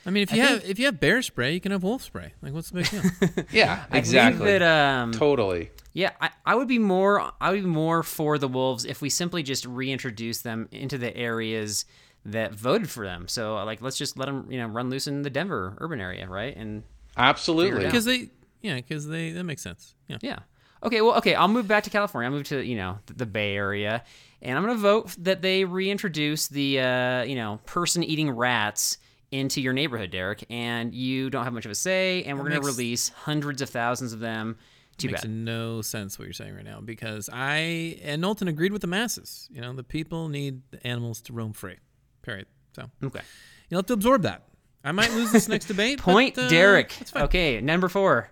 I 0.04 0.10
mean, 0.10 0.22
if 0.22 0.32
you 0.32 0.40
have 0.40 0.64
if 0.64 0.78
you 0.78 0.86
have 0.86 1.00
bear 1.00 1.20
spray, 1.20 1.52
you 1.52 1.60
can 1.60 1.72
have 1.72 1.82
wolf 1.82 2.02
spray. 2.02 2.32
Like, 2.40 2.52
what's 2.52 2.70
the 2.70 2.80
big 2.80 2.90
deal? 2.90 3.44
Yeah, 3.50 3.84
I 3.90 3.98
exactly. 3.98 4.38
think 4.38 4.60
that 4.60 4.62
um, 4.62 5.12
totally. 5.12 5.70
yeah, 5.92 6.12
I, 6.20 6.30
I 6.44 6.54
would 6.54 6.68
be 6.68 6.78
more 6.78 7.32
I 7.40 7.50
would 7.50 7.62
be 7.62 7.68
more 7.68 8.02
for 8.02 8.38
the 8.38 8.48
wolves 8.48 8.84
if 8.84 9.02
we 9.02 9.10
simply 9.10 9.42
just 9.42 9.66
reintroduce 9.66 10.42
them 10.42 10.68
into 10.70 10.96
the 10.96 11.14
areas 11.16 11.86
that 12.24 12.54
voted 12.54 12.88
for 12.88 13.04
them. 13.04 13.26
So 13.28 13.56
like 13.64 13.82
let's 13.82 13.98
just 13.98 14.16
let 14.16 14.26
them 14.26 14.46
you 14.50 14.58
know 14.58 14.66
run 14.68 14.90
loose 14.90 15.06
in 15.06 15.22
the 15.22 15.30
Denver 15.30 15.76
urban 15.78 16.00
area, 16.00 16.28
right? 16.28 16.56
And 16.56 16.84
Absolutely. 17.16 17.84
Because 17.84 18.04
they, 18.04 18.30
yeah, 18.62 18.76
because 18.76 19.08
they 19.08 19.30
that 19.32 19.44
makes 19.44 19.62
sense. 19.62 19.94
Yeah. 20.08 20.18
Yeah. 20.20 20.38
Okay. 20.82 21.00
Well, 21.00 21.16
okay. 21.18 21.34
I'll 21.34 21.48
move 21.48 21.66
back 21.68 21.84
to 21.84 21.90
California. 21.90 22.28
I'll 22.30 22.36
move 22.36 22.44
to 22.48 22.64
you 22.64 22.76
know 22.76 22.98
the 23.06 23.26
Bay 23.26 23.54
Area, 23.56 24.02
and 24.42 24.56
I'm 24.58 24.64
gonna 24.64 24.78
vote 24.78 25.14
that 25.18 25.42
they 25.42 25.64
reintroduce 25.64 26.48
the 26.48 26.80
uh, 26.80 27.22
you 27.24 27.34
know 27.36 27.60
person 27.66 28.02
eating 28.04 28.30
rats 28.30 28.98
into 29.32 29.60
your 29.60 29.72
neighborhood, 29.72 30.10
Derek. 30.10 30.44
And 30.50 30.94
you 30.94 31.30
don't 31.30 31.44
have 31.44 31.52
much 31.52 31.64
of 31.64 31.70
a 31.70 31.74
say, 31.74 32.22
and 32.24 32.38
we're 32.38 32.44
gonna 32.48 32.60
release 32.60 33.08
hundreds 33.10 33.62
of 33.62 33.70
thousands 33.70 34.12
of 34.12 34.20
them. 34.20 34.56
Too 34.98 35.08
makes 35.08 35.22
bad. 35.22 35.30
no 35.30 35.82
sense 35.82 36.18
what 36.18 36.24
you're 36.24 36.32
saying 36.32 36.54
right 36.54 36.64
now 36.64 36.80
because 36.80 37.28
I 37.30 37.98
and 38.02 38.22
Knowlton 38.22 38.48
agreed 38.48 38.72
with 38.72 38.80
the 38.80 38.86
masses. 38.86 39.46
You 39.52 39.60
know, 39.60 39.74
the 39.74 39.82
people 39.84 40.28
need 40.30 40.62
the 40.70 40.86
animals 40.86 41.20
to 41.22 41.34
roam 41.34 41.52
free. 41.52 41.76
Period. 42.22 42.46
So 42.74 42.84
Okay. 43.04 43.20
you'll 43.68 43.78
have 43.80 43.86
to 43.86 43.92
absorb 43.92 44.22
that. 44.22 44.44
I 44.84 44.92
might 44.92 45.12
lose 45.12 45.32
this 45.32 45.48
next 45.48 45.66
debate. 45.68 45.98
Point 45.98 46.36
but, 46.36 46.44
uh, 46.44 46.48
Derek. 46.48 46.96
Okay. 47.14 47.60
Number 47.60 47.88
four. 47.90 48.30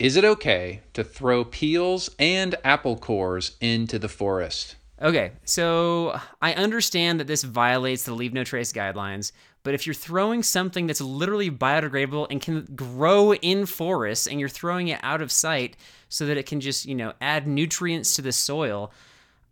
Is 0.00 0.16
it 0.16 0.24
okay 0.24 0.80
to 0.94 1.04
throw 1.04 1.44
peels 1.44 2.08
and 2.18 2.54
apple 2.64 2.96
cores 2.96 3.58
into 3.60 3.98
the 3.98 4.08
forest? 4.08 4.76
Okay, 5.02 5.32
so 5.44 6.18
I 6.40 6.54
understand 6.54 7.20
that 7.20 7.26
this 7.26 7.42
violates 7.42 8.04
the 8.04 8.14
leave 8.14 8.32
no 8.32 8.42
trace 8.42 8.72
guidelines, 8.72 9.32
but 9.62 9.74
if 9.74 9.86
you're 9.86 9.92
throwing 9.92 10.42
something 10.42 10.86
that's 10.86 11.02
literally 11.02 11.50
biodegradable 11.50 12.28
and 12.30 12.40
can 12.40 12.66
grow 12.74 13.34
in 13.34 13.66
forests 13.66 14.26
and 14.26 14.40
you're 14.40 14.48
throwing 14.48 14.88
it 14.88 15.00
out 15.02 15.20
of 15.20 15.30
sight 15.30 15.76
so 16.08 16.24
that 16.24 16.38
it 16.38 16.46
can 16.46 16.62
just, 16.62 16.86
you 16.86 16.94
know, 16.94 17.12
add 17.20 17.46
nutrients 17.46 18.16
to 18.16 18.22
the 18.22 18.32
soil, 18.32 18.92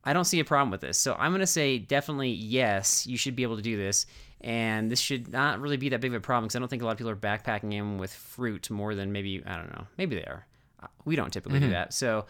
I 0.03 0.15
don't 0.15 0.25
see 0.25 0.41
a 0.41 0.47
problem 0.47 0.71
with 0.71 0.81
this. 0.81 0.97
So 0.97 1.15
I'm 1.19 1.33
going 1.33 1.41
to 1.41 1.47
say 1.47 1.79
definitely 1.79 2.31
yes, 2.31 3.07
you 3.07 3.19
should 3.19 3.37
be 3.37 3.43
able 3.43 3.57
to 3.57 3.63
do 3.63 3.77
this. 3.77 4.07
And 4.41 4.91
this 4.91 5.01
should 5.01 5.33
not 5.33 5.61
really 5.61 5.77
be 5.77 5.89
that 5.89 6.01
big 6.01 6.13
of 6.13 6.17
a 6.17 6.21
problem 6.21 6.45
because 6.45 6.57
I 6.57 6.59
don't 6.61 6.69
think 6.69 6.83
a 6.83 6.85
lot 6.85 6.93
of 6.93 6.99
people 6.99 7.11
are 7.11 7.17
backpacking 7.17 7.75
in 7.75 7.99
with 7.99 8.13
fruit 8.13 8.71
more 8.71 8.95
than 8.95 9.11
maybe, 9.11 9.43
I 9.45 9.57
don't 9.57 9.71
know, 9.73 9.87
maybe 9.97 10.15
they 10.15 10.25
are. 10.25 10.47
Uh, 10.83 10.87
We 11.05 11.17
don't 11.17 11.33
typically 11.33 11.59
do 11.61 11.71
that. 11.71 11.93
So 11.93 12.27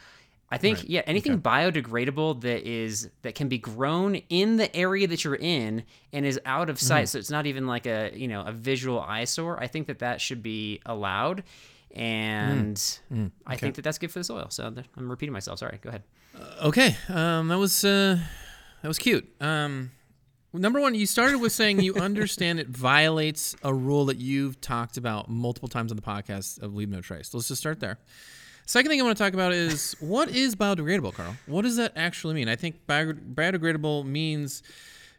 I 0.51 0.57
think 0.57 0.79
yeah, 0.89 1.03
anything 1.07 1.43
biodegradable 1.43 2.41
that 2.41 2.67
is 2.67 3.11
that 3.21 3.35
can 3.35 3.49
be 3.49 3.59
grown 3.59 4.15
in 4.31 4.57
the 4.57 4.75
area 4.75 5.07
that 5.07 5.23
you're 5.23 5.35
in 5.37 5.85
and 6.15 6.25
is 6.25 6.41
out 6.47 6.71
of 6.71 6.81
sight, 6.81 7.11
so 7.11 7.19
it's 7.19 7.31
not 7.31 7.45
even 7.47 7.67
like 7.67 7.85
a 7.87 8.11
you 8.15 8.29
know 8.29 8.41
a 8.41 8.53
visual 8.53 8.99
eyesore. 8.99 9.63
I 9.63 9.67
think 9.67 9.89
that 9.89 9.99
that 9.99 10.23
should 10.23 10.43
be 10.43 10.81
allowed, 10.87 11.43
and 11.95 12.81
I 13.47 13.57
think 13.57 13.75
that 13.75 13.83
that's 13.83 13.99
good 13.99 14.11
for 14.11 14.21
the 14.21 14.25
soil. 14.25 14.47
So 14.49 14.73
I'm 14.97 15.11
repeating 15.11 15.35
myself. 15.35 15.59
Sorry. 15.59 15.79
Go 15.83 15.91
ahead. 15.91 16.03
Okay, 16.63 16.97
um, 17.11 17.49
that 17.49 17.59
was 17.59 17.85
uh, 17.85 18.19
that 18.81 18.89
was 18.89 18.99
cute. 18.99 19.29
Um, 19.43 19.91
Number 20.53 20.81
one, 20.81 20.95
you 20.95 21.05
started 21.05 21.39
with 21.41 21.53
saying 21.53 21.81
you 21.81 21.95
understand 21.97 22.59
it 22.59 22.69
violates 22.69 23.55
a 23.63 23.75
rule 23.75 24.07
that 24.07 24.17
you've 24.17 24.61
talked 24.63 24.97
about 24.97 25.29
multiple 25.29 25.69
times 25.69 25.93
on 25.93 25.97
the 25.97 26.03
podcast 26.03 26.63
of 26.63 26.75
leave 26.75 26.89
no 26.89 27.03
trace. 27.03 27.35
Let's 27.35 27.49
just 27.49 27.61
start 27.61 27.81
there. 27.81 27.99
Second 28.65 28.91
thing 28.91 29.01
I 29.01 29.05
want 29.05 29.17
to 29.17 29.23
talk 29.23 29.35
about 29.35 29.53
is 29.53 29.95
what 30.01 30.31
is 30.31 30.57
biodegradable, 30.57 31.15
Carl? 31.15 31.37
What 31.47 31.63
does 31.63 31.77
that 31.77 31.93
actually 31.97 32.35
mean? 32.35 32.49
I 32.49 32.57
think 32.57 32.87
biodegradable 32.87 34.07
means 34.07 34.63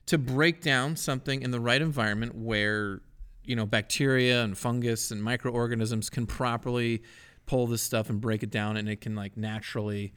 to 0.07 0.17
break 0.17 0.61
down 0.61 0.95
something 0.95 1.43
in 1.43 1.51
the 1.51 1.59
right 1.59 1.81
environment 1.81 2.33
where 2.35 3.01
you 3.43 3.55
know 3.55 3.65
bacteria 3.65 4.43
and 4.43 4.57
fungus 4.57 5.11
and 5.11 5.23
microorganisms 5.23 6.09
can 6.09 6.25
properly 6.25 7.03
pull 7.45 7.67
this 7.67 7.81
stuff 7.81 8.09
and 8.09 8.21
break 8.21 8.41
it 8.43 8.51
down, 8.51 8.77
and 8.77 8.89
it 8.89 9.01
can 9.01 9.15
like 9.15 9.37
naturally, 9.37 10.13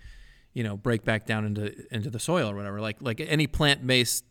you 0.52 0.62
know, 0.62 0.76
break 0.76 1.04
back 1.04 1.26
down 1.26 1.44
into 1.44 1.74
into 1.94 2.10
the 2.10 2.20
soil 2.20 2.50
or 2.50 2.54
whatever. 2.54 2.80
Like 2.80 2.98
like 3.00 3.20
any 3.20 3.46
plant 3.46 3.86
based 3.86 4.24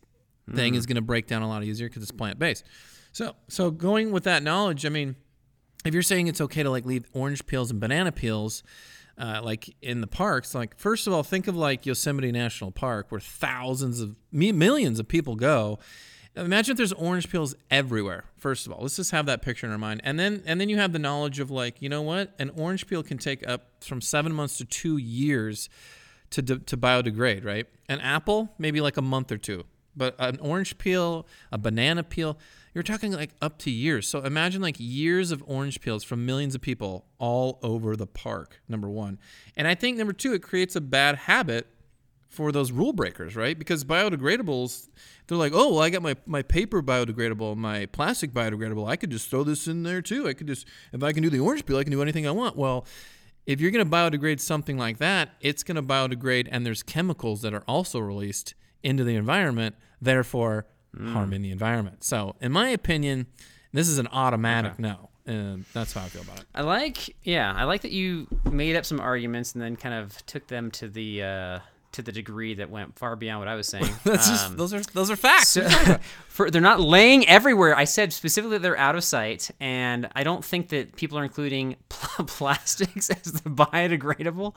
thing 0.50 0.74
is 0.74 0.86
going 0.86 0.96
to 0.96 1.02
break 1.02 1.26
down 1.26 1.42
a 1.42 1.48
lot 1.48 1.64
easier 1.64 1.88
because 1.88 2.02
it's 2.02 2.12
plant 2.12 2.38
based. 2.38 2.64
So 3.12 3.34
so 3.48 3.70
going 3.70 4.10
with 4.12 4.24
that 4.24 4.42
knowledge, 4.42 4.86
I 4.86 4.88
mean, 4.88 5.16
if 5.84 5.94
you're 5.94 6.02
saying 6.02 6.28
it's 6.28 6.40
okay 6.40 6.62
to 6.62 6.70
like 6.70 6.84
leave 6.84 7.04
orange 7.12 7.46
peels 7.46 7.70
and 7.70 7.80
banana 7.80 8.12
peels 8.12 8.62
uh, 9.18 9.40
like 9.42 9.74
in 9.82 10.00
the 10.00 10.06
parks 10.06 10.54
like 10.54 10.78
first 10.78 11.06
of 11.06 11.12
all 11.12 11.22
think 11.22 11.46
of 11.46 11.54
like 11.54 11.84
yosemite 11.84 12.32
national 12.32 12.70
park 12.70 13.06
where 13.10 13.20
thousands 13.20 14.00
of 14.00 14.16
mi- 14.30 14.52
millions 14.52 14.98
of 14.98 15.08
people 15.08 15.36
go. 15.36 15.78
Imagine 16.34 16.72
if 16.72 16.76
there's 16.78 16.94
orange 16.94 17.30
peels 17.30 17.54
everywhere 17.70 18.24
first 18.38 18.66
of 18.66 18.72
all. 18.72 18.80
Let's 18.80 18.96
just 18.96 19.10
have 19.10 19.26
that 19.26 19.42
picture 19.42 19.66
in 19.66 19.72
our 19.72 19.78
mind. 19.78 20.00
And 20.02 20.18
then 20.18 20.42
and 20.46 20.60
then 20.60 20.68
you 20.70 20.78
have 20.78 20.92
the 20.92 20.98
knowledge 20.98 21.40
of 21.40 21.50
like 21.50 21.82
you 21.82 21.88
know 21.88 22.02
what? 22.02 22.32
An 22.38 22.50
orange 22.56 22.86
peel 22.86 23.02
can 23.02 23.18
take 23.18 23.46
up 23.46 23.84
from 23.84 24.00
seven 24.00 24.32
months 24.32 24.56
to 24.58 24.64
two 24.64 24.96
years 24.96 25.68
to, 26.30 26.40
de- 26.40 26.60
to 26.60 26.76
biodegrade 26.78 27.44
right? 27.44 27.66
An 27.88 28.00
apple 28.00 28.54
maybe 28.58 28.80
like 28.80 28.96
a 28.96 29.02
month 29.02 29.30
or 29.30 29.36
two 29.36 29.64
but 29.96 30.14
an 30.18 30.38
orange 30.40 30.78
peel 30.78 31.26
a 31.50 31.58
banana 31.58 32.02
peel 32.02 32.38
you're 32.74 32.82
talking 32.82 33.12
like 33.12 33.30
up 33.42 33.58
to 33.58 33.70
years. 33.70 34.08
So 34.08 34.20
imagine 34.20 34.62
like 34.62 34.76
years 34.78 35.30
of 35.30 35.42
orange 35.46 35.80
peels 35.80 36.04
from 36.04 36.24
millions 36.24 36.54
of 36.54 36.60
people 36.60 37.04
all 37.18 37.58
over 37.62 37.96
the 37.96 38.06
park, 38.06 38.60
number 38.68 38.88
one. 38.88 39.18
And 39.56 39.68
I 39.68 39.74
think 39.74 39.98
number 39.98 40.12
two, 40.12 40.32
it 40.32 40.42
creates 40.42 40.74
a 40.74 40.80
bad 40.80 41.16
habit 41.16 41.66
for 42.28 42.50
those 42.50 42.72
rule 42.72 42.94
breakers, 42.94 43.36
right? 43.36 43.58
Because 43.58 43.84
biodegradables, 43.84 44.88
they're 45.26 45.36
like, 45.36 45.52
oh, 45.54 45.74
well, 45.74 45.82
I 45.82 45.90
got 45.90 46.00
my, 46.00 46.16
my 46.24 46.40
paper 46.40 46.82
biodegradable, 46.82 47.56
my 47.56 47.84
plastic 47.86 48.32
biodegradable. 48.32 48.88
I 48.88 48.96
could 48.96 49.10
just 49.10 49.28
throw 49.28 49.44
this 49.44 49.68
in 49.68 49.82
there 49.82 50.00
too. 50.00 50.26
I 50.26 50.32
could 50.32 50.46
just, 50.46 50.66
if 50.94 51.02
I 51.02 51.12
can 51.12 51.22
do 51.22 51.28
the 51.28 51.40
orange 51.40 51.66
peel, 51.66 51.76
I 51.76 51.84
can 51.84 51.92
do 51.92 52.00
anything 52.00 52.26
I 52.26 52.30
want. 52.30 52.56
Well, 52.56 52.86
if 53.44 53.60
you're 53.60 53.70
going 53.70 53.84
to 53.84 53.90
biodegrade 53.90 54.40
something 54.40 54.78
like 54.78 54.96
that, 54.98 55.30
it's 55.42 55.62
going 55.62 55.76
to 55.76 55.82
biodegrade, 55.82 56.48
and 56.50 56.64
there's 56.64 56.82
chemicals 56.82 57.42
that 57.42 57.52
are 57.52 57.64
also 57.68 57.98
released 57.98 58.54
into 58.82 59.04
the 59.04 59.16
environment, 59.16 59.74
therefore 60.00 60.66
harming 60.98 61.42
the 61.42 61.50
environment. 61.50 62.04
So, 62.04 62.36
in 62.40 62.52
my 62.52 62.68
opinion, 62.68 63.26
this 63.72 63.88
is 63.88 63.98
an 63.98 64.08
automatic 64.12 64.78
no. 64.78 65.08
And 65.24 65.64
that's 65.72 65.92
how 65.92 66.02
I 66.02 66.08
feel 66.08 66.22
about 66.22 66.40
it. 66.40 66.46
I 66.52 66.62
like, 66.62 67.14
yeah, 67.22 67.54
I 67.56 67.62
like 67.64 67.82
that 67.82 67.92
you 67.92 68.26
made 68.50 68.74
up 68.74 68.84
some 68.84 68.98
arguments 68.98 69.52
and 69.52 69.62
then 69.62 69.76
kind 69.76 69.94
of 69.94 70.26
took 70.26 70.48
them 70.48 70.72
to 70.72 70.88
the 70.88 71.22
uh, 71.22 71.58
to 71.92 72.02
the 72.02 72.10
degree 72.10 72.54
that 72.54 72.70
went 72.70 72.98
far 72.98 73.14
beyond 73.14 73.38
what 73.38 73.46
I 73.46 73.54
was 73.54 73.68
saying. 73.68 73.86
That's 74.04 74.28
just 74.28 74.46
Um, 74.46 74.56
those 74.56 74.74
are 74.74 74.80
those 74.82 75.10
are 75.12 75.16
facts. 75.16 75.50
so, 75.50 75.62
for 76.28 76.50
they're 76.50 76.60
not 76.60 76.80
laying 76.80 77.24
everywhere. 77.28 77.76
I 77.76 77.84
said 77.84 78.12
specifically 78.12 78.58
they're 78.58 78.76
out 78.76 78.96
of 78.96 79.04
sight, 79.04 79.48
and 79.60 80.08
I 80.16 80.24
don't 80.24 80.44
think 80.44 80.70
that 80.70 80.96
people 80.96 81.16
are 81.18 81.24
including 81.24 81.76
pl- 81.88 82.24
plastics 82.24 83.08
as 83.08 83.22
the 83.32 83.48
biodegradable. 83.50 84.56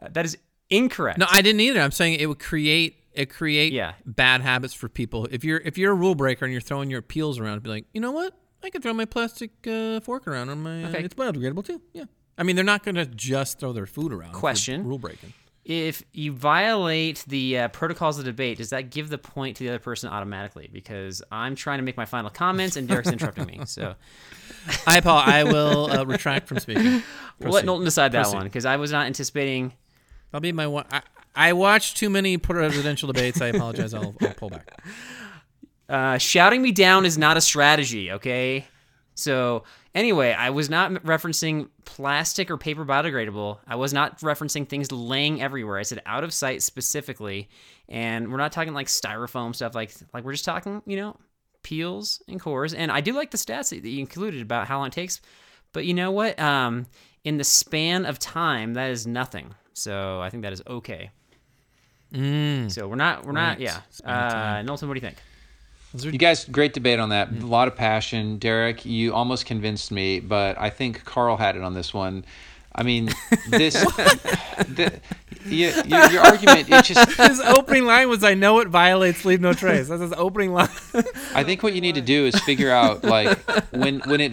Uh, 0.00 0.08
that 0.12 0.24
is 0.24 0.38
incorrect. 0.70 1.18
no, 1.18 1.26
I 1.30 1.42
didn't 1.42 1.60
either. 1.60 1.80
I'm 1.80 1.92
saying 1.92 2.18
it 2.20 2.26
would 2.26 2.38
create 2.40 2.96
it 3.16 3.30
create 3.30 3.72
Yeah. 3.72 3.94
bad 4.04 4.40
habits 4.42 4.74
for 4.74 4.88
people. 4.88 5.26
If 5.30 5.44
you're 5.44 5.58
if 5.64 5.76
you're 5.78 5.92
a 5.92 5.94
rule 5.96 6.14
breaker 6.14 6.44
and 6.44 6.52
you're 6.52 6.60
throwing 6.60 6.90
your 6.90 7.02
peels 7.02 7.38
around, 7.38 7.62
be 7.62 7.70
like, 7.70 7.86
you 7.92 8.00
know 8.00 8.12
what? 8.12 8.34
I 8.64 8.70
could 8.70 8.82
throw 8.82 8.92
my 8.94 9.04
plastic 9.04 9.50
uh, 9.66 10.00
fork 10.00 10.26
around 10.26 10.48
on 10.50 10.62
my. 10.62 10.84
Okay. 10.86 11.02
It's 11.04 11.14
biodegradable 11.14 11.64
too. 11.66 11.80
Yeah. 11.92 12.04
I 12.38 12.42
mean, 12.42 12.56
they're 12.56 12.64
not 12.64 12.82
going 12.84 12.96
to 12.96 13.06
just 13.06 13.58
throw 13.58 13.72
their 13.72 13.86
food 13.86 14.12
around. 14.12 14.32
Question. 14.32 14.84
Rule 14.84 14.98
breaking. 14.98 15.32
if 15.64 16.02
you 16.12 16.32
violate 16.32 17.24
the 17.26 17.58
uh, 17.58 17.68
protocols 17.68 18.18
of 18.18 18.24
debate, 18.24 18.58
does 18.58 18.70
that 18.70 18.90
give 18.90 19.08
the 19.08 19.18
point 19.18 19.56
to 19.56 19.64
the 19.64 19.70
other 19.70 19.78
person 19.78 20.08
automatically? 20.10 20.68
Because 20.72 21.22
I'm 21.32 21.54
trying 21.54 21.78
to 21.78 21.82
make 21.82 21.96
my 21.96 22.04
final 22.04 22.30
comments, 22.30 22.76
and 22.76 22.86
Derek's 22.86 23.10
interrupting 23.10 23.46
me. 23.46 23.60
So 23.66 23.94
I 24.86 25.00
Paul, 25.00 25.18
I 25.24 25.44
will 25.44 25.90
uh, 25.90 26.04
retract 26.04 26.46
from 26.48 26.58
speaking. 26.58 27.02
we'll 27.40 27.52
let. 27.52 27.64
Knowlton 27.64 27.84
decide 27.84 28.12
that 28.12 28.22
Proceed. 28.22 28.36
one 28.36 28.44
because 28.46 28.64
I 28.64 28.76
was 28.76 28.90
not 28.92 29.06
anticipating. 29.06 29.72
I'll 30.32 30.40
be 30.40 30.52
my 30.52 30.66
one. 30.66 30.84
I, 30.90 31.02
I 31.36 31.52
watched 31.52 31.98
too 31.98 32.10
many 32.10 32.38
presidential 32.38 33.12
debates. 33.12 33.40
I 33.40 33.48
apologize. 33.48 33.94
I'll, 33.94 34.14
I'll 34.20 34.34
pull 34.34 34.50
back. 34.50 34.82
Uh, 35.88 36.18
shouting 36.18 36.62
me 36.62 36.72
down 36.72 37.04
is 37.04 37.16
not 37.16 37.36
a 37.36 37.40
strategy, 37.40 38.10
okay? 38.10 38.66
So, 39.14 39.64
anyway, 39.94 40.32
I 40.32 40.50
was 40.50 40.68
not 40.68 40.92
referencing 41.04 41.68
plastic 41.84 42.50
or 42.50 42.56
paper 42.56 42.84
biodegradable. 42.84 43.58
I 43.66 43.76
was 43.76 43.92
not 43.92 44.18
referencing 44.20 44.68
things 44.68 44.90
laying 44.90 45.40
everywhere. 45.40 45.78
I 45.78 45.82
said 45.82 46.02
out 46.04 46.24
of 46.24 46.34
sight 46.34 46.62
specifically, 46.62 47.48
and 47.88 48.30
we're 48.30 48.38
not 48.38 48.52
talking 48.52 48.74
like 48.74 48.88
styrofoam 48.88 49.54
stuff. 49.54 49.74
Like, 49.74 49.92
like 50.12 50.24
we're 50.24 50.32
just 50.32 50.44
talking, 50.44 50.82
you 50.86 50.96
know, 50.96 51.16
peels 51.62 52.22
and 52.28 52.40
cores. 52.40 52.74
And 52.74 52.90
I 52.90 53.00
do 53.00 53.12
like 53.12 53.30
the 53.30 53.38
stats 53.38 53.70
that 53.70 53.88
you 53.88 54.00
included 54.00 54.42
about 54.42 54.66
how 54.66 54.78
long 54.78 54.88
it 54.88 54.92
takes. 54.92 55.20
But 55.72 55.84
you 55.84 55.94
know 55.94 56.10
what? 56.10 56.38
Um, 56.40 56.86
in 57.24 57.38
the 57.38 57.44
span 57.44 58.06
of 58.06 58.18
time, 58.18 58.74
that 58.74 58.90
is 58.90 59.06
nothing. 59.06 59.54
So 59.72 60.20
I 60.20 60.30
think 60.30 60.42
that 60.42 60.52
is 60.52 60.62
okay. 60.66 61.10
Mm. 62.14 62.70
So 62.70 62.88
we're 62.88 62.96
not, 62.96 63.24
we're 63.24 63.32
not, 63.32 63.60
yeah. 63.60 63.80
Span 63.90 64.14
Uh, 64.14 64.30
time. 64.30 64.66
Knowlton, 64.66 64.88
what 64.88 64.94
do 64.94 64.98
you 64.98 65.12
think? 65.12 65.18
You 66.12 66.18
guys, 66.18 66.44
great 66.44 66.72
debate 66.74 66.98
on 66.98 67.08
that. 67.08 67.30
Mm. 67.30 67.42
A 67.42 67.46
lot 67.46 67.68
of 67.68 67.76
passion. 67.76 68.38
Derek, 68.38 68.84
you 68.84 69.14
almost 69.14 69.46
convinced 69.46 69.90
me, 69.90 70.20
but 70.20 70.58
I 70.58 70.68
think 70.70 71.04
Carl 71.04 71.36
had 71.36 71.56
it 71.56 71.62
on 71.62 71.74
this 71.74 71.94
one. 71.94 72.24
I 72.74 72.82
mean, 72.82 73.06
this, 73.48 73.72
the, 73.74 75.00
you, 75.46 75.72
your, 75.86 76.10
your 76.10 76.22
argument, 76.22 76.68
it 76.68 76.84
just, 76.84 77.12
His 77.18 77.40
opening 77.40 77.86
line 77.86 78.10
was, 78.10 78.22
"I 78.22 78.34
know 78.34 78.60
it 78.60 78.68
violates 78.68 79.24
leave 79.24 79.40
no 79.40 79.54
trace." 79.54 79.88
That's 79.88 80.02
his 80.02 80.12
opening 80.12 80.52
line. 80.52 80.68
I 81.34 81.42
think 81.42 81.62
what 81.62 81.72
you 81.72 81.80
need 81.80 81.94
to 81.94 82.02
do 82.02 82.26
is 82.26 82.38
figure 82.40 82.70
out, 82.70 83.02
like, 83.02 83.38
when, 83.70 84.00
when 84.00 84.20
it, 84.20 84.32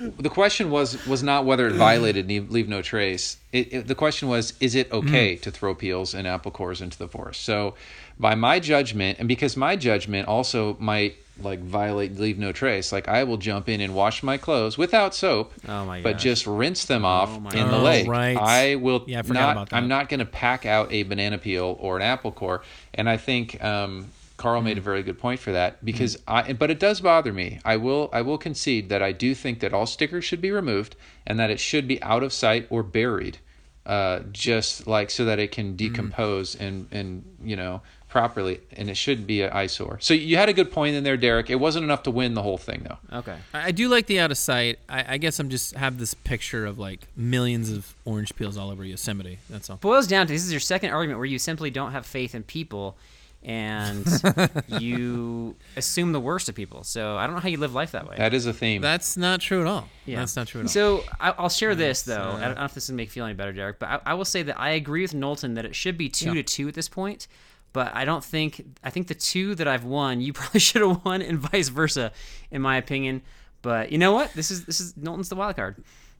the 0.00 0.30
question 0.30 0.70
was, 0.70 1.04
was 1.06 1.22
not 1.22 1.44
whether 1.44 1.68
it 1.68 1.74
violated 1.74 2.28
leave, 2.28 2.50
leave 2.50 2.68
no 2.68 2.82
trace. 2.82 3.36
It, 3.52 3.72
it, 3.72 3.86
the 3.86 3.94
question 3.94 4.28
was, 4.28 4.54
is 4.60 4.74
it 4.74 4.90
okay 4.92 5.36
to 5.36 5.50
throw 5.50 5.74
peels 5.74 6.14
and 6.14 6.26
apple 6.26 6.50
cores 6.50 6.80
into 6.80 6.96
the 6.98 7.08
forest? 7.08 7.42
So, 7.42 7.74
by 8.18 8.34
my 8.34 8.60
judgment, 8.60 9.18
and 9.18 9.28
because 9.28 9.56
my 9.56 9.76
judgment 9.76 10.28
also 10.28 10.76
might 10.78 11.16
like 11.42 11.60
violate 11.60 12.18
leave 12.18 12.38
no 12.38 12.52
trace, 12.52 12.92
like 12.92 13.08
I 13.08 13.24
will 13.24 13.38
jump 13.38 13.68
in 13.68 13.80
and 13.80 13.94
wash 13.94 14.22
my 14.22 14.36
clothes 14.36 14.76
without 14.76 15.14
soap, 15.14 15.52
Oh 15.66 15.86
my 15.86 16.02
but 16.02 16.18
just 16.18 16.46
rinse 16.46 16.84
them 16.84 17.04
off 17.04 17.40
my 17.40 17.50
in 17.54 17.70
the 17.70 17.76
gosh. 17.76 17.84
lake. 17.84 18.06
Oh, 18.06 18.10
right. 18.10 18.36
I 18.36 18.74
will 18.76 19.04
Yeah, 19.06 19.22
I 19.24 19.32
not. 19.32 19.52
About 19.52 19.70
that. 19.70 19.76
I'm 19.76 19.88
not 19.88 20.08
going 20.08 20.20
to 20.20 20.26
pack 20.26 20.66
out 20.66 20.92
a 20.92 21.02
banana 21.04 21.38
peel 21.38 21.76
or 21.80 21.96
an 21.96 22.02
apple 22.02 22.32
core, 22.32 22.62
and 22.94 23.08
I 23.08 23.16
think 23.16 23.62
um, 23.64 24.10
Carl 24.40 24.60
Mm. 24.62 24.64
made 24.64 24.78
a 24.78 24.80
very 24.80 25.02
good 25.02 25.18
point 25.18 25.38
for 25.38 25.52
that 25.52 25.84
because 25.84 26.16
I. 26.26 26.52
But 26.54 26.70
it 26.70 26.80
does 26.80 27.00
bother 27.00 27.32
me. 27.32 27.60
I 27.64 27.76
will. 27.76 28.08
I 28.12 28.22
will 28.22 28.38
concede 28.38 28.88
that 28.88 29.02
I 29.02 29.12
do 29.12 29.34
think 29.34 29.60
that 29.60 29.72
all 29.74 29.86
stickers 29.86 30.24
should 30.24 30.40
be 30.40 30.50
removed 30.50 30.96
and 31.26 31.38
that 31.38 31.50
it 31.50 31.60
should 31.60 31.86
be 31.86 32.02
out 32.02 32.22
of 32.22 32.32
sight 32.32 32.66
or 32.70 32.82
buried, 32.82 33.38
uh, 33.86 34.20
just 34.32 34.86
like 34.86 35.10
so 35.10 35.24
that 35.26 35.38
it 35.38 35.50
Mm. 35.50 35.54
can 35.54 35.76
decompose 35.76 36.54
and 36.54 36.86
and 36.90 37.22
you 37.44 37.54
know 37.56 37.82
properly, 38.08 38.58
and 38.76 38.90
it 38.90 38.96
should 38.96 39.24
be 39.24 39.40
an 39.42 39.50
eyesore. 39.52 39.96
So 40.00 40.14
you 40.14 40.36
had 40.36 40.48
a 40.48 40.52
good 40.52 40.72
point 40.72 40.96
in 40.96 41.04
there, 41.04 41.16
Derek. 41.16 41.48
It 41.48 41.60
wasn't 41.60 41.84
enough 41.84 42.02
to 42.02 42.10
win 42.10 42.34
the 42.34 42.42
whole 42.42 42.58
thing, 42.58 42.84
though. 42.88 43.18
Okay. 43.18 43.36
I 43.54 43.66
I 43.68 43.70
do 43.70 43.88
like 43.88 44.06
the 44.06 44.18
out 44.18 44.30
of 44.32 44.38
sight. 44.38 44.78
I, 44.88 45.14
I 45.14 45.16
guess 45.18 45.38
I'm 45.38 45.48
just 45.48 45.76
have 45.76 45.98
this 45.98 46.14
picture 46.14 46.66
of 46.66 46.76
like 46.78 47.06
millions 47.16 47.70
of 47.70 47.94
orange 48.04 48.34
peels 48.34 48.56
all 48.56 48.70
over 48.70 48.84
Yosemite. 48.84 49.38
That's 49.48 49.70
all. 49.70 49.76
boils 49.76 50.06
down 50.08 50.26
to 50.26 50.32
this 50.32 50.44
is 50.44 50.50
your 50.50 50.60
second 50.74 50.90
argument 50.90 51.18
where 51.20 51.26
you 51.34 51.38
simply 51.38 51.70
don't 51.70 51.92
have 51.92 52.04
faith 52.06 52.34
in 52.34 52.42
people 52.42 52.96
and 53.42 54.06
you 54.68 55.56
assume 55.76 56.12
the 56.12 56.20
worst 56.20 56.48
of 56.48 56.54
people. 56.54 56.84
So 56.84 57.16
I 57.16 57.26
don't 57.26 57.34
know 57.36 57.40
how 57.40 57.48
you 57.48 57.56
live 57.58 57.74
life 57.74 57.92
that 57.92 58.08
way. 58.08 58.16
That 58.16 58.34
is 58.34 58.46
a 58.46 58.52
theme. 58.52 58.82
That's 58.82 59.16
not 59.16 59.40
true 59.40 59.60
at 59.62 59.66
all. 59.66 59.88
Yeah. 60.06 60.18
That's 60.18 60.36
not 60.36 60.46
true 60.46 60.60
at 60.60 60.64
all. 60.64 60.68
So 60.68 61.04
I, 61.18 61.30
I'll 61.38 61.48
share 61.48 61.74
this 61.74 62.02
though. 62.02 62.14
uh, 62.20 62.36
I 62.40 62.44
don't 62.46 62.58
know 62.58 62.64
if 62.64 62.74
this 62.74 62.88
will 62.88 62.96
make 62.96 63.08
you 63.08 63.12
feel 63.12 63.24
any 63.24 63.34
better, 63.34 63.52
Derek, 63.52 63.78
but 63.78 63.88
I, 63.88 64.00
I 64.06 64.14
will 64.14 64.24
say 64.24 64.42
that 64.42 64.58
I 64.60 64.70
agree 64.70 65.02
with 65.02 65.14
Knowlton 65.14 65.54
that 65.54 65.64
it 65.64 65.74
should 65.74 65.96
be 65.96 66.08
two 66.08 66.28
Yeah. 66.28 66.34
to 66.34 66.42
two 66.42 66.68
at 66.68 66.74
this 66.74 66.88
point. 66.88 67.26
But 67.72 67.94
I 67.94 68.04
don't 68.04 68.24
think 68.24 68.64
I 68.82 68.90
think 68.90 69.06
the 69.06 69.14
two 69.14 69.54
that 69.54 69.68
I've 69.68 69.84
won, 69.84 70.20
you 70.20 70.32
probably 70.34 70.60
should 70.60 70.82
have 70.82 71.04
won, 71.04 71.22
and 71.22 71.38
vice 71.38 71.68
versa, 71.68 72.12
in 72.50 72.60
my 72.62 72.76
opinion. 72.76 73.22
But 73.62 73.92
you 73.92 73.98
know 73.98 74.12
what? 74.12 74.32
This 74.34 74.50
is 74.50 74.64
this 74.64 74.80
is 74.80 74.96
Knowlton's 74.96 75.28
the 75.28 75.36
wild 75.36 75.54
card. 75.56 75.76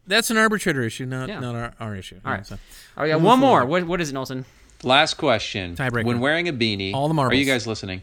That's 0.07 0.31
an 0.31 0.37
arbitrator 0.37 0.83
issue, 0.83 1.07
not 1.07 1.29
Yeah. 1.29 1.41
not 1.41 1.55
our, 1.55 1.75
our 1.81 1.97
issue. 1.97 2.21
All 2.25 2.33
right. 2.33 2.47
So, 2.47 2.57
Oh 2.97 3.05
yeah, 3.05 3.17
one 3.17 3.39
move 3.41 3.49
more. 3.49 3.65
What 3.67 3.85
what 3.87 4.01
is 4.01 4.11
it, 4.11 4.13
Knowlton? 4.15 4.45
Last 4.83 5.15
question. 5.15 5.77
Tiebreaker. 5.77 6.05
When 6.05 6.21
wearing 6.21 6.49
a 6.49 6.53
beanie, 6.53 6.95
All 6.95 7.09
the 7.09 7.15
marbles. 7.15 7.37
Are 7.37 7.41
you 7.41 7.47
guys 7.47 7.67
listening? 7.67 8.03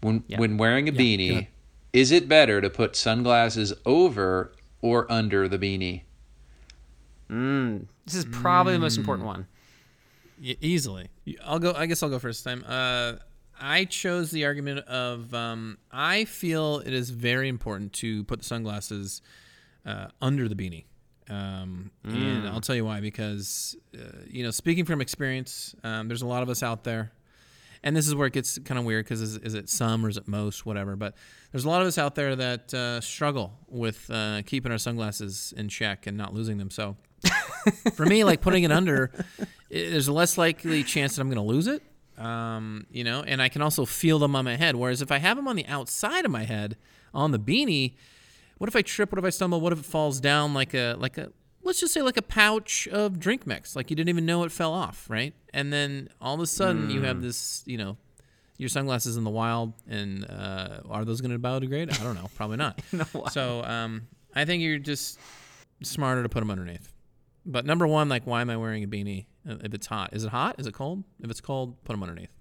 When 0.00 0.22
Yeah. 0.28 0.38
when 0.38 0.58
wearing 0.58 0.88
a 0.88 0.92
Yeah, 0.92 0.98
beanie, 1.00 1.34
good. 1.34 1.46
is 1.92 2.12
it 2.12 2.28
better 2.28 2.60
to 2.60 2.68
put 2.70 2.94
sunglasses 2.96 3.72
over 3.86 4.52
or 4.82 5.10
under 5.10 5.48
the 5.48 5.58
beanie? 5.58 6.02
Mm, 7.30 7.86
this 8.04 8.14
is 8.14 8.24
probably 8.26 8.74
the 8.74 8.78
most 8.78 8.94
Mm. 8.96 8.98
important 9.00 9.26
one. 9.26 9.46
Y- 10.42 10.56
easily. 10.60 11.08
I'll 11.44 11.58
go. 11.58 11.72
I 11.74 11.86
guess 11.86 12.02
I'll 12.02 12.08
go 12.10 12.18
first 12.18 12.44
time. 12.44 12.64
Uh, 12.66 13.14
I 13.60 13.86
chose 13.86 14.30
the 14.30 14.44
argument 14.44 14.86
of 14.86 15.34
um, 15.34 15.78
I 15.90 16.24
feel 16.26 16.78
it 16.86 16.92
is 16.92 17.10
very 17.10 17.48
important 17.48 17.92
to 17.94 18.22
put 18.24 18.38
the 18.40 18.44
sunglasses 18.44 19.20
uh, 19.84 20.08
under 20.22 20.48
the 20.48 20.54
beanie. 20.54 20.84
Um, 21.30 21.90
And 22.04 22.48
I'll 22.48 22.60
tell 22.60 22.76
you 22.76 22.84
why. 22.84 23.00
Because, 23.00 23.76
uh, 23.94 23.98
you 24.26 24.42
know, 24.42 24.50
speaking 24.50 24.84
from 24.84 25.00
experience, 25.00 25.74
um, 25.84 26.08
there's 26.08 26.22
a 26.22 26.26
lot 26.26 26.42
of 26.42 26.48
us 26.48 26.62
out 26.62 26.84
there. 26.84 27.12
And 27.82 27.96
this 27.96 28.08
is 28.08 28.14
where 28.14 28.26
it 28.26 28.32
gets 28.32 28.58
kind 28.58 28.78
of 28.78 28.84
weird 28.84 29.04
because 29.04 29.20
is, 29.20 29.36
is 29.36 29.54
it 29.54 29.68
some 29.68 30.04
or 30.04 30.08
is 30.08 30.16
it 30.16 30.26
most, 30.26 30.66
whatever. 30.66 30.96
But 30.96 31.14
there's 31.52 31.64
a 31.64 31.68
lot 31.68 31.80
of 31.80 31.86
us 31.86 31.96
out 31.96 32.16
there 32.16 32.34
that 32.34 32.74
uh, 32.74 33.00
struggle 33.00 33.52
with 33.68 34.10
uh, 34.10 34.42
keeping 34.46 34.72
our 34.72 34.78
sunglasses 34.78 35.54
in 35.56 35.68
check 35.68 36.06
and 36.06 36.16
not 36.16 36.34
losing 36.34 36.58
them. 36.58 36.70
So 36.70 36.96
for 37.94 38.04
me, 38.04 38.24
like 38.24 38.40
putting 38.40 38.64
it 38.64 38.72
under, 38.72 39.12
i 39.40 39.46
there's 39.70 40.08
a 40.08 40.12
less 40.12 40.36
likely 40.38 40.82
chance 40.82 41.16
that 41.16 41.22
I'm 41.22 41.28
going 41.28 41.36
to 41.36 41.42
lose 41.42 41.66
it. 41.66 41.82
Um, 42.16 42.86
you 42.90 43.04
know, 43.04 43.22
and 43.22 43.40
I 43.40 43.48
can 43.48 43.62
also 43.62 43.84
feel 43.84 44.18
them 44.18 44.34
on 44.34 44.44
my 44.44 44.56
head. 44.56 44.74
Whereas 44.74 45.00
if 45.00 45.12
I 45.12 45.18
have 45.18 45.36
them 45.36 45.46
on 45.46 45.54
the 45.54 45.66
outside 45.66 46.24
of 46.24 46.32
my 46.32 46.44
head 46.44 46.76
on 47.14 47.30
the 47.30 47.38
beanie, 47.38 47.94
what 48.58 48.68
if 48.68 48.76
I 48.76 48.82
trip? 48.82 49.12
What 49.12 49.18
if 49.18 49.24
I 49.24 49.30
stumble? 49.30 49.60
What 49.60 49.72
if 49.72 49.80
it 49.80 49.84
falls 49.86 50.20
down 50.20 50.54
like 50.54 50.74
a 50.74 50.94
like 50.98 51.18
a 51.18 51.32
let's 51.62 51.80
just 51.80 51.92
say 51.92 52.02
like 52.02 52.16
a 52.16 52.22
pouch 52.22 52.88
of 52.88 53.18
drink 53.18 53.46
mix, 53.46 53.76
like 53.76 53.90
you 53.90 53.96
didn't 53.96 54.08
even 54.08 54.26
know 54.26 54.42
it 54.44 54.52
fell 54.52 54.72
off, 54.72 55.08
right? 55.08 55.34
And 55.52 55.72
then 55.72 56.08
all 56.20 56.34
of 56.34 56.40
a 56.40 56.46
sudden 56.46 56.90
you 56.90 57.02
have 57.02 57.22
this, 57.22 57.62
you 57.66 57.76
know, 57.76 57.96
your 58.56 58.68
sunglasses 58.68 59.16
in 59.16 59.24
the 59.24 59.30
wild, 59.30 59.72
and 59.88 60.24
uh, 60.28 60.80
are 60.88 61.04
those 61.04 61.20
going 61.20 61.30
to 61.30 61.38
biodegrade? 61.38 61.98
I 61.98 62.02
don't 62.02 62.14
know, 62.14 62.28
probably 62.36 62.56
not. 62.56 62.80
So 63.32 63.62
um, 63.64 64.08
I 64.34 64.44
think 64.44 64.62
you're 64.62 64.78
just 64.78 65.18
smarter 65.82 66.22
to 66.22 66.28
put 66.28 66.40
them 66.40 66.50
underneath. 66.50 66.92
But 67.46 67.64
number 67.64 67.86
one, 67.86 68.08
like, 68.08 68.26
why 68.26 68.40
am 68.40 68.50
I 68.50 68.56
wearing 68.56 68.82
a 68.84 68.88
beanie 68.88 69.26
if 69.46 69.72
it's 69.72 69.86
hot? 69.86 70.10
Is 70.12 70.24
it 70.24 70.30
hot? 70.30 70.56
Is 70.58 70.66
it 70.66 70.74
cold? 70.74 71.04
If 71.22 71.30
it's 71.30 71.40
cold, 71.40 71.82
put 71.84 71.92
them 71.92 72.02
underneath. 72.02 72.32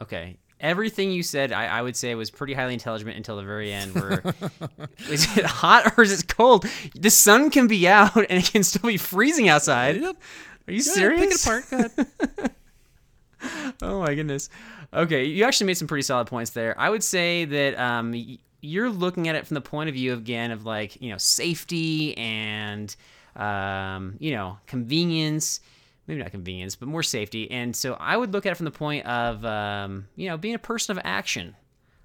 Okay. 0.00 0.38
Everything 0.62 1.10
you 1.10 1.24
said, 1.24 1.52
I, 1.52 1.66
I 1.66 1.82
would 1.82 1.96
say 1.96 2.14
was 2.14 2.30
pretty 2.30 2.54
highly 2.54 2.72
intelligent 2.72 3.16
until 3.16 3.36
the 3.36 3.42
very 3.42 3.72
end. 3.72 3.94
Where 3.94 4.22
is 5.10 5.36
it 5.36 5.44
hot 5.44 5.94
or 5.98 6.04
is 6.04 6.18
it 6.18 6.28
cold? 6.28 6.66
The 6.94 7.10
sun 7.10 7.50
can 7.50 7.66
be 7.66 7.86
out 7.88 8.16
and 8.16 8.30
it 8.30 8.50
can 8.50 8.62
still 8.62 8.88
be 8.88 8.96
freezing 8.96 9.48
outside. 9.48 10.00
Are 10.02 10.14
you 10.72 10.80
serious? 10.80 11.20
Pick 11.20 11.32
it 11.32 11.44
apart. 11.44 11.70
Go 11.70 12.04
ahead. 12.38 12.50
Oh 13.82 13.98
my 13.98 14.14
goodness. 14.14 14.48
Okay, 14.94 15.24
you 15.24 15.42
actually 15.42 15.66
made 15.66 15.76
some 15.76 15.88
pretty 15.88 16.02
solid 16.02 16.28
points 16.28 16.50
there. 16.52 16.78
I 16.78 16.88
would 16.88 17.02
say 17.02 17.44
that 17.44 17.76
um, 17.76 18.14
you're 18.60 18.88
looking 18.88 19.26
at 19.28 19.34
it 19.34 19.48
from 19.48 19.54
the 19.54 19.60
point 19.60 19.88
of 19.88 19.96
view 19.96 20.12
of 20.12 20.20
again 20.20 20.52
of 20.52 20.64
like 20.64 21.00
you 21.02 21.10
know 21.10 21.16
safety 21.18 22.16
and 22.16 22.94
um, 23.34 24.14
you 24.20 24.30
know 24.30 24.58
convenience. 24.66 25.58
Maybe 26.06 26.20
not 26.20 26.32
convenience, 26.32 26.74
but 26.74 26.88
more 26.88 27.02
safety. 27.02 27.50
And 27.50 27.76
so 27.76 27.94
I 27.94 28.16
would 28.16 28.32
look 28.32 28.44
at 28.44 28.52
it 28.52 28.54
from 28.56 28.64
the 28.64 28.72
point 28.72 29.06
of 29.06 29.44
um, 29.44 30.08
you 30.16 30.28
know 30.28 30.36
being 30.36 30.54
a 30.54 30.58
person 30.58 30.96
of 30.96 31.02
action. 31.04 31.56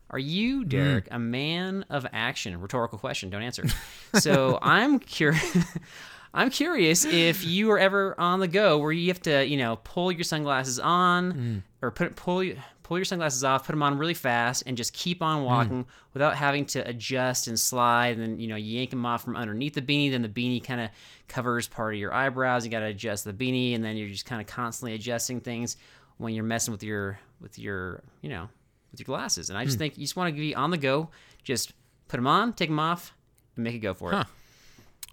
Are 0.09 0.19
you, 0.19 0.63
Derek, 0.63 1.09
a 1.11 1.19
man 1.19 1.83
of 1.89 2.07
action? 2.13 2.59
Rhetorical 2.61 2.97
question. 2.97 3.29
Don't 3.29 3.41
answer. 3.41 3.65
So 4.13 4.57
I'm 4.61 4.99
curious. 4.99 5.57
I'm 6.33 6.49
curious 6.49 7.03
if 7.03 7.43
you 7.43 7.71
are 7.71 7.79
ever 7.79 8.17
on 8.19 8.39
the 8.39 8.47
go 8.47 8.77
where 8.77 8.91
you 8.91 9.07
have 9.07 9.21
to, 9.23 9.45
you 9.45 9.57
know, 9.57 9.77
pull 9.83 10.11
your 10.11 10.23
sunglasses 10.23 10.79
on 10.79 11.63
or 11.81 11.89
put 11.89 12.15
pull 12.15 12.43
pull 12.87 12.97
your 12.97 13.05
sunglasses 13.05 13.43
off, 13.43 13.65
put 13.65 13.73
them 13.73 13.83
on 13.83 13.97
really 13.97 14.13
fast, 14.13 14.63
and 14.65 14.77
just 14.77 14.93
keep 14.93 15.21
on 15.21 15.43
walking 15.43 15.85
without 16.13 16.37
having 16.37 16.65
to 16.65 16.87
adjust 16.87 17.47
and 17.47 17.59
slide. 17.59 18.17
And 18.17 18.21
then 18.21 18.39
you 18.39 18.47
know 18.47 18.55
you 18.55 18.79
yank 18.79 18.91
them 18.91 19.05
off 19.05 19.23
from 19.25 19.35
underneath 19.35 19.73
the 19.73 19.81
beanie. 19.81 20.09
Then 20.09 20.21
the 20.21 20.29
beanie 20.29 20.63
kind 20.63 20.79
of 20.79 20.89
covers 21.27 21.67
part 21.67 21.93
of 21.93 21.99
your 21.99 22.13
eyebrows. 22.13 22.63
You 22.63 22.71
got 22.71 22.79
to 22.79 22.85
adjust 22.85 23.25
the 23.25 23.33
beanie, 23.33 23.75
and 23.75 23.83
then 23.83 23.97
you're 23.97 24.07
just 24.07 24.25
kind 24.25 24.39
of 24.41 24.47
constantly 24.47 24.93
adjusting 24.95 25.41
things 25.41 25.75
when 26.17 26.33
you're 26.33 26.45
messing 26.45 26.71
with 26.71 26.81
your 26.81 27.19
with 27.41 27.59
your 27.59 28.03
you 28.21 28.29
know 28.29 28.47
with 28.91 29.01
your 29.01 29.05
glasses. 29.05 29.49
And 29.49 29.59
I 29.59 29.65
just 29.65 29.77
think 29.77 29.97
you 29.97 30.05
just 30.05 30.15
want 30.15 30.33
to 30.33 30.39
be 30.39 30.55
on 30.55 30.71
the 30.71 30.77
go. 30.77 31.09
Just 31.43 31.73
put 32.07 32.17
them 32.17 32.27
on, 32.27 32.53
take 32.53 32.69
them 32.69 32.79
off, 32.79 33.13
and 33.55 33.65
make 33.65 33.75
it 33.75 33.79
go 33.79 33.93
for 33.93 34.13
it. 34.13 34.15
Huh. 34.15 34.23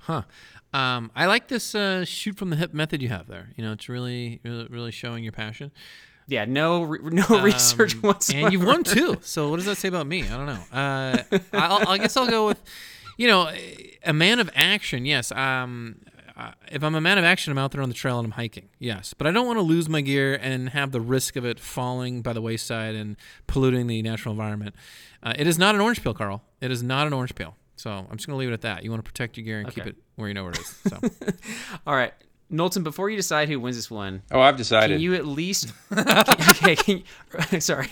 Huh. 0.00 0.22
Um, 0.78 1.10
I 1.16 1.26
like 1.26 1.48
this 1.48 1.74
uh, 1.74 2.04
shoot 2.04 2.36
from 2.36 2.50
the 2.50 2.56
hip 2.56 2.72
method 2.72 3.02
you 3.02 3.08
have 3.08 3.26
there. 3.26 3.50
You 3.56 3.64
know, 3.64 3.72
it's 3.72 3.88
really, 3.88 4.40
really, 4.44 4.66
really 4.66 4.90
showing 4.90 5.24
your 5.24 5.32
passion. 5.32 5.72
Yeah, 6.26 6.44
no, 6.46 6.82
re- 6.82 6.98
no 7.02 7.24
research 7.42 7.94
Um, 7.96 8.00
whatsoever. 8.02 8.44
And 8.46 8.52
you've 8.52 8.64
won 8.64 8.84
two. 8.84 9.18
So 9.22 9.48
what 9.50 9.56
does 9.56 9.66
that 9.66 9.76
say 9.76 9.88
about 9.88 10.06
me? 10.06 10.22
I 10.22 10.36
don't 10.36 10.46
know. 10.46 10.58
Uh, 10.72 11.38
I'll, 11.52 11.88
I 11.88 11.98
guess 11.98 12.16
I'll 12.16 12.28
go 12.28 12.46
with, 12.46 12.60
you 13.16 13.28
know, 13.28 13.50
a 14.04 14.12
man 14.12 14.40
of 14.40 14.50
action. 14.54 15.04
Yes. 15.06 15.30
Um, 15.32 15.96
uh, 16.36 16.50
if 16.72 16.82
I'm 16.82 16.94
a 16.96 17.00
man 17.00 17.16
of 17.18 17.24
action, 17.24 17.52
I'm 17.52 17.58
out 17.58 17.70
there 17.70 17.82
on 17.82 17.88
the 17.88 17.94
trail 17.94 18.18
and 18.18 18.26
I'm 18.26 18.32
hiking. 18.32 18.68
Yes, 18.80 19.14
but 19.14 19.26
I 19.26 19.30
don't 19.30 19.46
want 19.46 19.58
to 19.58 19.62
lose 19.62 19.88
my 19.88 20.00
gear 20.00 20.34
and 20.34 20.70
have 20.70 20.90
the 20.90 21.00
risk 21.00 21.36
of 21.36 21.44
it 21.44 21.60
falling 21.60 22.22
by 22.22 22.32
the 22.32 22.40
wayside 22.42 22.96
and 22.96 23.16
polluting 23.46 23.86
the 23.86 24.02
natural 24.02 24.32
environment. 24.32 24.74
Uh, 25.22 25.32
it 25.38 25.46
is 25.46 25.58
not 25.58 25.76
an 25.76 25.80
orange 25.80 26.02
peel, 26.02 26.12
Carl. 26.12 26.42
It 26.60 26.72
is 26.72 26.82
not 26.82 27.06
an 27.06 27.12
orange 27.12 27.34
peel. 27.36 27.54
So 27.76 27.90
I'm 27.90 28.16
just 28.16 28.26
gonna 28.26 28.36
leave 28.38 28.48
it 28.50 28.52
at 28.52 28.62
that. 28.62 28.82
You 28.82 28.90
want 28.90 29.04
to 29.04 29.08
protect 29.08 29.36
your 29.36 29.44
gear 29.44 29.60
and 29.60 29.68
keep 29.72 29.86
it 29.86 29.96
where 30.16 30.26
you 30.28 30.34
know 30.34 30.42
where 30.44 30.52
it 30.52 30.58
is. 30.58 30.76
So 30.88 30.98
All 31.86 31.94
right, 31.94 32.12
Knowlton. 32.54 32.82
Before 32.82 33.10
you 33.10 33.16
decide 33.16 33.48
who 33.48 33.58
wins 33.60 33.76
this 33.76 33.90
one, 33.90 34.22
Oh, 34.30 34.40
I've 34.40 34.56
decided. 34.56 34.94
can 34.94 35.00
you 35.00 35.14
at 35.14 35.26
least? 35.26 35.72
okay, 35.92 36.76
can 36.76 37.02
you, 37.52 37.60
sorry. 37.60 37.88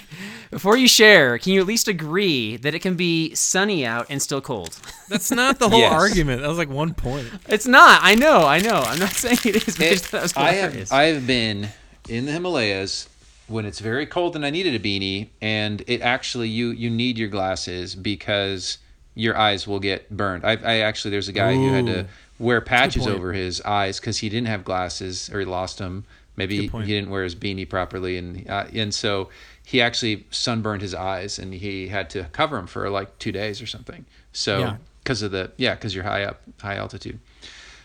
Before 0.50 0.76
you 0.76 0.88
share, 0.88 1.38
can 1.38 1.52
you 1.52 1.60
at 1.60 1.66
least 1.66 1.88
agree 1.88 2.56
that 2.58 2.74
it 2.74 2.80
can 2.80 2.94
be 2.94 3.34
sunny 3.34 3.84
out 3.86 4.06
and 4.10 4.20
still 4.22 4.40
cold? 4.40 4.78
that's 5.08 5.30
not 5.30 5.58
the 5.58 5.68
whole 5.68 5.80
Yes. 5.80 5.92
argument. 5.92 6.42
That 6.42 6.48
was 6.48 6.58
like 6.58 6.68
one 6.70 6.94
point. 6.94 7.28
It's 7.48 7.66
not. 7.66 8.00
I 8.02 8.14
know. 8.14 8.42
I 8.44 8.58
know. 8.60 8.82
I'm 8.86 8.98
not 8.98 9.10
saying 9.12 9.38
it 9.44 9.68
is. 9.68 9.80
It, 9.80 10.02
that 10.12 10.22
was 10.22 10.32
I, 10.36 10.52
have, 10.52 10.92
I 10.92 11.04
have 11.04 11.26
been 11.26 11.68
in 12.08 12.26
the 12.26 12.32
Himalayas 12.32 13.08
when 13.48 13.64
it's 13.66 13.80
very 13.80 14.06
cold 14.06 14.34
and 14.36 14.46
I 14.46 14.50
needed 14.50 14.74
a 14.74 14.78
beanie 14.78 15.28
and 15.42 15.82
it 15.86 16.00
actually 16.00 16.48
you 16.48 16.70
you 16.70 16.88
need 16.88 17.18
your 17.18 17.28
glasses 17.28 17.94
because 17.94 18.78
your 19.14 19.36
eyes 19.36 19.66
will 19.66 19.80
get 19.80 20.08
burned. 20.16 20.44
I, 20.44 20.52
I 20.52 20.78
actually 20.78 21.10
there's 21.10 21.28
a 21.28 21.32
guy 21.32 21.54
who 21.54 21.70
had 21.72 21.86
to 21.86 22.06
wear 22.42 22.60
patches 22.60 23.06
over 23.06 23.32
his 23.32 23.60
eyes 23.62 23.98
because 24.00 24.18
he 24.18 24.28
didn't 24.28 24.48
have 24.48 24.64
glasses 24.64 25.30
or 25.32 25.38
he 25.40 25.46
lost 25.46 25.78
them. 25.78 26.04
Maybe 26.36 26.56
he, 26.56 26.62
Good 26.62 26.70
point. 26.72 26.86
he 26.86 26.92
didn't 26.94 27.10
wear 27.10 27.24
his 27.24 27.34
beanie 27.34 27.68
properly 27.68 28.18
and 28.18 28.48
uh, 28.50 28.66
and 28.74 28.92
so 28.92 29.28
he 29.64 29.80
actually 29.80 30.26
sunburned 30.30 30.82
his 30.82 30.94
eyes 30.94 31.38
and 31.38 31.54
he 31.54 31.88
had 31.88 32.10
to 32.10 32.24
cover 32.32 32.56
them 32.56 32.66
for 32.66 32.88
like 32.90 33.18
two 33.18 33.32
days 33.32 33.62
or 33.62 33.66
something. 33.66 34.04
So 34.32 34.58
Yeah. 34.58 34.76
because 35.04 35.22
of 35.22 35.30
the 35.30 35.52
yeah 35.56 35.74
because 35.74 35.94
you're 35.94 36.04
high 36.04 36.24
up 36.24 36.42
high 36.60 36.76
altitude. 36.76 37.18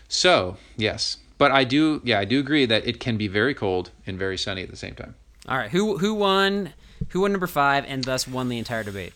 So 0.08 0.56
yes, 0.76 1.18
but 1.36 1.50
I 1.52 1.64
do 1.64 2.00
yeah 2.04 2.18
I 2.18 2.24
do 2.24 2.40
agree 2.40 2.66
that 2.66 2.86
it 2.86 3.00
can 3.00 3.16
be 3.16 3.28
very 3.28 3.54
cold 3.54 3.90
and 4.06 4.18
very 4.18 4.38
sunny 4.38 4.62
at 4.62 4.70
the 4.70 4.76
same 4.76 4.94
time. 4.94 5.14
All 5.48 5.56
right. 5.56 5.70
Who 5.70 5.98
who 5.98 6.14
won? 6.14 6.72
Who 7.10 7.20
won 7.20 7.32
number 7.32 7.46
five 7.46 7.84
and 7.86 8.02
thus 8.04 8.26
won 8.26 8.48
the 8.48 8.58
entire 8.58 8.82
debate? 8.82 9.12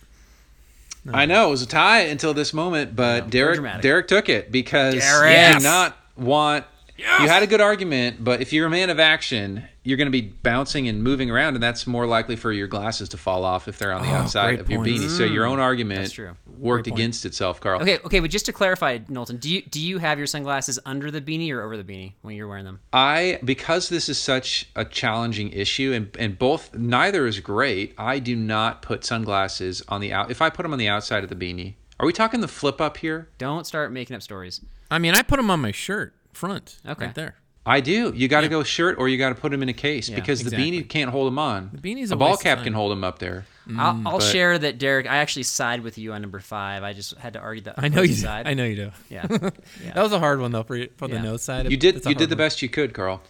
I 1.10 1.26
know 1.26 1.48
it 1.48 1.50
was 1.50 1.62
a 1.62 1.66
tie 1.66 2.02
until 2.02 2.34
this 2.34 2.52
moment, 2.52 2.94
but 2.94 3.30
Derek. 3.30 3.82
Derek 3.82 4.08
took 4.08 4.28
it 4.28 4.52
because 4.52 4.94
Derek! 4.94 5.54
you 5.54 5.58
do 5.58 5.64
not 5.64 5.96
want. 6.16 6.64
You 6.96 7.28
had 7.28 7.42
a 7.42 7.46
good 7.46 7.60
argument, 7.60 8.22
but 8.22 8.40
if 8.40 8.52
you're 8.52 8.66
a 8.66 8.70
man 8.70 8.90
of 8.90 9.00
action, 9.00 9.64
you're 9.84 9.96
going 9.96 10.06
to 10.06 10.12
be 10.12 10.20
bouncing 10.22 10.86
and 10.86 11.02
moving 11.02 11.30
around, 11.30 11.54
and 11.54 11.62
that's 11.62 11.86
more 11.86 12.06
likely 12.06 12.36
for 12.36 12.52
your 12.52 12.68
glasses 12.68 13.08
to 13.10 13.16
fall 13.16 13.44
off 13.44 13.66
if 13.66 13.78
they're 13.78 13.92
on 13.92 14.02
the 14.02 14.10
Oh, 14.10 14.14
outside 14.14 14.46
great 14.48 14.60
of 14.60 14.70
your 14.70 14.78
point. 14.80 14.92
beanie. 14.92 15.08
So 15.08 15.24
your 15.24 15.44
own 15.44 15.58
mm. 15.58 15.62
argument 15.62 16.12
true. 16.12 16.36
worked 16.58 16.86
against 16.86 17.26
itself, 17.26 17.60
Carl. 17.60 17.82
Okay. 17.82 17.98
Okay. 18.04 18.20
But 18.20 18.30
just 18.30 18.46
to 18.46 18.52
clarify, 18.52 18.98
Knowlton, 19.08 19.38
do 19.38 19.50
you 19.50 19.62
do 19.62 19.80
you 19.80 19.98
have 19.98 20.18
your 20.18 20.26
sunglasses 20.26 20.78
under 20.86 21.10
the 21.10 21.20
beanie 21.20 21.50
or 21.52 21.62
over 21.62 21.76
the 21.76 21.84
beanie 21.84 22.12
when 22.22 22.36
you're 22.36 22.46
wearing 22.48 22.64
them? 22.64 22.80
I 22.92 23.40
because 23.44 23.88
this 23.88 24.08
is 24.08 24.18
such 24.18 24.68
a 24.76 24.84
challenging 24.84 25.50
issue 25.50 25.92
and 25.92 26.16
and 26.18 26.38
both 26.38 26.74
neither 26.74 27.26
is 27.26 27.40
great. 27.40 27.94
I 27.98 28.20
do 28.20 28.36
not 28.36 28.82
put 28.82 29.04
sunglasses 29.04 29.82
on 29.88 30.00
the 30.00 30.12
out. 30.12 30.30
If 30.30 30.40
I 30.40 30.50
put 30.50 30.62
them 30.62 30.72
on 30.72 30.78
the 30.78 30.88
outside 30.88 31.24
of 31.24 31.30
the 31.30 31.36
beanie, 31.36 31.74
are 31.98 32.06
we 32.06 32.12
talking 32.12 32.40
the 32.40 32.48
flip 32.48 32.80
up 32.80 32.98
here? 32.98 33.28
Don't 33.38 33.66
start 33.66 33.90
making 33.92 34.14
up 34.14 34.22
stories. 34.22 34.60
I 34.90 34.98
mean, 34.98 35.14
I 35.14 35.22
put 35.22 35.36
them 35.36 35.50
on 35.50 35.60
my 35.60 35.72
shirt 35.72 36.14
front. 36.32 36.78
Okay. 36.86 37.06
Right 37.06 37.14
there. 37.14 37.36
I 37.64 37.80
do. 37.80 38.12
You 38.14 38.26
got 38.26 38.40
to 38.40 38.48
go 38.48 38.62
shirt 38.64 38.98
or 38.98 39.08
you 39.08 39.18
got 39.18 39.28
to 39.28 39.34
put 39.36 39.52
them 39.52 39.62
in 39.62 39.68
a 39.68 39.72
case 39.72 40.10
because 40.10 40.40
exactly. 40.40 40.70
the 40.70 40.80
beanie 40.82 40.88
can't 40.88 41.10
hold 41.10 41.28
them 41.28 41.38
on. 41.38 41.70
The 41.72 41.78
beanie's 41.80 42.10
a 42.10 42.14
a 42.14 42.16
ball 42.16 42.30
waste 42.30 42.40
of 42.40 42.44
cap 42.44 42.58
time. 42.58 42.64
can 42.64 42.72
hold 42.72 42.90
them 42.90 43.04
up 43.04 43.20
there. 43.20 43.46
Mm, 43.68 43.78
I'll, 43.78 44.02
I'll 44.14 44.18
but- 44.18 44.24
share 44.24 44.58
that, 44.58 44.78
Derek. 44.78 45.06
I 45.06 45.18
actually 45.18 45.44
side 45.44 45.82
with 45.82 45.96
you 45.96 46.12
on 46.12 46.22
number 46.22 46.40
five. 46.40 46.82
I 46.82 46.92
just 46.92 47.16
had 47.18 47.34
to 47.34 47.38
argue 47.38 47.62
that. 47.64 47.76
I 47.78 47.86
know 47.86 48.02
you. 48.02 48.14
Side. 48.14 48.48
I 48.48 48.54
know 48.54 48.64
you 48.64 48.74
do. 48.76 48.90
Yeah. 49.10 49.26
That 49.28 49.96
was 50.02 50.12
a 50.12 50.18
hard 50.18 50.40
one 50.40 50.50
though 50.50 50.64
for 50.64 50.74
you- 50.76 50.90
for 50.96 51.08
Yeah. 51.08 51.16
the 51.16 51.22
nose 51.22 51.42
side. 51.42 51.70
You 51.70 51.76
did. 51.76 51.94
You 51.96 52.00
did 52.00 52.16
hard 52.18 52.18
the 52.18 52.26
one. 52.34 52.38
best 52.38 52.62
you 52.62 52.68
could, 52.68 52.94
Carl. 52.94 53.22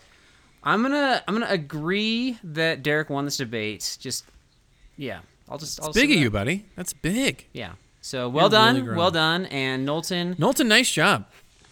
I'm 0.64 0.80
gonna 0.80 1.22
I'm 1.28 1.34
gonna 1.34 1.46
agree 1.50 2.38
that 2.44 2.82
Derek 2.82 3.10
won 3.10 3.24
this 3.26 3.36
debate. 3.36 3.98
Just 4.00 4.24
yeah, 4.96 5.18
I'll 5.48 5.58
just 5.58 5.78
I'll 5.82 5.88
big 5.92 5.94
say 5.94 6.02
of 6.04 6.08
that. 6.10 6.16
you, 6.22 6.30
buddy. 6.30 6.64
That's 6.76 6.92
big. 6.94 7.46
Yeah. 7.52 7.72
So 8.00 8.28
well 8.30 8.46
really 8.48 8.50
done, 8.52 8.84
grown. 8.84 8.96
well 8.96 9.10
done, 9.10 9.46
and 9.46 9.84
Knowlton. 9.84 10.36
Knowlton, 10.38 10.68
nice 10.68 10.90
job. 10.90 11.26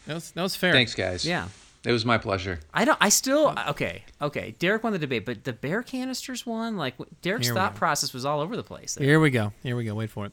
That 0.06 0.14
was 0.14 0.30
that 0.32 0.42
was 0.42 0.56
fair. 0.56 0.72
Thanks, 0.72 0.94
guys. 0.94 1.24
Yeah. 1.24 1.48
It 1.84 1.92
was 1.92 2.04
my 2.04 2.18
pleasure. 2.18 2.60
I 2.74 2.84
don't. 2.84 2.98
I 3.00 3.08
still 3.08 3.54
okay. 3.68 4.04
Okay. 4.20 4.54
Derek 4.58 4.84
won 4.84 4.92
the 4.92 4.98
debate, 4.98 5.24
but 5.24 5.44
the 5.44 5.52
bear 5.54 5.82
canisters 5.82 6.44
won. 6.44 6.76
Like 6.76 6.94
Derek's 7.22 7.46
Here 7.46 7.54
we 7.54 7.58
thought 7.60 7.72
go. 7.74 7.78
process 7.78 8.12
was 8.12 8.24
all 8.26 8.40
over 8.40 8.54
the 8.56 8.62
place. 8.62 8.94
there. 8.94 9.06
Here 9.06 9.18
we 9.20 9.30
go. 9.30 9.52
Here 9.62 9.76
we 9.76 9.84
go. 9.84 9.94
Wait 9.94 10.10
for 10.10 10.26
it. 10.26 10.32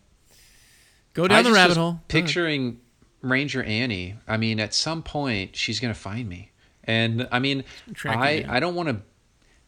Go 1.13 1.23
I 1.25 1.27
down 1.27 1.43
the 1.43 1.49
just 1.49 1.55
rabbit 1.55 1.69
was 1.69 1.77
hole. 1.77 1.89
Uh-huh. 1.89 1.99
Picturing 2.09 2.81
Ranger 3.21 3.63
Annie. 3.63 4.15
I 4.27 4.37
mean, 4.37 4.59
at 4.59 4.73
some 4.73 5.03
point 5.03 5.55
she's 5.55 5.79
gonna 5.79 5.93
find 5.93 6.27
me, 6.27 6.51
and 6.83 7.27
I 7.31 7.39
mean, 7.39 7.63
Track 7.93 8.17
you 8.17 8.21
I 8.21 8.39
down. 8.41 8.49
I 8.49 8.59
don't 8.59 8.75
want 8.75 8.89
to. 8.89 9.01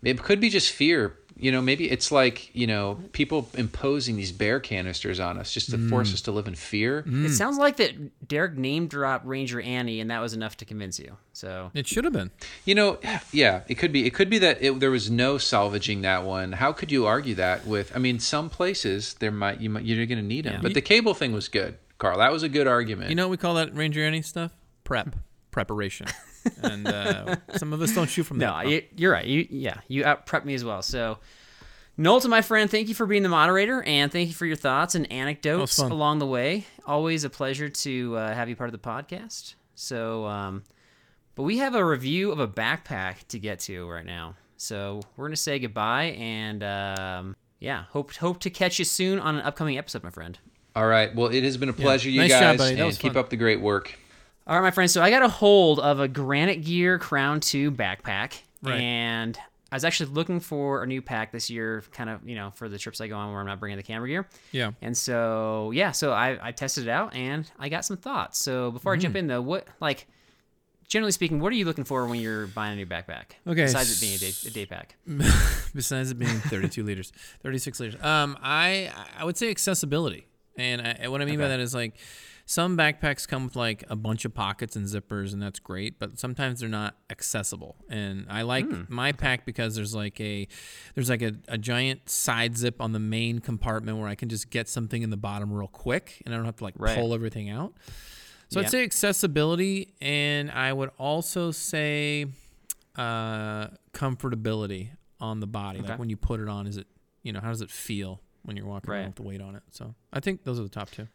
It 0.03 0.21
could 0.21 0.39
be 0.39 0.49
just 0.49 0.71
fear 0.71 1.17
You 1.39 1.51
know, 1.51 1.61
maybe 1.61 1.89
it's 1.89 2.11
like 2.11 2.53
you 2.55 2.67
know 2.67 2.99
people 3.13 3.49
imposing 3.55 4.15
these 4.17 4.31
bear 4.31 4.59
canisters 4.59 5.19
on 5.19 5.37
us 5.37 5.53
just 5.53 5.69
to 5.71 5.77
Mm. 5.77 5.89
force 5.89 6.13
us 6.13 6.21
to 6.21 6.31
live 6.31 6.47
in 6.47 6.55
fear. 6.55 7.03
It 7.07 7.31
sounds 7.33 7.57
like 7.57 7.77
that 7.77 8.27
Derek 8.27 8.57
name 8.57 8.87
dropped 8.87 9.25
Ranger 9.25 9.61
Annie, 9.61 9.99
and 10.01 10.11
that 10.11 10.19
was 10.19 10.33
enough 10.33 10.57
to 10.57 10.65
convince 10.65 10.99
you. 10.99 11.17
So 11.33 11.71
It 11.73 11.87
should 11.87 12.03
have 12.03 12.13
been. 12.13 12.31
You 12.65 12.75
know, 12.75 12.99
yeah, 13.31 13.61
it 13.67 13.75
could 13.75 13.91
be. 13.93 14.05
It 14.05 14.13
could 14.13 14.29
be 14.29 14.39
that 14.39 14.57
it, 14.61 14.79
there 14.79 14.91
was 14.91 15.09
no 15.09 15.37
salvaging 15.37 16.01
that 16.01 16.23
one. 16.25 16.51
How 16.51 16.73
could 16.73 16.91
you 16.91 17.05
argue 17.05 17.35
that 17.35 17.65
with? 17.65 17.95
I 17.95 17.99
mean, 17.99 18.19
some 18.19 18.49
places 18.49 19.13
there 19.15 19.31
might 19.31 19.61
you 19.61 19.69
might 19.69 19.85
you're 19.85 20.05
going 20.05 20.17
to 20.19 20.23
need 20.25 20.45
them, 20.45 20.61
but 20.61 20.73
the 20.73 20.81
cable 20.81 21.13
thing 21.13 21.31
was 21.31 21.47
good, 21.47 21.77
Carl. 21.97 22.17
That 22.19 22.31
was 22.31 22.43
a 22.43 22.49
good 22.49 22.67
argument. 22.67 23.09
You 23.09 23.15
know 23.15 23.27
what 23.27 23.31
we 23.31 23.37
call 23.37 23.53
that 23.55 23.73
Ranger 23.75 24.03
Annie 24.03 24.21
stuff? 24.21 24.51
Prep. 24.83 25.15
Preparation. 25.51 26.07
and 26.63 26.87
uh, 26.87 27.35
some 27.57 27.73
of 27.73 27.81
us 27.81 27.93
don't 27.93 28.09
shoot 28.09 28.23
from 28.23 28.37
no, 28.37 28.47
that. 28.47 28.67
you, 28.67 28.83
you're 28.95 29.11
right. 29.11 29.25
You 29.25 29.47
yeah, 29.49 29.79
you 29.87 30.05
out 30.05 30.25
prep 30.25 30.45
me 30.45 30.53
as 30.53 30.63
well. 30.63 30.81
So. 30.81 31.17
Knowlton, 31.97 32.29
my 32.31 32.41
friend, 32.41 32.71
thank 32.71 32.87
you 32.87 32.95
for 32.95 33.05
being 33.05 33.23
the 33.23 33.29
moderator, 33.29 33.83
and 33.83 34.09
thank 34.09 34.29
you 34.29 34.33
for 34.33 34.45
your 34.45 34.55
thoughts 34.55 34.95
and 34.95 35.11
anecdotes 35.11 35.79
along 35.79 36.19
the 36.19 36.25
way. 36.25 36.65
Always 36.85 37.25
a 37.25 37.29
pleasure 37.29 37.67
to 37.67 38.15
uh, 38.15 38.33
have 38.33 38.47
you 38.47 38.55
part 38.55 38.69
of 38.69 38.71
the 38.71 38.87
podcast. 38.89 39.55
So, 39.75 40.25
um, 40.25 40.63
but 41.35 41.43
we 41.43 41.57
have 41.57 41.75
a 41.75 41.83
review 41.83 42.31
of 42.31 42.39
a 42.39 42.47
backpack 42.47 43.27
to 43.27 43.37
get 43.37 43.59
to 43.61 43.85
right 43.89 44.05
now. 44.05 44.35
So 44.55 45.01
we're 45.17 45.27
gonna 45.27 45.35
say 45.35 45.59
goodbye, 45.59 46.15
and 46.17 46.63
um, 46.63 47.35
yeah, 47.59 47.83
hope 47.89 48.13
hope 48.15 48.39
to 48.41 48.49
catch 48.49 48.79
you 48.79 48.85
soon 48.85 49.19
on 49.19 49.35
an 49.35 49.41
upcoming 49.41 49.77
episode, 49.77 50.03
my 50.03 50.09
friend. 50.09 50.39
All 50.75 50.87
right. 50.87 51.13
Well, 51.13 51.27
it 51.27 51.43
has 51.43 51.57
been 51.57 51.69
a 51.69 51.73
pleasure, 51.73 52.09
you 52.09 52.21
Nice 52.21 52.31
job, 52.31 52.41
guys, 52.41 52.57
buddy. 52.57 52.79
And 52.79 52.97
keep 52.97 53.13
fun. 53.13 53.19
up 53.19 53.29
the 53.29 53.37
great 53.37 53.59
work. 53.59 53.97
All 54.49 54.55
right, 54.55 54.61
my 54.63 54.71
friends. 54.71 54.91
So 54.93 55.03
I 55.03 55.11
got 55.11 55.21
a 55.21 55.27
hold 55.27 55.79
of 55.79 55.99
a 55.99 56.07
Granite 56.07 56.63
Gear 56.65 56.97
Crown 56.97 57.39
2 57.39 57.71
backpack. 57.71 58.33
Right. 58.63 58.79
And 58.81 59.37
I 59.71 59.75
was 59.75 59.85
actually 59.85 60.09
looking 60.11 60.39
for 60.39 60.81
a 60.81 60.87
new 60.87 61.03
pack 61.03 61.31
this 61.31 61.51
year, 61.51 61.83
kind 61.91 62.09
of, 62.09 62.27
you 62.27 62.33
know, 62.33 62.49
for 62.55 62.67
the 62.67 62.79
trips 62.79 62.99
I 62.99 63.07
go 63.07 63.15
on 63.15 63.29
where 63.31 63.39
I'm 63.41 63.45
not 63.45 63.59
bringing 63.59 63.77
the 63.77 63.83
camera 63.83 64.07
gear. 64.07 64.27
Yeah. 64.51 64.71
And 64.81 64.97
so, 64.97 65.69
yeah, 65.69 65.91
so 65.91 66.11
I, 66.13 66.39
I 66.41 66.51
tested 66.51 66.87
it 66.87 66.89
out 66.89 67.13
and 67.13 67.49
I 67.59 67.69
got 67.69 67.85
some 67.85 67.95
thoughts. 67.97 68.39
So 68.39 68.71
before 68.71 68.93
I 68.93 68.97
jump 68.97 69.13
Mm-hmm. 69.13 69.19
in, 69.19 69.27
though, 69.27 69.41
what, 69.43 69.67
like, 69.79 70.07
generally 70.87 71.11
speaking, 71.11 71.39
what 71.39 71.53
are 71.53 71.55
you 71.55 71.65
looking 71.65 71.83
for 71.83 72.07
when 72.07 72.19
you're 72.19 72.47
buying 72.47 72.73
a 72.73 72.75
new 72.77 72.87
backpack? 72.87 73.33
Okay, 73.45 73.61
Besides 73.65 74.01
it 74.01 74.03
being 74.03 74.15
a 74.15 74.17
day, 74.17 74.31
a 74.47 74.49
day 74.49 74.65
pack. 74.65 74.95
Besides 75.75 76.09
it 76.09 76.17
being 76.17 76.39
32 76.39 76.83
liters, 76.83 77.13
36 77.43 77.79
liters. 77.79 78.03
Um, 78.03 78.35
I 78.41 78.91
I 79.15 79.23
would 79.25 79.37
say 79.37 79.51
accessibility, 79.51 80.25
and 80.57 80.81
I, 80.81 81.07
what 81.09 81.21
I 81.21 81.25
mean 81.25 81.37
by 81.37 81.49
that 81.49 81.59
is 81.59 81.75
like 81.75 81.93
some 82.51 82.75
backpacks 82.75 83.27
come 83.27 83.43
with 83.43 83.55
like 83.55 83.83
a 83.91 83.95
bunch 83.95 84.25
of 84.25 84.33
pockets 84.33 84.75
and 84.75 84.87
zippers, 84.87 85.33
and 85.33 85.39
that's 85.41 85.59
great. 85.59 85.99
But 85.99 86.17
sometimes 86.17 86.61
they're 86.61 86.67
not 86.67 86.95
accessible, 87.11 87.75
and 87.89 88.25
I 88.27 88.41
like 88.41 88.65
my 88.89 89.11
pack 89.11 89.45
because 89.45 89.75
there's 89.75 89.93
like 89.93 90.19
a 90.19 90.47
there's 90.95 91.11
like 91.11 91.21
a, 91.21 91.33
a 91.47 91.59
giant 91.59 92.09
side 92.09 92.57
zip 92.57 92.81
on 92.81 92.91
the 92.91 92.99
main 92.99 93.37
compartment 93.37 93.99
where 93.99 94.07
I 94.07 94.15
can 94.15 94.29
just 94.29 94.49
get 94.49 94.67
something 94.67 95.03
in 95.03 95.11
the 95.11 95.17
bottom 95.17 95.53
real 95.53 95.67
quick, 95.67 96.23
and 96.25 96.33
I 96.33 96.37
don't 96.37 96.45
have 96.47 96.55
to 96.55 96.63
like 96.63 96.73
Right. 96.77 96.97
pull 96.97 97.13
everything 97.13 97.51
out. 97.51 97.75
So 98.49 98.59
Yeah. 98.59 98.65
I'd 98.65 98.71
say 98.71 98.83
accessibility, 98.83 99.93
and 100.01 100.49
I 100.49 100.73
would 100.73 100.89
also 100.97 101.51
say 101.51 102.25
uh, 102.95 103.67
comfortability 103.93 104.89
on 105.19 105.39
the 105.39 105.45
body. 105.47 105.81
Okay. 105.81 105.89
Like 105.89 105.99
when 105.99 106.09
you 106.09 106.17
put 106.17 106.39
it 106.39 106.49
on, 106.49 106.65
is 106.65 106.77
it 106.77 106.87
you 107.21 107.31
know 107.31 107.41
how 107.41 107.49
does 107.49 107.61
it 107.61 107.69
feel 107.69 108.21
when 108.41 108.57
you're 108.57 108.65
walking 108.65 108.89
Right. 108.89 108.97
around 109.01 109.07
with 109.09 109.15
the 109.17 109.21
weight 109.23 109.41
on 109.41 109.55
it? 109.55 109.61
So 109.69 109.93
I 110.11 110.19
think 110.19 110.45
those 110.45 110.59
are 110.59 110.63
the 110.63 110.69
top 110.69 110.89
two. 110.89 111.07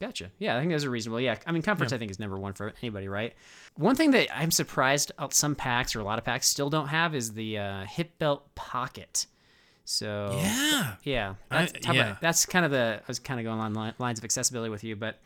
Gotcha. 0.00 0.30
Yeah, 0.38 0.56
I 0.56 0.60
think 0.60 0.72
those 0.72 0.84
are 0.84 0.90
reasonable. 0.90 1.20
Yeah, 1.20 1.36
I 1.46 1.52
mean, 1.52 1.62
comforts 1.62 1.92
I 1.92 1.98
think 1.98 2.10
is 2.10 2.18
number 2.18 2.38
one 2.38 2.52
for 2.52 2.72
anybody, 2.82 3.08
right? 3.08 3.32
One 3.76 3.94
thing 3.96 4.10
that 4.12 4.28
I'm 4.36 4.50
surprised 4.50 5.12
uh, 5.18 5.28
some 5.30 5.54
packs 5.54 5.94
or 5.94 6.00
a 6.00 6.04
lot 6.04 6.18
of 6.18 6.24
packs 6.24 6.46
still 6.48 6.68
don't 6.70 6.88
have 6.88 7.14
is 7.14 7.32
the 7.32 7.58
uh, 7.58 7.84
hip 7.84 8.18
belt 8.18 8.54
pocket. 8.54 9.26
So 9.84 10.36
Yeah. 10.40 10.94
yeah, 11.04 11.34
I- 11.50 11.66
that's, 11.66 11.86
about- 11.86 12.20
that's 12.20 12.46
kind 12.46 12.64
of 12.64 12.70
the 12.70 13.00
I 13.00 13.04
was 13.06 13.18
kind 13.18 13.38
of 13.38 13.44
going 13.44 13.60
on 13.60 13.94
lines 13.98 14.18
of 14.18 14.24
accessibility 14.24 14.70
with 14.70 14.82
you, 14.82 14.96
but 14.96 15.20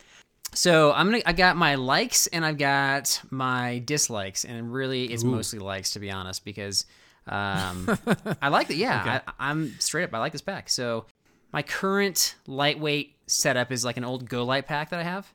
so 0.53 0.91
I'm 0.93 1.07
gonna 1.11 1.21
I 1.25 1.33
got 1.33 1.55
my 1.57 1.75
likes 1.75 2.27
and 2.27 2.43
I've 2.45 2.57
got 2.57 3.21
my 3.29 3.79
dislikes, 3.85 4.45
and 4.45 4.71
really 4.73 5.05
it's 5.05 5.23
mostly 5.23 5.59
likes 5.59 5.91
to 5.91 5.99
be 5.99 6.09
honest 6.11 6.43
because 6.43 6.85
um, 7.27 7.87
I 8.41 8.49
like 8.49 8.69
it. 8.69 8.77
Yeah, 8.77 9.21
I, 9.27 9.49
I'm 9.49 9.79
straight 9.79 10.03
up. 10.05 10.13
I 10.13 10.19
like 10.19 10.31
this 10.31 10.41
pack. 10.41 10.69
So 10.69 11.05
my 11.51 11.61
current 11.61 12.35
lightweight 12.47 13.15
setup 13.27 13.71
is 13.71 13.85
like 13.85 13.97
an 13.97 14.03
old 14.03 14.29
GoLite 14.29 14.65
pack 14.65 14.89
that 14.89 14.99
I 14.99 15.03
have, 15.03 15.31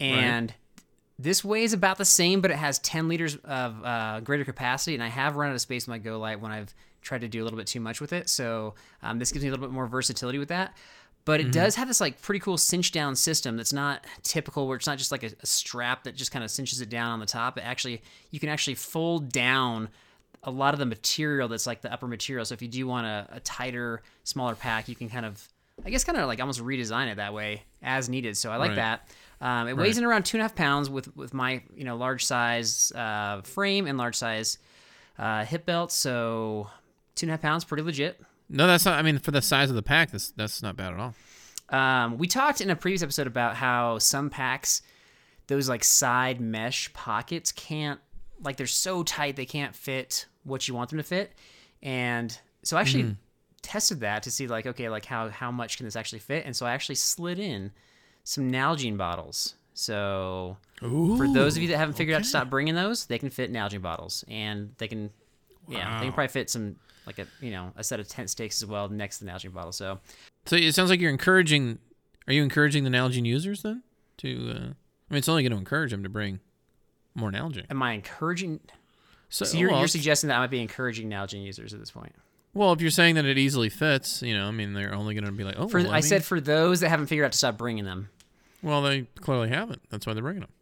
and 0.00 0.54
this 1.18 1.44
weighs 1.44 1.72
about 1.72 1.98
the 1.98 2.04
same, 2.04 2.40
but 2.40 2.50
it 2.50 2.56
has 2.56 2.78
10 2.80 3.08
liters 3.08 3.36
of 3.36 3.84
uh, 3.84 4.20
greater 4.20 4.44
capacity, 4.44 4.94
and 4.94 5.02
I 5.02 5.08
have 5.08 5.36
run 5.36 5.50
out 5.50 5.54
of 5.54 5.60
space 5.60 5.86
with 5.86 6.02
my 6.02 6.10
GoLite 6.10 6.40
when 6.40 6.50
I've 6.50 6.74
tried 7.02 7.20
to 7.20 7.28
do 7.28 7.42
a 7.42 7.44
little 7.44 7.58
bit 7.58 7.66
too 7.66 7.80
much 7.80 8.00
with 8.00 8.12
it. 8.12 8.28
So 8.28 8.74
um, 9.02 9.18
this 9.18 9.30
gives 9.30 9.44
me 9.44 9.48
a 9.48 9.52
little 9.52 9.66
bit 9.66 9.72
more 9.72 9.86
versatility 9.86 10.38
with 10.38 10.48
that. 10.48 10.74
But 11.24 11.40
it 11.40 11.52
does 11.52 11.76
have 11.76 11.88
this 11.88 12.02
like 12.02 12.20
pretty 12.20 12.40
cool 12.40 12.58
cinch 12.58 12.92
down 12.92 13.16
system 13.16 13.56
that's 13.56 13.72
not 13.72 14.04
typical, 14.22 14.68
where 14.68 14.76
it's 14.76 14.86
not 14.86 14.98
just 14.98 15.10
like 15.10 15.22
a, 15.22 15.30
a 15.42 15.46
strap 15.46 16.04
that 16.04 16.16
just 16.16 16.30
kind 16.30 16.44
of 16.44 16.50
cinches 16.50 16.82
it 16.82 16.90
down 16.90 17.12
on 17.12 17.20
the 17.20 17.26
top. 17.26 17.56
It 17.56 17.62
actually 17.62 18.02
you 18.30 18.38
can 18.38 18.50
actually 18.50 18.74
fold 18.74 19.32
down 19.32 19.88
a 20.44 20.50
lot 20.50 20.74
of 20.74 20.80
the 20.80 20.86
material 20.86 21.48
that's 21.48 21.66
like 21.66 21.80
the 21.80 21.92
upper 21.92 22.06
material. 22.06 22.44
So 22.44 22.52
if 22.54 22.62
you 22.62 22.68
do 22.68 22.86
want 22.86 23.06
a, 23.06 23.26
a 23.32 23.40
tighter, 23.40 24.02
smaller 24.24 24.54
pack, 24.54 24.88
you 24.88 24.94
can 24.94 25.08
kind 25.08 25.26
of, 25.26 25.46
I 25.84 25.90
guess, 25.90 26.04
kind 26.04 26.18
of 26.18 26.26
like 26.26 26.40
almost 26.40 26.60
redesign 26.60 27.08
it 27.10 27.16
that 27.16 27.34
way 27.34 27.62
as 27.82 28.08
needed. 28.08 28.36
So 28.36 28.50
I 28.50 28.56
like 28.56 28.70
Right. 28.70 28.76
that. 28.76 29.08
Um, 29.40 29.68
it 29.68 29.76
weighs 29.76 29.98
in 29.98 30.04
around 30.04 30.24
two 30.24 30.36
and 30.36 30.42
a 30.42 30.44
half 30.44 30.54
pounds 30.54 30.88
with 30.88 31.14
with 31.16 31.34
my 31.34 31.62
you 31.74 31.84
know 31.84 31.96
large 31.96 32.24
size 32.24 32.92
uh, 32.92 33.42
frame 33.42 33.86
and 33.86 33.98
large 33.98 34.14
size 34.16 34.58
uh, 35.18 35.44
hip 35.44 35.66
belt. 35.66 35.92
So 35.92 36.70
two 37.14 37.26
and 37.26 37.30
a 37.30 37.32
half 37.34 37.42
pounds, 37.42 37.64
pretty 37.64 37.82
legit. 37.82 38.20
No, 38.48 38.66
that's 38.66 38.84
not. 38.84 38.98
I 38.98 39.02
mean, 39.02 39.18
for 39.18 39.32
the 39.32 39.42
size 39.42 39.68
of 39.70 39.76
the 39.76 39.82
pack, 39.82 40.12
that's 40.12 40.30
that's 40.30 40.62
not 40.62 40.76
bad 40.76 40.94
at 40.94 41.00
all. 41.00 41.14
Um, 41.70 42.18
we 42.18 42.26
talked 42.28 42.60
in 42.60 42.70
a 42.70 42.76
previous 42.76 43.02
episode 43.02 43.26
about 43.26 43.56
how 43.56 43.98
some 43.98 44.30
packs, 44.30 44.82
those 45.46 45.68
like 45.68 45.82
side 45.82 46.40
mesh 46.40 46.92
pockets 46.92 47.52
can't, 47.52 48.00
like 48.42 48.56
they're 48.56 48.66
so 48.66 49.02
tight 49.02 49.36
they 49.36 49.46
can't 49.46 49.74
fit 49.74 50.26
what 50.44 50.68
you 50.68 50.74
want 50.74 50.90
them 50.90 50.98
to 50.98 51.02
fit. 51.02 51.32
And 51.82 52.36
so 52.62 52.76
I 52.76 52.80
actually 52.80 53.16
tested 53.62 54.00
that 54.00 54.22
to 54.24 54.30
see 54.30 54.46
like, 54.46 54.66
okay, 54.66 54.88
like 54.88 55.04
how, 55.04 55.28
how 55.28 55.50
much 55.50 55.76
can 55.76 55.86
this 55.86 55.96
actually 55.96 56.18
fit? 56.20 56.44
And 56.46 56.54
so 56.54 56.66
I 56.66 56.72
actually 56.72 56.94
slid 56.96 57.38
in 57.38 57.72
some 58.22 58.50
Nalgene 58.50 58.96
bottles. 58.96 59.54
So 59.74 60.56
for 61.16 61.26
those 61.32 61.56
of 61.56 61.62
you 61.62 61.68
that 61.70 61.78
haven't 61.78 61.94
figured 61.94 62.14
out 62.14 62.22
to 62.22 62.28
stop 62.28 62.48
bringing 62.48 62.74
those, 62.74 63.06
they 63.06 63.18
can 63.18 63.30
fit 63.30 63.52
Nalgene 63.52 63.82
bottles 63.82 64.24
and 64.28 64.72
they 64.78 64.86
can, 64.88 65.10
yeah, 65.68 65.98
they 65.98 66.06
can 66.06 66.12
probably 66.12 66.28
fit 66.28 66.48
some, 66.48 66.76
like 67.06 67.18
a, 67.18 67.26
you 67.40 67.50
know, 67.50 67.72
a 67.76 67.82
set 67.84 68.00
of 68.00 68.08
tent 68.08 68.30
stakes 68.30 68.62
as 68.62 68.68
well 68.68 68.88
next 68.88 69.18
to 69.18 69.24
the 69.24 69.30
Nalgene 69.30 69.52
bottle. 69.52 69.72
So 69.72 69.98
So 70.46 70.56
it 70.56 70.74
sounds 70.74 70.90
like 70.90 71.00
you're 71.00 71.10
encouraging. 71.10 71.78
Are 72.26 72.32
you 72.32 72.42
encouraging 72.42 72.84
the 72.84 72.90
Nalgene 72.90 73.26
users 73.26 73.62
then 73.62 73.82
to? 74.18 74.50
Uh, 74.50 74.54
I 74.54 75.12
mean, 75.12 75.18
it's 75.18 75.28
only 75.28 75.42
going 75.42 75.52
to 75.52 75.58
encourage 75.58 75.90
them 75.90 76.02
to 76.02 76.08
bring 76.08 76.40
more 77.14 77.30
Nalgene. 77.30 77.66
am 77.70 77.82
I 77.82 77.92
encouraging? 77.92 78.60
So, 79.34 79.44
So 79.44 79.58
you're, 79.58 79.70
well, 79.70 79.80
you're 79.80 79.88
suggesting 79.88 80.28
that 80.28 80.36
I 80.36 80.38
might 80.38 80.50
be 80.50 80.60
encouraging 80.60 81.10
Nalgene 81.10 81.44
users 81.44 81.74
at 81.74 81.80
this 81.80 81.90
point. 81.90 82.14
well, 82.54 82.72
if 82.72 82.80
you're 82.80 82.90
saying 82.92 83.16
that 83.16 83.24
it 83.24 83.36
easily 83.36 83.68
fits, 83.68 84.22
you 84.22 84.32
know, 84.32 84.46
I 84.46 84.52
mean, 84.52 84.74
they're 84.74 84.94
only 84.94 85.12
going 85.14 85.24
to 85.24 85.32
be 85.32 85.42
like, 85.42 85.56
oh, 85.58 85.66
For 85.66 85.78
well, 85.80 85.90
I 85.90 85.94
let 85.96 86.04
said 86.04 86.24
for 86.24 86.40
those 86.40 86.78
that 86.80 86.88
haven't 86.88 87.06
figured 87.06 87.24
out 87.24 87.32
to 87.32 87.38
stop 87.38 87.58
bringing 87.58 87.84
them. 87.84 88.10
well, 88.62 88.80
they 88.82 89.02
clearly 89.20 89.48
haven't. 89.48 89.82
That's 89.90 90.06
why 90.06 90.14
they're 90.14 90.22
bringing 90.22 90.42
them. 90.42 90.52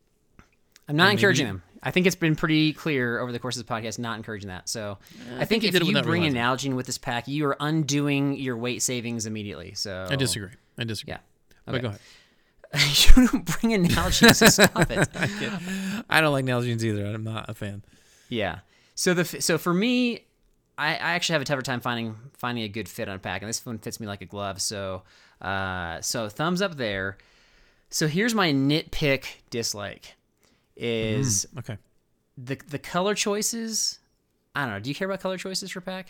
I'm 0.88 0.96
not 0.96 1.04
maybe 1.08 1.12
encouraging 1.18 1.46
you- 1.48 1.52
them. 1.52 1.62
I 1.84 1.90
think 1.90 2.06
it's 2.06 2.16
been 2.16 2.36
pretty 2.36 2.72
clear 2.72 3.18
over 3.18 3.30
the 3.32 3.40
course 3.40 3.58
of 3.58 3.66
the 3.66 3.70
podcast 3.72 3.98
not 3.98 4.16
encouraging 4.16 4.48
that. 4.48 4.68
So 4.68 4.98
I, 5.36 5.44
think, 5.44 5.64
you 5.64 5.68
if 5.68 5.74
you 5.74 6.00
bring 6.00 6.22
a 6.24 6.30
realizing. 6.30 6.70
Nalgene 6.72 6.76
with 6.76 6.86
this 6.86 6.96
pack, 6.96 7.26
you 7.26 7.44
are 7.46 7.56
undoing 7.58 8.36
your 8.36 8.56
weight 8.56 8.82
savings 8.82 9.26
immediately. 9.26 9.74
So 9.74 10.06
I 10.08 10.14
disagree. 10.14 10.50
I 10.78 10.84
disagree. 10.84 11.14
Yeah. 11.14 11.18
But 11.66 11.82
go 11.82 11.88
ahead. 11.88 12.00
you 13.16 13.26
don't 13.26 13.44
bring 13.44 13.74
a 13.74 13.78
Nalgene, 13.78 14.32
so 14.34 14.46
stop 14.46 14.90
it. 14.92 15.08
I 16.08 16.20
don't 16.20 16.32
like 16.32 16.44
Nalgene's 16.44 16.84
either. 16.84 17.04
I'm 17.04 17.24
not 17.24 17.50
a 17.50 17.54
fan. 17.54 17.82
Yeah. 18.32 18.60
So 18.94 19.14
the 19.14 19.24
so 19.24 19.58
for 19.58 19.74
me, 19.74 20.20
I, 20.78 20.90
I 20.94 21.12
actually 21.12 21.34
have 21.34 21.42
a 21.42 21.44
tougher 21.44 21.62
time 21.62 21.80
finding 21.80 22.16
finding 22.34 22.64
a 22.64 22.68
good 22.68 22.88
fit 22.88 23.08
on 23.08 23.16
a 23.16 23.18
pack, 23.18 23.42
and 23.42 23.48
this 23.48 23.64
one 23.66 23.78
fits 23.78 24.00
me 24.00 24.06
like 24.06 24.22
a 24.22 24.26
glove. 24.26 24.60
So 24.62 25.02
uh, 25.40 26.00
so 26.00 26.28
thumbs 26.28 26.62
up 26.62 26.76
there. 26.76 27.18
So 27.90 28.06
here's 28.08 28.34
my 28.34 28.52
nitpick 28.52 29.26
dislike 29.50 30.14
is 30.76 31.46
Okay. 31.58 31.76
the 32.38 32.58
the 32.68 32.78
color 32.78 33.14
choices. 33.14 33.98
I 34.54 34.64
don't 34.64 34.74
know. 34.74 34.80
Do 34.80 34.88
you 34.90 34.94
care 34.94 35.08
about 35.08 35.20
color 35.20 35.36
choices 35.38 35.70
for 35.70 35.80
pack? 35.80 36.08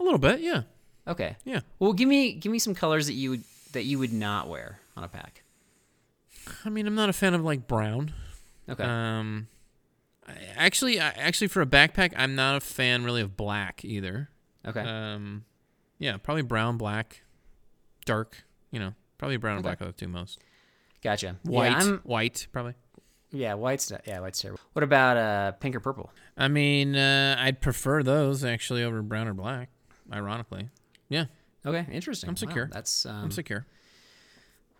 A 0.00 0.02
little 0.02 0.18
bit, 0.18 0.40
yeah. 0.40 0.62
Okay. 1.08 1.36
Yeah. 1.44 1.60
Well, 1.78 1.92
give 1.92 2.08
me 2.08 2.32
give 2.32 2.50
me 2.50 2.58
some 2.58 2.74
colors 2.74 3.06
that 3.06 3.14
you 3.14 3.30
would 3.30 3.44
that 3.72 3.84
you 3.84 3.98
would 3.98 4.12
not 4.12 4.48
wear 4.48 4.80
on 4.96 5.04
a 5.04 5.08
pack. 5.08 5.42
I 6.64 6.68
mean, 6.70 6.86
I'm 6.86 6.94
not 6.94 7.08
a 7.08 7.12
fan 7.12 7.34
of 7.34 7.44
like 7.44 7.66
brown. 7.68 8.12
Okay. 8.68 8.82
Um, 8.84 9.46
actually, 10.56 10.98
actually, 10.98 11.48
for 11.48 11.60
a 11.62 11.66
backpack, 11.66 12.12
I'm 12.16 12.34
not 12.34 12.56
a 12.56 12.60
fan 12.60 13.04
really 13.04 13.20
of 13.22 13.36
black 13.36 13.84
either. 13.84 14.30
okay. 14.66 14.80
Um, 14.80 15.44
yeah, 15.98 16.16
probably 16.18 16.42
brown, 16.42 16.76
black, 16.76 17.22
dark. 18.04 18.44
You 18.70 18.80
know, 18.80 18.94
probably 19.18 19.36
brown 19.38 19.56
and 19.56 19.62
black 19.62 19.80
are 19.80 19.86
the 19.86 19.92
two 19.92 20.08
most. 20.08 20.40
gotcha. 21.02 21.36
White, 21.44 21.70
Yeah, 21.72 21.78
I'm, 21.78 21.98
white, 22.04 22.46
probably. 22.52 22.74
yeah, 23.30 23.54
white's 23.54 23.90
not, 23.90 24.02
yeah, 24.06 24.20
white's 24.20 24.40
terrible. 24.40 24.60
What 24.72 24.82
about 24.82 25.16
uh 25.16 25.52
pink 25.52 25.74
or 25.76 25.80
purple? 25.80 26.10
I 26.36 26.48
mean, 26.48 26.96
uh, 26.96 27.36
I'd 27.38 27.60
prefer 27.60 28.02
those 28.02 28.44
actually 28.44 28.82
over 28.82 29.00
brown 29.02 29.28
or 29.28 29.34
black. 29.34 29.70
Ironically, 30.12 30.68
yeah, 31.08 31.24
Okay, 31.64 31.86
interesting. 31.90 32.28
I'm 32.28 32.34
Wow, 32.34 32.38
secure. 32.38 32.70
that's 32.72 33.06
um, 33.06 33.24
I'm 33.24 33.30
secure. 33.30 33.66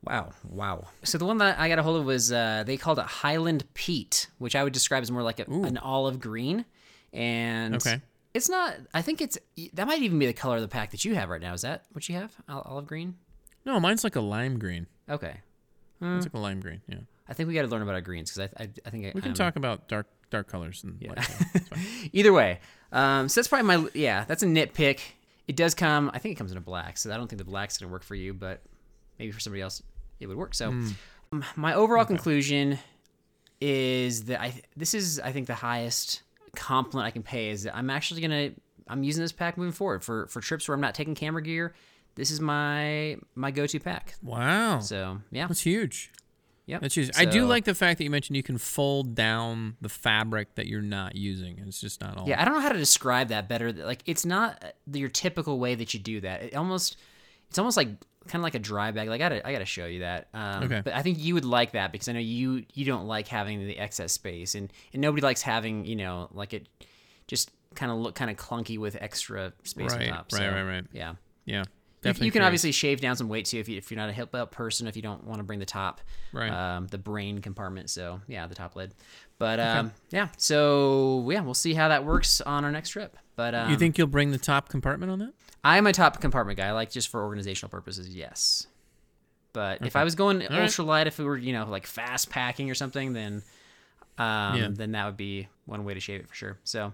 Wow, 0.07 0.31
wow. 0.49 0.85
So 1.03 1.19
the 1.19 1.25
one 1.25 1.39
that 1.39 1.59
I 1.59 1.69
got 1.69 1.79
a 1.79 1.83
hold 1.83 1.99
of 2.01 2.07
was 2.07 2.31
uh, 2.33 2.63
they 2.67 2.77
called 2.77 2.99
it 2.99 3.07
Highland 3.07 3.65
Peat, 3.75 4.29
which 4.39 4.55
I 4.55 4.63
would 4.65 4.73
describe 4.73 5.03
as 5.03 5.11
more 5.11 5.23
like 5.23 5.41
a, 5.41 5.45
an 5.51 5.79
olive 5.79 6.21
green, 6.21 6.65
and 7.13 7.75
Okay. 7.77 8.01
it's 8.35 8.49
not. 8.49 8.75
I 8.95 9.03
think 9.03 9.21
it's 9.21 9.37
that 9.73 9.87
might 9.87 10.03
even 10.03 10.19
be 10.19 10.27
the 10.27 10.33
color 10.33 10.57
of 10.57 10.63
the 10.63 10.69
pack 10.69 10.91
that 10.93 11.05
you 11.05 11.15
have 11.15 11.29
right 11.29 11.41
now. 11.41 11.55
Is 11.55 11.63
that 11.63 11.85
what 11.93 12.09
you 12.09 12.15
have? 12.15 12.33
Olive 12.49 12.87
green. 12.87 13.17
No, 13.65 13.81
mine's 13.81 14.05
like 14.05 14.15
a 14.17 14.21
lime 14.21 14.59
green. 14.59 14.87
Okay, 15.11 15.41
It's 16.01 16.27
like 16.27 16.35
a 16.35 16.39
lime 16.39 16.61
green. 16.61 16.83
Yeah, 16.89 16.99
I 17.29 17.33
think 17.35 17.49
we 17.49 17.55
got 17.55 17.63
to 17.63 17.69
learn 17.69 17.83
about 17.83 17.95
our 17.95 18.01
greens 18.01 18.31
because 18.33 18.51
I, 18.57 18.63
I, 18.65 18.69
I 18.87 18.91
think 18.91 19.07
I, 19.07 19.13
we 19.15 19.21
can 19.23 19.31
I'm- 19.31 19.35
talk 19.35 19.57
about 19.57 19.89
dark 19.89 20.07
dark 20.31 20.47
colors 20.49 20.85
and 20.85 21.01
light 21.03 21.17
colors. 21.27 21.43
It's 21.55 21.69
fine. 21.69 21.81
Either 22.13 22.33
way, 22.33 22.61
um, 22.93 23.29
so 23.29 23.41
that's 23.41 23.49
probably 23.49 23.77
my 23.77 23.89
yeah. 23.95 24.25
That's 24.29 24.43
a 24.45 24.47
nitpick. 24.47 25.01
It 25.49 25.57
does 25.57 25.75
come. 25.75 26.11
I 26.15 26.19
think 26.19 26.33
it 26.33 26.39
comes 26.39 26.53
in 26.53 26.59
a 26.59 26.61
black, 26.61 26.97
so 26.99 27.13
I 27.13 27.17
don't 27.17 27.27
think 27.29 27.39
the 27.39 27.45
black's 27.45 27.79
gonna 27.79 27.91
work 27.91 28.03
for 28.05 28.15
you, 28.15 28.35
but 28.35 28.63
maybe 29.19 29.33
for 29.33 29.41
somebody 29.41 29.63
else 29.63 29.83
it 30.21 30.27
would 30.27 30.37
work. 30.37 30.55
So, 30.55 30.69
um, 30.69 31.45
my 31.57 31.75
overall 31.75 32.05
conclusion 32.05 32.79
is 33.61 34.25
that 34.25 34.41
I 34.41 34.61
this 34.77 34.95
is 34.95 35.19
I 35.21 35.33
think 35.33 35.47
the 35.47 35.55
highest 35.55 36.23
compliment 36.55 37.07
I 37.07 37.11
can 37.11 37.23
pay 37.23 37.51
is 37.51 37.63
that 37.65 37.77
I'm 37.77 37.91
actually 37.91 38.21
gonna 38.21 38.51
I'm 38.89 39.03
using 39.03 39.23
this 39.23 39.33
pack 39.33 39.57
moving 39.59 39.73
forward 39.73 40.05
for 40.05 40.27
for 40.29 40.41
trips 40.41 40.69
where 40.69 40.75
I'm 40.75 40.81
not 40.81 40.95
taking 40.95 41.15
camera 41.15 41.43
gear. 41.43 41.75
This 42.15 42.31
is 42.31 42.41
my 42.41 43.17
my 43.35 43.51
go 43.51 43.67
to 43.67 43.81
pack. 43.81 44.15
Wow, 44.23 44.81
So 44.81 45.19
yeah, 45.31 45.47
that's 45.47 45.61
huge. 45.61 46.13
yep. 46.67 46.81
That's 46.81 46.95
huge. 46.95 47.11
I 47.17 47.25
do 47.27 47.45
like 47.45 47.65
the 47.65 47.75
fact 47.75 47.99
that 47.99 48.05
you 48.05 48.11
mentioned 48.11 48.37
you 48.37 48.43
can 48.43 48.59
fold 48.59 49.15
down 49.15 49.77
the 49.81 49.89
fabric 49.91 50.55
that 50.55 50.67
you're 50.67 50.81
not 50.83 51.15
using. 51.15 51.63
It's 51.67 51.81
just 51.81 52.01
not 52.01 52.17
all. 52.17 52.27
Yeah, 52.29 52.41
I 52.41 52.45
don't 52.45 52.55
know 52.55 52.61
how 52.61 52.71
to 52.71 52.79
describe 52.79 53.29
that 53.29 53.49
better. 53.49 53.71
Like, 53.73 54.03
it's 54.07 54.25
not 54.25 54.65
uh, 54.65 54.69
your 54.93 55.09
typical 55.11 55.59
way 55.59 55.75
that 55.75 55.93
you 55.93 56.01
do 56.01 56.21
that. 56.23 56.43
It 56.43 56.55
almost, 56.57 56.97
it's 57.51 57.59
almost 57.59 57.77
like 57.77 57.89
kind 58.27 58.41
of 58.41 58.45
like 58.45 58.55
a 58.55 58.59
dry 58.59 58.91
bag. 58.91 59.09
Like, 59.09 59.21
I 59.21 59.25
gotta, 59.29 59.47
I 59.49 59.53
gotta 59.53 59.65
show 59.65 59.87
you 59.87 60.01
that. 60.01 60.29
Um, 60.35 60.65
Okay. 60.65 60.81
But 60.85 60.95
I 60.95 61.03
think 61.03 61.19
you 61.19 61.35
would 61.35 61.45
like 61.45 61.73
that 61.73 61.93
because 61.93 62.09
I 62.09 62.13
know 62.13 62.21
you, 62.21 62.65
you 62.75 62.85
don't 62.85 63.07
like 63.07 63.29
having 63.29 63.67
the 63.67 63.79
excess 63.79 64.13
space, 64.13 64.55
and 64.55 64.73
and 64.93 65.01
nobody 65.03 65.23
likes 65.23 65.43
having, 65.43 65.85
you 65.87 65.97
know, 65.97 66.29
like 66.33 66.53
it, 66.55 66.69
just 67.27 67.51
kind 67.75 67.91
of 67.93 67.99
look 67.99 68.15
kind 68.15 68.31
of 68.31 68.37
clunky 68.37 68.79
with 68.79 68.97
extra 69.01 69.53
space 69.65 69.93
Right, 69.93 70.09
on 70.09 70.17
top. 70.17 70.33
right, 70.33 70.39
So, 70.41 70.51
right, 70.53 70.63
right. 70.63 70.85
Yeah. 70.93 71.15
yeah. 71.45 71.61
You, 71.61 71.65
Definitely 72.13 72.27
you 72.27 72.31
can 72.33 72.39
curious. 72.41 72.47
obviously 72.49 72.73
shave 72.73 73.01
down 73.01 73.17
some 73.17 73.29
weight 73.29 73.47
too 73.47 73.59
if, 73.59 73.69
you, 73.69 73.77
if 73.79 73.91
you're 73.91 73.99
not 73.99 74.09
a 74.09 74.13
hip 74.13 74.31
belt 74.31 74.53
person, 74.53 74.87
if 74.87 74.95
you 74.95 75.03
don't 75.03 75.25
want 75.25 75.39
to 75.39 75.43
bring 75.45 75.59
the 75.59 75.67
top, 75.67 76.01
Right. 76.33 76.51
um, 76.53 76.87
the 76.87 76.99
brain 76.99 77.41
compartment. 77.41 77.91
So 77.91 78.21
yeah, 78.29 78.47
the 78.47 78.55
top 78.55 78.77
lid. 78.77 78.95
But 79.39 79.59
um, 79.59 79.93
yeah, 80.11 80.29
so 80.39 81.27
yeah, 81.31 81.41
we'll 81.41 81.55
see 81.55 81.75
how 81.75 81.89
that 81.89 82.05
works 82.05 82.41
on 82.41 82.65
our 82.65 82.71
next 82.71 82.91
trip. 82.91 83.17
But 83.35 83.55
um, 83.57 83.71
You 83.71 83.77
think 83.77 83.99
you'll 83.99 84.07
bring 84.07 84.31
the 84.31 84.39
top 84.39 84.69
compartment 84.69 85.11
on 85.11 85.19
that? 85.19 85.33
I'm 85.69 85.87
a 85.89 85.93
top 85.93 86.21
compartment 86.21 86.57
guy, 86.59 86.71
like 86.73 86.91
just 86.93 87.09
for 87.09 87.25
organizational 87.25 87.71
purposes, 87.71 88.09
yes. 88.09 88.69
But 89.53 89.85
if 89.85 89.97
I 89.97 90.05
was 90.05 90.15
going 90.15 90.39
right. 90.41 90.51
ultralight, 90.51 91.07
if 91.07 91.19
we 91.19 91.25
were 91.25 91.37
you 91.37 91.53
know 91.53 91.67
like 91.69 91.87
fast 91.87 92.31
packing 92.31 92.71
or 92.71 92.75
something, 92.75 93.13
then 93.15 93.43
um, 94.17 94.57
Yeah. 94.57 94.69
then 94.71 94.93
that 94.93 95.07
would 95.07 95.17
be 95.17 95.49
one 95.65 95.85
way 95.85 95.95
to 95.95 96.01
shave 96.01 96.21
it 96.21 96.29
for 96.29 96.35
sure. 96.35 96.59
So 96.63 96.93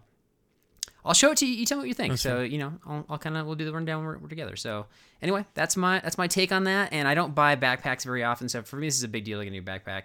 I'll 1.04 1.12
show 1.12 1.32
it 1.32 1.38
to 1.38 1.46
you. 1.46 1.52
You 1.54 1.66
tell 1.66 1.76
me 1.78 1.82
what 1.82 1.88
you 1.88 1.94
think. 1.94 2.16
so 2.16 2.40
you 2.40 2.58
know, 2.58 2.72
I'll, 2.86 3.04
I'll 3.10 3.18
kind 3.18 3.36
of 3.36 3.44
we'll 3.46 3.56
do 3.56 3.64
the 3.66 3.72
rundown 3.74 3.98
when 3.98 4.06
we're, 4.06 4.18
we're 4.18 4.28
together. 4.28 4.56
So 4.56 4.86
anyway, 5.20 5.44
that's 5.54 5.76
my 5.76 5.98
that's 6.00 6.16
my 6.16 6.28
take 6.28 6.50
on 6.50 6.64
that. 6.64 6.92
And 6.92 7.06
I 7.06 7.14
don't 7.14 7.34
buy 7.34 7.56
backpacks 7.56 8.04
very 8.04 8.24
often, 8.24 8.48
so 8.48 8.62
for 8.62 8.76
me 8.76 8.86
this 8.86 8.96
is 8.96 9.02
a 9.02 9.08
big 9.08 9.24
deal 9.24 9.38
to 9.38 9.44
get 9.44 9.50
a 9.50 9.52
new 9.52 9.62
backpack. 9.62 10.04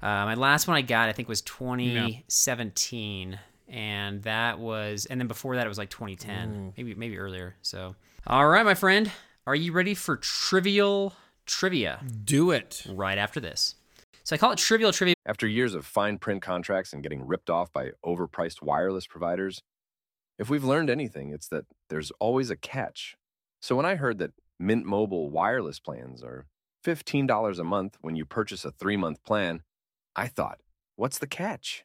Uh, 0.00 0.24
my 0.26 0.34
last 0.34 0.66
one 0.66 0.76
I 0.76 0.82
got 0.82 1.08
I 1.08 1.12
think 1.12 1.28
was 1.28 1.40
2017, 1.42 3.38
and 3.72 4.22
that 4.22 4.60
was 4.60 5.06
and 5.06 5.18
then 5.18 5.26
before 5.26 5.56
that 5.56 5.66
it 5.66 5.68
was 5.68 5.78
like 5.78 5.90
2010, 5.90 6.48
mm. 6.48 6.72
maybe 6.76 6.94
maybe 6.94 7.18
earlier. 7.18 7.56
So 7.62 7.96
all 8.26 8.46
right, 8.46 8.64
my 8.64 8.74
friend, 8.74 9.10
are 9.46 9.54
you 9.54 9.72
ready 9.72 9.94
for 9.94 10.16
trivial 10.16 11.14
trivia? 11.46 12.00
Do 12.24 12.52
it. 12.52 12.84
Right 12.88 13.18
after 13.18 13.40
this. 13.40 13.74
So 14.24 14.36
I 14.36 14.38
call 14.38 14.52
it 14.52 14.58
trivial 14.58 14.92
trivia 14.92 15.14
After 15.26 15.48
years 15.48 15.74
of 15.74 15.84
fine 15.84 16.18
print 16.18 16.42
contracts 16.42 16.92
and 16.92 17.02
getting 17.02 17.26
ripped 17.26 17.50
off 17.50 17.72
by 17.72 17.90
overpriced 18.04 18.62
wireless 18.62 19.06
providers, 19.06 19.62
if 20.38 20.48
we've 20.48 20.62
learned 20.62 20.90
anything, 20.90 21.30
it's 21.30 21.48
that 21.48 21.64
there's 21.88 22.12
always 22.20 22.50
a 22.50 22.56
catch. 22.56 23.16
So 23.60 23.74
when 23.74 23.86
I 23.86 23.96
heard 23.96 24.18
that 24.18 24.32
Mint 24.60 24.84
Mobile 24.84 25.30
wireless 25.30 25.80
plans 25.80 26.22
are 26.22 26.46
$15 26.84 27.58
a 27.58 27.64
month 27.64 27.96
when 28.00 28.16
you 28.16 28.24
purchase 28.24 28.64
a 28.64 28.70
three 28.70 28.96
month 28.96 29.24
plan, 29.24 29.62
I 30.14 30.28
thought, 30.28 30.60
what's 30.96 31.18
the 31.18 31.26
catch? 31.26 31.84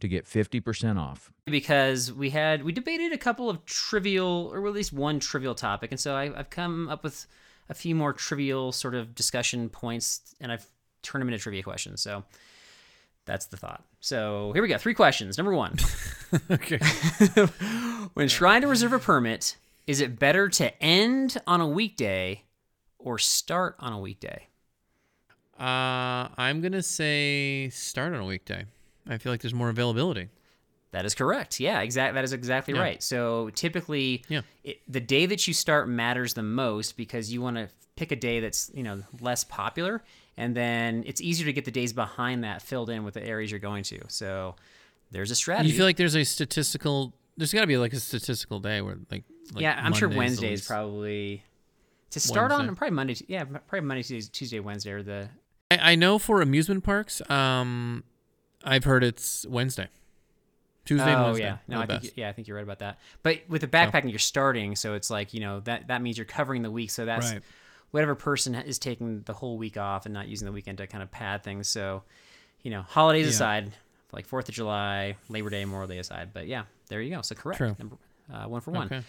to 0.00 0.08
get 0.08 0.24
50% 0.24 0.98
off. 0.98 1.32
because 1.46 2.12
we 2.12 2.30
had 2.30 2.62
we 2.62 2.72
debated 2.72 3.12
a 3.12 3.18
couple 3.18 3.50
of 3.50 3.64
trivial 3.64 4.50
or 4.52 4.66
at 4.66 4.72
least 4.72 4.92
one 4.92 5.18
trivial 5.20 5.54
topic. 5.54 5.90
And 5.90 6.00
so 6.00 6.14
I, 6.14 6.38
i've 6.38 6.50
come 6.50 6.88
up 6.88 7.02
with 7.02 7.26
a 7.68 7.74
few 7.74 7.94
more 7.94 8.12
trivial 8.12 8.72
sort 8.72 8.94
of 8.94 9.14
discussion 9.14 9.68
points 9.68 10.34
and 10.40 10.50
i've 10.52 10.66
turned 11.02 11.22
them 11.22 11.28
into 11.28 11.42
trivia 11.42 11.62
questions. 11.62 12.00
So 12.02 12.24
that's 13.24 13.46
the 13.46 13.56
thought. 13.56 13.84
So 14.00 14.52
here 14.52 14.62
we 14.62 14.68
go. 14.68 14.78
Three 14.78 14.94
questions. 14.94 15.36
Number 15.38 15.52
one. 15.54 15.76
Okay. 16.50 16.78
when 18.12 18.28
trying 18.28 18.60
to 18.60 18.66
reserve 18.66 18.92
a 18.92 18.98
permit 18.98 19.56
is 19.86 20.02
it 20.02 20.18
better 20.18 20.50
to 20.50 20.82
end 20.82 21.38
on 21.46 21.62
a 21.62 21.66
weekday 21.66 22.42
or 22.98 23.16
start 23.16 23.76
on 23.78 23.94
a 23.94 23.98
weekday? 23.98 24.46
Uh, 25.58 26.28
I'm 26.36 26.60
gonna 26.60 26.82
say 26.82 27.70
start 27.70 28.12
on 28.12 28.20
a 28.20 28.26
weekday. 28.26 28.66
I 29.08 29.18
feel 29.18 29.32
like 29.32 29.40
there's 29.40 29.54
more 29.54 29.68
availability. 29.70 30.28
That 30.90 31.04
is 31.04 31.14
correct. 31.14 31.60
Yeah, 31.60 31.80
exact. 31.80 32.14
That 32.14 32.24
is 32.24 32.32
exactly 32.32 32.74
Yeah. 32.74 32.80
right. 32.80 33.02
So 33.02 33.50
typically, 33.50 34.24
Yeah. 34.28 34.40
it, 34.64 34.80
the 34.88 35.00
day 35.00 35.26
that 35.26 35.46
you 35.46 35.52
start 35.54 35.88
matters 35.88 36.34
the 36.34 36.42
most 36.42 36.96
because 36.96 37.32
you 37.32 37.42
want 37.42 37.56
to 37.56 37.68
pick 37.96 38.10
a 38.12 38.16
day 38.16 38.40
that's 38.40 38.70
you 38.74 38.82
know 38.82 39.02
less 39.20 39.44
popular, 39.44 40.02
and 40.36 40.56
then 40.56 41.04
it's 41.06 41.20
easier 41.20 41.46
to 41.46 41.52
get 41.52 41.64
the 41.64 41.70
days 41.70 41.92
behind 41.92 42.44
that 42.44 42.62
filled 42.62 42.88
in 42.90 43.04
with 43.04 43.14
the 43.14 43.24
areas 43.24 43.50
you're 43.50 43.60
going 43.60 43.82
to. 43.84 44.00
So 44.08 44.54
there's 45.10 45.30
a 45.30 45.34
strategy. 45.34 45.70
You 45.70 45.76
feel 45.76 45.86
like 45.86 45.96
there's 45.96 46.16
a 46.16 46.24
statistical. 46.24 47.12
There's 47.36 47.52
got 47.52 47.60
to 47.62 47.66
be 47.66 47.76
like 47.76 47.92
a 47.92 48.00
statistical 48.00 48.58
day 48.60 48.80
where 48.80 48.96
like. 49.10 49.24
like 49.52 49.62
yeah, 49.62 49.78
I'm 49.82 49.92
sure 49.92 50.08
Monday's 50.08 50.14
the 50.14 50.18
Wednesday 50.18 50.52
is 50.54 50.66
probably 50.66 51.42
to 52.10 52.20
start 52.20 52.50
on. 52.50 52.74
Probably 52.76 52.94
Monday. 52.94 53.16
Yeah, 53.28 53.44
probably 53.44 53.86
Monday, 53.86 54.02
Tuesday, 54.02 54.30
Tuesday, 54.32 54.60
Wednesday, 54.60 54.92
or 54.92 55.02
the 55.02 55.28
I, 55.70 55.92
I 55.92 55.94
know 55.96 56.18
for 56.18 56.40
amusement 56.40 56.82
parks, 56.82 57.20
um, 57.30 58.04
I've 58.64 58.84
heard 58.84 59.04
it's 59.04 59.46
Wednesday. 59.48 59.88
Tuesday 60.84 61.14
oh 61.14 61.24
Wednesday. 61.24 61.44
yeah, 61.44 61.56
no, 61.68 61.80
I 61.80 61.86
think 61.86 62.12
yeah, 62.16 62.28
I 62.30 62.32
think 62.32 62.48
you're 62.48 62.56
right 62.56 62.62
about 62.64 62.78
that. 62.78 62.98
But 63.22 63.40
with 63.48 63.60
the 63.60 63.66
backpacking, 63.68 64.08
you're 64.10 64.18
starting, 64.18 64.74
so 64.74 64.94
it's 64.94 65.10
like 65.10 65.34
you 65.34 65.40
know 65.40 65.60
that 65.60 65.88
that 65.88 66.00
means 66.02 66.16
you're 66.16 66.24
covering 66.24 66.62
the 66.62 66.70
week. 66.70 66.90
So 66.90 67.04
that's 67.04 67.30
Right. 67.32 67.42
whatever 67.90 68.14
person 68.14 68.54
is 68.54 68.78
taking 68.78 69.20
the 69.22 69.34
whole 69.34 69.58
week 69.58 69.76
off 69.76 70.06
and 70.06 70.14
not 70.14 70.28
using 70.28 70.46
the 70.46 70.52
weekend 70.52 70.78
to 70.78 70.86
kind 70.86 71.02
of 71.02 71.10
pad 71.10 71.44
things. 71.44 71.68
So 71.68 72.04
you 72.62 72.70
know, 72.70 72.82
holidays 72.82 73.26
Yeah. 73.26 73.30
aside, 73.30 73.72
like 74.12 74.26
Fourth 74.26 74.48
of 74.48 74.54
July, 74.54 75.16
Labor 75.28 75.50
Day, 75.50 75.62
Memorial 75.64 75.88
Day 75.88 75.98
aside. 75.98 76.30
But 76.32 76.46
yeah, 76.46 76.64
there 76.88 77.02
you 77.02 77.14
go. 77.14 77.20
So 77.22 77.34
correct. 77.34 77.58
True. 77.58 77.76
Number, 77.78 77.96
uh, 78.32 78.44
one 78.46 78.62
for 78.62 78.70
one. 78.70 78.86
Okay. 78.86 79.02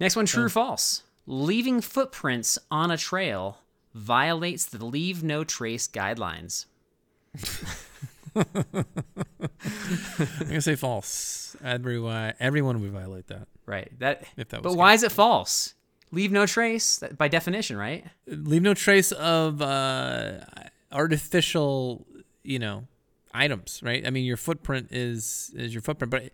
Next 0.00 0.16
one, 0.16 0.26
true 0.26 0.44
or 0.44 0.48
false? 0.48 1.04
Leaving 1.26 1.80
footprints 1.80 2.58
on 2.72 2.90
a 2.90 2.96
trail 2.96 3.58
violates 3.94 4.64
the 4.66 4.84
leave 4.84 5.22
no 5.22 5.44
trace 5.44 5.86
guidelines. 5.86 6.66
I'm 8.36 8.84
gonna 10.40 10.60
say 10.60 10.76
false. 10.76 11.56
Everyone, 11.62 12.34
everyone 12.40 12.80
would 12.80 12.90
violate 12.92 13.26
that. 13.28 13.48
Right. 13.66 13.90
That. 13.98 14.24
If 14.36 14.48
that 14.50 14.62
but 14.62 14.74
why 14.74 14.94
is 14.94 15.02
it 15.02 15.12
false? 15.12 15.74
Leave 16.12 16.32
no 16.32 16.46
trace 16.46 16.98
that- 16.98 17.16
by 17.16 17.28
definition, 17.28 17.76
right? 17.76 18.04
Leave 18.26 18.62
no 18.62 18.74
trace 18.74 19.12
of 19.12 19.62
uh, 19.62 20.40
artificial, 20.90 22.06
you 22.42 22.58
know, 22.58 22.86
items. 23.32 23.80
Right. 23.82 24.06
I 24.06 24.10
mean, 24.10 24.24
your 24.24 24.36
footprint 24.36 24.88
is 24.90 25.52
is 25.54 25.72
your 25.74 25.82
footprint, 25.82 26.10
but 26.10 26.30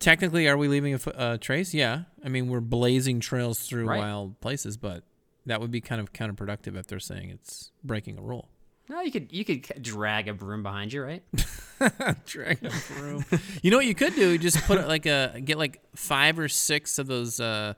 technically, 0.00 0.48
are 0.48 0.56
we 0.56 0.68
leaving 0.68 0.94
a 0.94 0.98
uh, 1.16 1.36
trace? 1.38 1.72
Yeah. 1.74 2.02
I 2.24 2.28
mean, 2.28 2.48
we're 2.48 2.60
blazing 2.60 3.20
trails 3.20 3.60
through 3.60 3.86
Right. 3.86 3.98
wild 3.98 4.40
places, 4.40 4.76
but 4.76 5.04
that 5.46 5.60
would 5.60 5.70
be 5.70 5.80
kind 5.80 6.00
of 6.00 6.12
counterproductive 6.12 6.76
if 6.76 6.86
they're 6.86 6.98
saying 6.98 7.30
it's 7.30 7.70
breaking 7.84 8.18
a 8.18 8.22
rule. 8.22 8.48
No, 8.88 9.00
you 9.00 9.10
could 9.10 9.32
you 9.32 9.44
could 9.44 9.62
drag 9.82 10.28
a 10.28 10.34
broom 10.34 10.62
behind 10.62 10.92
you, 10.92 11.02
right? 11.02 11.22
Drag 12.26 12.62
a 12.64 12.70
broom. 12.94 13.24
you 13.62 13.70
know 13.70 13.78
what 13.78 13.86
you 13.86 13.94
could 13.94 14.14
do? 14.14 14.36
Just 14.38 14.62
put 14.66 14.86
like 14.86 15.06
a 15.06 15.40
get 15.44 15.58
like 15.58 15.80
five 15.96 16.38
or 16.38 16.48
six 16.48 16.98
of 16.98 17.06
those, 17.06 17.40
uh, 17.40 17.74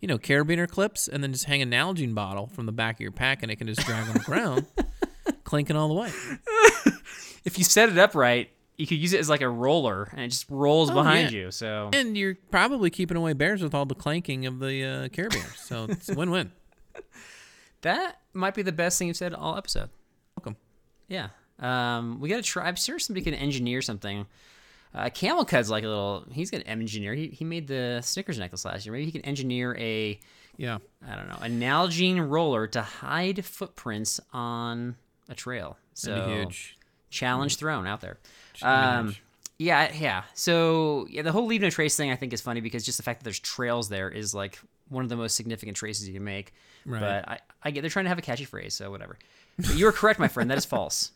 you 0.00 0.08
know, 0.08 0.18
carabiner 0.18 0.68
clips, 0.68 1.08
and 1.08 1.22
then 1.22 1.32
just 1.32 1.44
hang 1.46 1.62
a 1.62 1.66
Nalgene 1.66 2.14
bottle 2.14 2.46
from 2.46 2.66
the 2.66 2.72
back 2.72 2.96
of 2.96 3.00
your 3.00 3.10
pack, 3.10 3.42
and 3.42 3.50
it 3.50 3.56
can 3.56 3.66
just 3.66 3.80
drag 3.86 4.06
on 4.06 4.14
the 4.14 4.20
ground, 4.20 4.66
clinking 5.44 5.76
all 5.76 5.88
the 5.88 5.94
way. 5.94 6.10
If 7.44 7.56
you 7.58 7.64
set 7.64 7.88
it 7.88 7.98
up 7.98 8.14
right, 8.14 8.50
you 8.76 8.86
could 8.86 8.98
use 8.98 9.12
it 9.14 9.20
as 9.20 9.28
like 9.30 9.40
a 9.40 9.48
roller, 9.48 10.08
and 10.12 10.20
it 10.20 10.28
just 10.28 10.46
rolls 10.50 10.90
Oh, 10.90 10.94
behind 10.94 11.32
yeah. 11.32 11.38
you. 11.40 11.50
So 11.50 11.90
And 11.92 12.16
you're 12.16 12.36
probably 12.50 12.90
keeping 12.90 13.16
away 13.16 13.32
bears 13.32 13.62
with 13.62 13.74
all 13.74 13.86
the 13.86 13.94
clanking 13.94 14.46
of 14.46 14.58
the 14.58 14.84
uh, 14.84 15.08
carabiners, 15.08 15.56
so 15.56 15.86
it's 15.88 16.08
a 16.10 16.14
win-win. 16.14 16.52
that 17.82 18.20
might 18.34 18.54
be 18.54 18.62
the 18.62 18.72
best 18.72 18.98
thing 18.98 19.08
you've 19.08 19.16
said 19.16 19.34
all 19.34 19.56
episode. 19.56 19.88
Yeah. 21.10 21.28
Um, 21.58 22.20
we 22.20 22.30
got 22.30 22.36
to 22.36 22.42
try. 22.42 22.66
I'm 22.66 22.76
sure 22.76 22.98
somebody 22.98 23.22
can 23.22 23.34
engineer 23.34 23.82
something. 23.82 24.24
Uh, 24.94 25.10
Camel 25.10 25.44
Cud's 25.44 25.70
like 25.70 25.84
a 25.84 25.88
little. 25.88 26.24
He's 26.32 26.50
gonna 26.50 26.64
engineer. 26.64 27.14
He, 27.14 27.28
he 27.28 27.44
made 27.44 27.68
the 27.68 28.00
Snickers 28.02 28.38
necklace 28.38 28.64
last 28.64 28.86
year. 28.86 28.92
Maybe 28.92 29.04
he 29.04 29.12
can 29.12 29.20
engineer 29.22 29.76
a 29.78 30.18
Yeah. 30.56 30.78
I 31.06 31.16
don't 31.16 31.28
know 31.28 31.36
a 31.40 31.48
Nalgene 31.48 32.28
roller 32.28 32.66
to 32.68 32.82
hide 32.82 33.44
footprints 33.44 34.20
on 34.32 34.96
a 35.28 35.34
trail. 35.34 35.76
So 35.94 36.28
huge. 36.28 36.76
challenge 37.10 37.56
thrown 37.56 37.86
out 37.86 38.00
there. 38.00 38.18
Just 38.52 38.62
give 38.64 38.70
me 38.70 38.76
an 38.76 38.98
Um, 38.98 39.16
yeah, 39.58 39.92
yeah. 39.94 40.22
So 40.34 41.06
yeah, 41.10 41.22
the 41.22 41.32
whole 41.32 41.46
leave 41.46 41.60
no 41.60 41.70
trace 41.70 41.94
thing 41.96 42.10
I 42.10 42.16
think 42.16 42.32
is 42.32 42.40
funny 42.40 42.60
because 42.60 42.84
just 42.84 42.96
the 42.96 43.04
fact 43.04 43.20
that 43.20 43.24
there's 43.24 43.38
trails 43.38 43.90
there 43.90 44.08
is 44.08 44.34
like 44.34 44.58
one 44.88 45.04
of 45.04 45.10
the 45.10 45.16
most 45.16 45.36
significant 45.36 45.76
traces 45.76 46.08
you 46.08 46.14
can 46.14 46.24
make. 46.24 46.52
Right. 46.84 47.00
But 47.00 47.28
I, 47.28 47.38
I 47.62 47.70
get 47.70 47.80
they're 47.82 47.90
trying 47.90 48.06
to 48.06 48.08
have 48.10 48.18
a 48.18 48.22
catchy 48.22 48.44
phrase, 48.44 48.74
so 48.74 48.90
whatever. 48.90 49.18
But 49.58 49.74
you 49.76 49.86
are 49.88 49.92
correct, 49.92 50.18
my 50.18 50.28
friend. 50.28 50.50
That 50.50 50.58
is 50.58 50.64
false. 50.64 51.12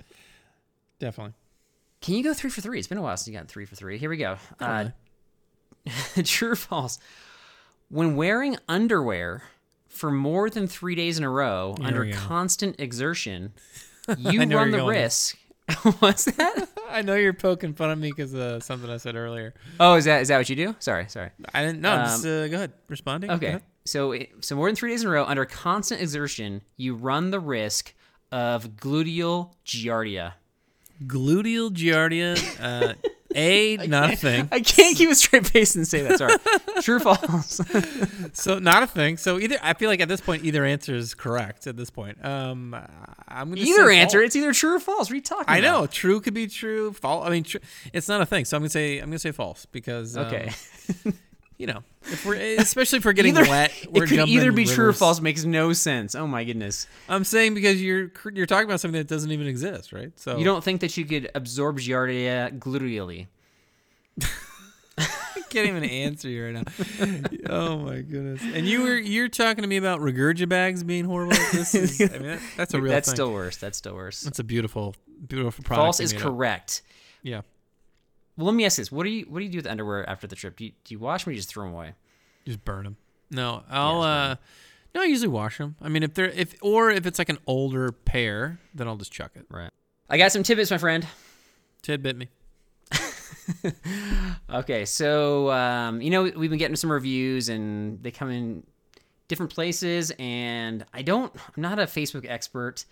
Definitely. 0.99 1.35
Can 2.01 2.15
you 2.15 2.23
go 2.23 2.35
three 2.35 2.51
for 2.51 2.61
three? 2.61 2.79
It's 2.79 2.89
been 2.89 2.99
a 2.99 3.03
while 3.03 3.17
since 3.17 3.29
you 3.29 3.39
got 3.39 3.49
three 3.49 3.65
for 3.65 3.75
three. 3.77 3.97
Here 3.99 4.11
we 4.11 4.17
go. 4.19 4.37
Uh, 4.61 4.91
true 6.25 6.51
or 6.53 6.57
false? 6.57 6.99
When 7.89 8.17
wearing 8.17 8.57
underwear 8.69 9.43
for 9.89 10.11
more 10.11 10.51
than 10.51 10.67
three 10.67 10.95
days 10.95 11.19
in 11.19 11.25
a 11.25 11.31
row 11.31 11.75
Here 11.79 11.87
under 11.87 12.13
constant 12.13 12.79
exertion, 12.81 13.53
you 14.19 14.41
I 14.41 14.45
know 14.45 14.57
where 14.57 14.65
run 14.65 14.71
the 14.73 14.85
risk. 14.85 15.39
What's 16.01 16.27
that? 16.27 16.69
I 16.91 17.01
know 17.01 17.15
you're 17.15 17.33
poking 17.33 17.73
fun 17.73 17.91
at 17.91 17.97
me 17.97 18.11
because 18.11 18.35
of 18.35 18.63
something 18.63 18.91
I 18.91 18.99
said 18.99 19.17
earlier. 19.17 19.55
Oh, 19.81 19.95
is 19.95 20.05
that 20.05 20.21
is 20.21 20.29
that 20.29 20.37
what 20.37 20.49
you 20.51 20.57
do? 20.57 20.77
Sorry, 20.79 21.07
sorry. 21.09 21.31
I 21.55 21.65
didn't 21.65 21.81
know. 21.81 21.97
just 21.97 22.25
Um, 22.27 22.31
uh, 22.31 22.49
go 22.49 22.57
ahead. 22.57 22.73
Responding. 22.89 23.29
Go 23.29 23.37
Okay. 23.37 23.47
ahead. 23.47 23.63
So, 23.85 24.13
it- 24.13 24.31
so 24.41 24.57
more 24.57 24.69
than 24.69 24.77
three 24.77 24.91
days 24.91 25.03
in 25.03 25.09
a 25.09 25.11
row, 25.11 25.25
under 25.25 25.45
constant 25.45 26.01
exertion, 26.01 26.63
you 26.77 26.95
run 26.95 27.31
the 27.31 27.41
risk 27.41 27.95
of 28.33 28.77
gluteal 28.77 29.53
giardia. 29.67 30.33
Gluteal 31.07 31.71
giardia. 31.71 32.37
Uh, 32.63 32.95
a 33.37 33.77
not 33.89 34.13
a 34.13 34.17
thing. 34.17 34.49
I 34.53 34.61
can't 34.61 34.97
keep 34.97 35.11
a 35.11 35.15
straight 35.15 35.47
face 35.47 35.75
and 35.75 35.87
say 35.87 36.03
that. 36.03 36.19
Sorry. 36.19 36.35
True, 36.83 36.97
or 36.97 37.01
false. 37.01 37.61
So 38.33 38.59
not 38.59 38.83
a 38.83 38.87
thing. 38.87 39.17
So 39.17 39.39
either 39.39 39.59
I 39.63 39.75
feel 39.75 39.89
like 39.91 40.01
at 40.01 40.09
this 40.09 40.21
point 40.21 40.45
either 40.45 40.65
answer 40.65 40.95
is 40.95 41.15
correct 41.15 41.67
at 41.67 41.77
this 41.77 41.91
point. 41.91 42.25
Um, 42.25 42.75
I'm 43.29 43.49
gonna 43.51 43.61
either 43.61 43.89
say 43.89 43.99
answer. 44.01 44.19
false. 44.21 44.27
It's 44.27 44.37
either 44.37 44.53
true 44.53 44.77
or 44.77 44.81
false. 44.81 45.09
What 45.11 45.15
talking 45.21 45.45
I 45.49 45.59
about? 45.59 45.81
know 45.81 45.87
true 45.87 46.21
could 46.21 46.35
be 46.35 46.47
true. 46.49 46.93
False. 46.93 47.27
I 47.27 47.31
mean, 47.31 47.45
tr- 47.45 47.59
it's 47.93 48.09
not 48.09 48.21
a 48.21 48.27
thing. 48.27 48.45
So 48.45 48.57
I'm 48.57 48.63
gonna 48.63 48.71
say 48.71 48.99
I'm 48.99 49.07
gonna 49.07 49.19
say 49.21 49.31
false 49.33 49.67
because 49.67 50.17
um, 50.17 50.27
Okay. 50.27 50.51
you 51.59 51.67
know, 51.67 51.83
if 52.03 52.25
we're 52.27 52.35
especially 52.59 52.99
if 52.99 53.05
we're 53.05 53.13
getting 53.13 53.37
Either, 53.37 53.49
wet, 53.49 53.73
we're 53.91 54.05
it 54.05 54.09
could 54.09 54.29
either 54.29 54.49
in 54.51 54.55
be 54.55 54.65
true 54.65 54.89
or 54.89 54.93
false. 54.93 55.21
Makes 55.21 55.45
no 55.45 55.73
sense. 55.73 56.15
Oh 56.15 56.27
my 56.27 56.45
goodness. 56.45 56.87
I'm 57.09 57.25
saying 57.25 57.55
because 57.55 57.81
you're 57.83 58.11
you're 58.33 58.47
talking 58.47 58.67
about 58.67 58.81
something 58.81 58.99
that 58.99 59.09
doesn't 59.09 59.31
even 59.31 59.47
exist, 59.47 59.93
right? 59.93 60.13
So 60.17 60.37
You 60.39 60.45
don't 60.45 60.63
think 60.65 60.81
that 60.81 60.97
you 60.97 61.05
could 61.05 61.31
absorb 61.35 61.79
giardia 61.79 62.59
gluteally? 62.59 63.27
I 64.97 65.41
can't 65.51 65.69
even 65.69 65.85
answer 65.85 66.29
you 66.29 66.45
right 66.45 66.53
now. 66.55 66.63
oh 67.51 67.79
my 67.79 68.01
goodness! 68.01 68.41
And 68.43 68.67
you 68.67 68.83
were 68.83 68.97
you're 68.97 69.29
talking 69.29 69.63
to 69.63 69.69
me 69.69 69.77
about 69.77 70.01
regurgia 70.01 70.49
bags 70.49 70.83
being 70.85 71.05
horrible. 71.05 71.37
This 71.53 71.75
is, 71.75 72.01
I 72.01 72.19
mean, 72.19 72.23
that, 72.23 72.41
that's 72.57 72.75
a 72.75 72.81
real 72.81 72.93
That's 72.93 73.09
thing. 73.09 73.17
still 73.17 73.33
worse. 73.33 73.57
That's 73.57 73.79
still 73.79 73.95
worse. 73.95 74.21
That's 74.21 74.39
a 74.39 74.45
beautiful, 74.45 74.95
beautiful 75.27 75.65
product. 75.65 75.85
False 75.85 76.01
is 76.01 76.13
made 76.13 76.23
up. 76.23 76.29
correct. 76.29 76.83
Yeah. 77.23 77.41
Well, 78.37 78.47
let 78.47 78.55
me 78.55 78.65
ask 78.65 78.77
this: 78.77 78.91
What 78.91 79.05
do 79.05 79.11
you 79.11 79.27
what 79.29 79.39
do 79.41 79.45
you 79.45 79.51
do 79.51 79.59
with 79.59 79.65
the 79.65 79.71
underwear 79.71 80.09
after 80.09 80.27
the 80.27 80.37
trip? 80.37 80.57
Do 80.57 80.65
you, 80.65 80.73
do 80.85 80.95
you 80.95 80.99
wash 80.99 81.25
them 81.25 81.31
or 81.31 81.33
do 81.33 81.37
you 81.37 81.39
just 81.41 81.51
throw 81.51 81.65
them 81.65 81.75
away? 81.75 81.95
Just 82.47 82.65
burn 82.65 82.85
them. 82.85 82.97
No, 83.31 83.63
I'll. 83.71 84.03
just 84.03 84.07
burn 84.07 84.11
uh 84.11 84.37
No, 84.95 85.03
I 85.03 85.05
usually 85.07 85.29
wash 85.29 85.59
them. 85.59 85.77
I 85.81 85.89
mean, 85.89 86.03
if 86.03 86.15
they're 86.15 86.29
if 86.31 86.55
or 86.63 86.91
if 86.91 87.07
it's 87.07 87.19
like 87.19 87.29
an 87.29 87.39
older 87.47 87.93
pair, 87.93 88.59
then 88.75 88.89
I'll 88.89 88.97
just 88.97 89.13
chuck 89.13 89.33
it. 89.35 89.47
Right. 89.49 89.71
I 90.11 90.19
got 90.19 90.33
some 90.33 90.43
tidbits, 90.43 90.71
my 90.71 90.79
friend. 90.79 91.07
Tid 91.83 92.03
bit 92.03 92.17
me. 92.17 92.29
Okay, 94.51 94.85
so 94.85 95.51
um, 95.51 96.01
you 96.01 96.11
know 96.11 96.23
we've 96.23 96.51
been 96.51 96.59
getting 96.59 96.77
some 96.77 96.91
reviews, 96.91 97.49
and 97.49 98.03
they 98.03 98.11
come 98.11 98.31
in 98.31 98.63
different 99.29 99.53
places. 99.53 100.13
And 100.19 100.85
I 100.95 101.03
don't, 101.03 101.35
I'm 101.35 101.63
not 101.63 101.79
a 101.79 101.83
Facebook 101.85 102.25
expert, 102.29 102.85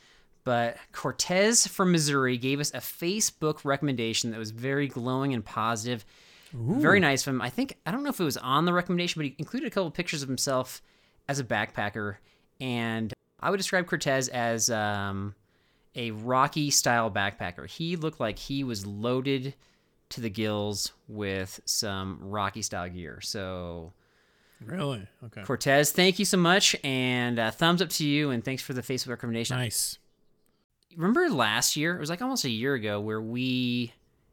but 0.44 0.76
Cortez 0.92 1.66
from 1.66 1.92
Missouri 1.92 2.36
gave 2.36 2.60
us 2.60 2.70
a 2.70 2.78
Facebook 2.78 3.64
recommendation 3.64 4.30
that 4.30 4.38
was 4.38 4.50
very 4.50 4.88
glowing 4.88 5.34
and 5.34 5.44
positive. 5.44 6.04
Very 6.54 7.00
nice 7.00 7.26
of 7.26 7.32
him. 7.32 7.40
I 7.40 7.48
think 7.48 7.78
I 7.86 7.90
don't 7.90 8.02
know 8.02 8.10
if 8.10 8.20
it 8.20 8.24
was 8.24 8.36
on 8.36 8.66
the 8.66 8.74
recommendation, 8.74 9.20
but 9.20 9.26
he 9.26 9.34
included 9.38 9.66
a 9.66 9.70
couple 9.70 9.86
of 9.86 9.94
pictures 9.94 10.22
of 10.22 10.28
himself 10.28 10.82
as 11.26 11.38
a 11.38 11.44
backpacker, 11.44 12.16
and 12.60 13.12
I 13.40 13.48
would 13.48 13.56
describe 13.56 13.86
Cortez 13.86 14.28
as 14.28 14.68
um, 14.68 15.34
a 15.94 16.10
Rocky 16.10 16.70
style 16.70 17.10
backpacker. 17.10 17.66
He 17.66 17.96
looked 17.96 18.20
like 18.20 18.38
he 18.38 18.64
was 18.64 18.86
loaded 18.86 19.54
to 20.10 20.20
the 20.20 20.28
gills 20.28 20.92
with 21.08 21.58
some 21.64 22.18
Rocky 22.20 22.60
style 22.60 22.90
gear. 22.90 23.20
So 23.22 23.94
Really? 24.66 25.06
Okay. 25.24 25.42
Cortez, 25.42 25.92
thank 25.92 26.18
you 26.18 26.24
so 26.24 26.36
much, 26.36 26.76
and 26.84 27.38
uh, 27.38 27.50
thumbs 27.50 27.82
up 27.82 27.88
to 27.90 28.06
you, 28.06 28.30
and 28.30 28.44
thanks 28.44 28.62
for 28.62 28.72
the 28.72 28.82
Facebook 28.82 29.08
recommendation. 29.08 29.56
Nice. 29.56 29.98
Remember 30.96 31.28
last 31.28 31.76
year? 31.76 31.96
It 31.96 32.00
was 32.00 32.10
like 32.10 32.22
almost 32.22 32.44
a 32.44 32.50
year 32.50 32.74
ago 32.74 33.00
where 33.00 33.20
we 33.20 33.92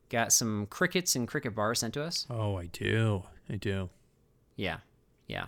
got 0.10 0.34
some 0.34 0.66
crickets 0.68 1.16
and 1.16 1.28
cricket 1.28 1.56
bars 1.56 1.80
sent 1.80 1.94
to 1.96 2.04
us. 2.04 2.26
Oh, 2.30 2.58
I 2.58 2.66
do. 2.68 3.24
I 3.50 3.56
do. 3.56 3.90
Yeah, 4.56 4.78
yeah. 5.28 5.46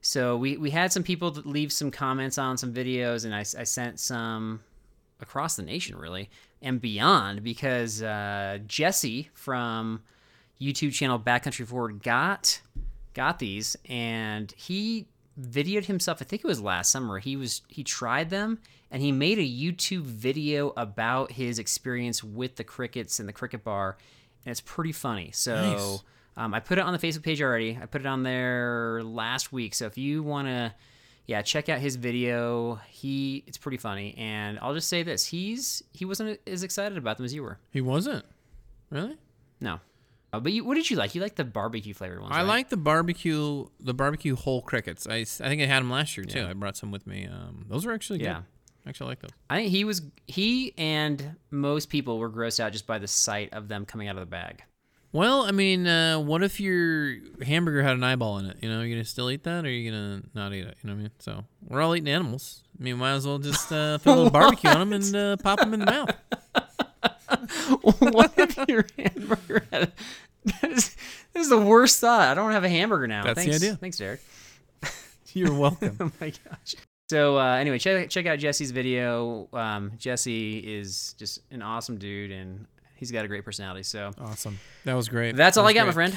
So 0.00 0.36
we 0.36 0.56
we 0.56 0.70
had 0.70 0.92
some 0.92 1.02
people 1.02 1.30
that 1.32 1.46
leave 1.46 1.72
some 1.72 1.90
comments 1.90 2.38
on 2.38 2.56
some 2.56 2.72
videos, 2.72 3.24
and 3.24 3.34
I, 3.34 3.40
I 3.40 3.64
sent 3.64 4.00
some 4.00 4.60
across 5.20 5.54
the 5.54 5.62
nation 5.62 5.96
really 5.96 6.28
and 6.60 6.80
beyond 6.80 7.42
because 7.42 8.02
uh, 8.02 8.58
Jesse 8.66 9.30
from 9.34 10.02
YouTube 10.60 10.92
channel 10.92 11.18
Backcountry 11.18 11.66
Forward 11.66 12.02
got 12.02 12.60
got 13.14 13.38
these, 13.38 13.76
and 13.88 14.52
he 14.56 15.06
videoed 15.40 15.86
himself. 15.86 16.18
I 16.20 16.24
think 16.24 16.44
it 16.44 16.48
was 16.48 16.60
last 16.60 16.90
summer. 16.90 17.18
He 17.18 17.36
was 17.36 17.62
he 17.68 17.84
tried 17.84 18.30
them 18.30 18.58
and 18.90 19.02
he 19.02 19.12
made 19.12 19.38
a 19.38 19.42
YouTube 19.42 20.02
video 20.02 20.72
about 20.76 21.32
his 21.32 21.58
experience 21.58 22.22
with 22.22 22.56
the 22.56 22.64
crickets 22.64 23.18
and 23.20 23.28
the 23.28 23.32
cricket 23.32 23.64
bar, 23.64 23.96
and 24.44 24.50
it's 24.50 24.60
pretty 24.60 24.92
funny. 24.92 25.30
So. 25.32 25.54
Nice. 25.54 26.02
Um, 26.34 26.54
I 26.54 26.60
put 26.60 26.78
it 26.78 26.80
on 26.80 26.94
the 26.94 26.98
Facebook 26.98 27.24
page 27.24 27.42
already. 27.42 27.78
I 27.78 27.84
put 27.84 28.00
it 28.00 28.06
on 28.06 28.22
there 28.22 29.02
last 29.04 29.52
week. 29.52 29.74
So 29.74 29.84
if 29.84 29.98
you 29.98 30.22
want 30.22 30.48
to, 30.48 30.72
yeah, 31.26 31.42
check 31.42 31.68
out 31.68 31.78
his 31.78 31.96
video. 31.96 32.80
He 32.88 33.44
it's 33.46 33.58
pretty 33.58 33.76
funny. 33.76 34.14
And 34.16 34.58
I'll 34.62 34.72
just 34.72 34.88
say 34.88 35.02
this: 35.02 35.26
he's 35.26 35.82
he 35.92 36.06
wasn't 36.06 36.40
as 36.46 36.62
excited 36.62 36.96
about 36.96 37.18
them 37.18 37.26
as 37.26 37.34
you 37.34 37.42
were. 37.42 37.58
He 37.70 37.82
wasn't. 37.82 38.24
Really? 38.88 39.18
No, 39.60 39.80
Uh, 40.32 40.40
but 40.40 40.52
you, 40.52 40.64
what 40.64 40.74
did 40.74 40.88
you 40.90 40.96
like? 40.96 41.14
You 41.14 41.20
like 41.20 41.34
the 41.34 41.44
barbecue 41.44 41.92
flavored 41.92 42.20
ones? 42.20 42.32
I 42.34 42.38
right? 42.38 42.48
like 42.48 42.68
the 42.70 42.76
barbecue, 42.78 43.66
the 43.80 43.92
barbecue 43.92 44.34
whole 44.34 44.62
crickets. 44.62 45.06
I, 45.06 45.16
I 45.16 45.24
think 45.24 45.60
I 45.60 45.66
had 45.66 45.80
them 45.80 45.90
last 45.90 46.16
year 46.16 46.24
too. 46.24 46.40
Yeah. 46.40 46.48
I 46.48 46.52
brought 46.54 46.76
some 46.76 46.90
with 46.90 47.06
me. 47.06 47.26
Um, 47.30 47.66
those 47.68 47.84
were 47.84 47.92
actually 47.92 48.20
good. 48.20 48.26
Yeah. 48.26 48.42
Actually, 48.86 49.06
I 49.06 49.08
like 49.10 49.20
those. 49.20 49.30
I 49.50 49.56
think 49.56 49.70
he 49.70 49.84
was 49.84 50.02
he 50.26 50.74
and 50.76 51.36
most 51.50 51.88
people 51.88 52.18
were 52.18 52.30
grossed 52.30 52.58
out 52.58 52.72
just 52.72 52.86
by 52.86 52.98
the 52.98 53.06
sight 53.06 53.52
of 53.52 53.68
them 53.68 53.84
coming 53.84 54.08
out 54.08 54.16
of 54.16 54.20
the 54.20 54.26
bag. 54.26 54.62
Well, 55.12 55.42
I 55.42 55.50
mean, 55.50 55.86
uh, 55.86 56.18
what 56.18 56.42
if 56.42 56.58
your 56.58 57.16
hamburger 57.42 57.82
had 57.82 57.92
an 57.92 58.02
eyeball 58.02 58.38
in 58.38 58.46
it? 58.46 58.56
You 58.62 58.70
know, 58.70 58.80
are 58.80 58.84
you 58.84 58.94
gonna 58.94 59.04
still 59.04 59.30
eat 59.30 59.44
that, 59.44 59.64
or 59.64 59.68
are 59.68 59.70
you 59.70 59.90
gonna 59.90 60.22
not 60.34 60.54
eat 60.54 60.66
it? 60.66 60.76
You 60.82 60.88
know 60.88 60.94
what 60.94 61.00
I 61.00 61.02
mean? 61.02 61.10
So 61.18 61.44
we're 61.68 61.82
all 61.82 61.94
eating 61.94 62.12
animals. 62.12 62.64
I 62.80 62.82
mean, 62.82 62.96
might 62.96 63.12
as 63.12 63.26
well 63.26 63.38
just 63.38 63.70
uh, 63.70 63.98
throw 63.98 64.14
a 64.14 64.16
little 64.16 64.30
barbecue 64.40 64.70
on 64.70 64.78
them 64.90 64.92
and 64.94 65.14
uh, 65.14 65.36
pop 65.36 65.60
them 65.60 65.74
in 65.74 65.80
the 65.80 65.86
mouth. 65.86 66.16
what 67.98 68.32
if 68.36 68.68
your 68.68 68.86
hamburger 68.98 69.66
had? 69.72 69.92
That 70.44 70.70
is, 70.72 70.96
this 71.32 71.44
is 71.44 71.48
the 71.48 71.58
worst 71.60 72.00
thought. 72.00 72.28
I 72.28 72.34
don't 72.34 72.52
have 72.52 72.64
a 72.64 72.68
hamburger 72.68 73.06
now. 73.06 73.24
That's 73.24 73.44
the 73.44 73.50
Thanks, 73.50 73.56
idea. 73.64 73.76
Thanks, 73.76 73.96
Derek. 73.96 74.20
You're 75.34 75.54
welcome. 75.54 75.96
Oh 76.00 76.10
my 76.20 76.30
gosh. 76.30 76.74
So 77.10 77.38
uh, 77.38 77.56
anyway, 77.56 77.78
check 77.78 78.08
check 78.08 78.26
out 78.26 78.38
Jesse's 78.38 78.70
video. 78.70 79.48
Um, 79.52 79.92
Jesse 79.98 80.58
is 80.58 81.14
just 81.18 81.40
an 81.50 81.60
awesome 81.60 81.98
dude, 81.98 82.30
and 82.30 82.66
he's 82.96 83.12
got 83.12 83.24
a 83.24 83.28
great 83.28 83.44
personality. 83.44 83.82
So 83.82 84.12
awesome. 84.18 84.58
That 84.84 84.94
was 84.94 85.08
great. 85.08 85.36
that's 85.36 85.56
all 85.56 85.64
That 85.64 85.70
I 85.70 85.74
got, 85.74 85.86
my 85.86 85.92
friend. 85.92 86.16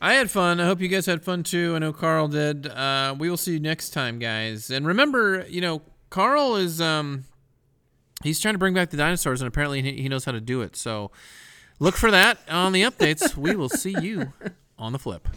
I 0.00 0.14
had 0.14 0.30
fun. 0.30 0.60
I 0.60 0.66
hope 0.66 0.80
you 0.80 0.88
guys 0.88 1.06
had 1.06 1.24
fun 1.24 1.44
too. 1.44 1.74
I 1.74 1.78
know 1.78 1.92
Carl 1.94 2.28
did. 2.28 2.66
Uh, 2.66 3.14
we 3.18 3.30
will 3.30 3.38
see 3.38 3.54
you 3.54 3.60
next 3.60 3.90
time, 3.90 4.18
guys. 4.18 4.70
And 4.70 4.86
remember, 4.86 5.46
you 5.48 5.62
know, 5.62 5.80
Carl 6.10 6.56
is 6.56 6.80
um, 6.80 7.24
he's 8.24 8.40
trying 8.40 8.54
to 8.54 8.58
bring 8.58 8.74
back 8.74 8.90
the 8.90 8.96
dinosaurs, 8.96 9.40
and 9.40 9.46
apparently 9.46 9.82
he, 9.82 10.08
knows 10.08 10.24
how 10.24 10.32
to 10.32 10.40
do 10.40 10.62
it. 10.62 10.74
So 10.74 11.12
look 11.78 11.94
for 11.94 12.10
that 12.10 12.38
on 12.48 12.72
the 12.72 12.82
updates. 12.82 13.36
we 13.36 13.54
will 13.54 13.68
see 13.68 13.94
you 14.00 14.32
on 14.78 14.92
the 14.92 14.98
flip. 14.98 15.28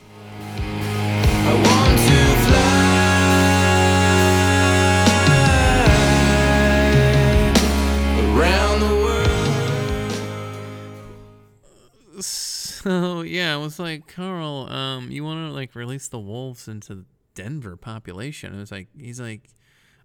So 12.19 13.21
yeah, 13.21 13.55
it 13.55 13.59
was 13.59 13.79
like 13.79 14.07
Carl, 14.07 14.69
um, 14.69 15.11
you 15.11 15.23
want 15.23 15.49
to 15.49 15.53
like 15.53 15.75
release 15.75 16.07
the 16.07 16.19
wolves 16.19 16.69
into 16.69 16.95
the 16.95 17.05
Denver 17.35 17.75
population? 17.75 18.51
And 18.51 18.59
was 18.61 18.71
like 18.71 18.88
he's 18.97 19.19
like, 19.19 19.49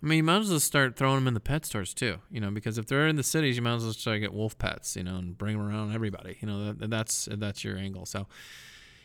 I 0.03 0.07
mean, 0.07 0.17
you 0.17 0.25
might 0.25 0.41
as 0.41 0.51
well 0.51 0.59
start 0.59 0.97
throwing 0.97 1.17
them 1.17 1.29
in 1.29 1.35
the 1.35 1.41
pet 1.41 1.65
stores 1.65 1.95
too, 1.95 2.19
you 2.29 2.41
know, 2.41 2.51
because 2.51 2.77
if 2.77 2.87
they're 2.87 3.07
in 3.07 3.17
the 3.17 3.23
cities, 3.23 3.55
you 3.55 3.63
might 3.63 3.75
as 3.75 3.85
well 3.85 3.93
start 3.93 4.17
to 4.17 4.21
get 4.21 4.35
wolf 4.35 4.59
pets, 4.59 4.97
you 4.97 5.05
know, 5.05 5.17
and 5.17 5.39
bring 5.39 5.57
them 5.57 5.67
around 5.67 5.95
everybody, 5.95 6.39
you 6.41 6.49
know, 6.49 6.73
that, 6.73 6.91
that's 6.91 7.29
that's 7.31 7.63
your 7.63 7.77
angle. 7.77 8.05
So, 8.05 8.27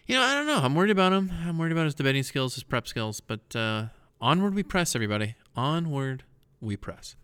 you 0.08 0.16
know, 0.16 0.24
I 0.24 0.34
don't 0.34 0.48
know. 0.48 0.58
I'm 0.58 0.74
worried 0.74 0.90
about 0.90 1.14
him. 1.14 1.32
I'm 1.46 1.58
worried 1.58 1.72
about 1.72 1.86
his 1.86 1.94
debating 1.94 2.24
skills, 2.24 2.56
his 2.56 2.64
prep 2.64 2.88
skills, 2.88 3.20
but 3.20 3.56
uh, 3.56 3.88
onward 4.20 4.56
we 4.56 4.64
press, 4.64 4.96
everybody. 4.96 5.36
Onward 5.56 6.24
we 6.60 6.76
press. 6.76 7.16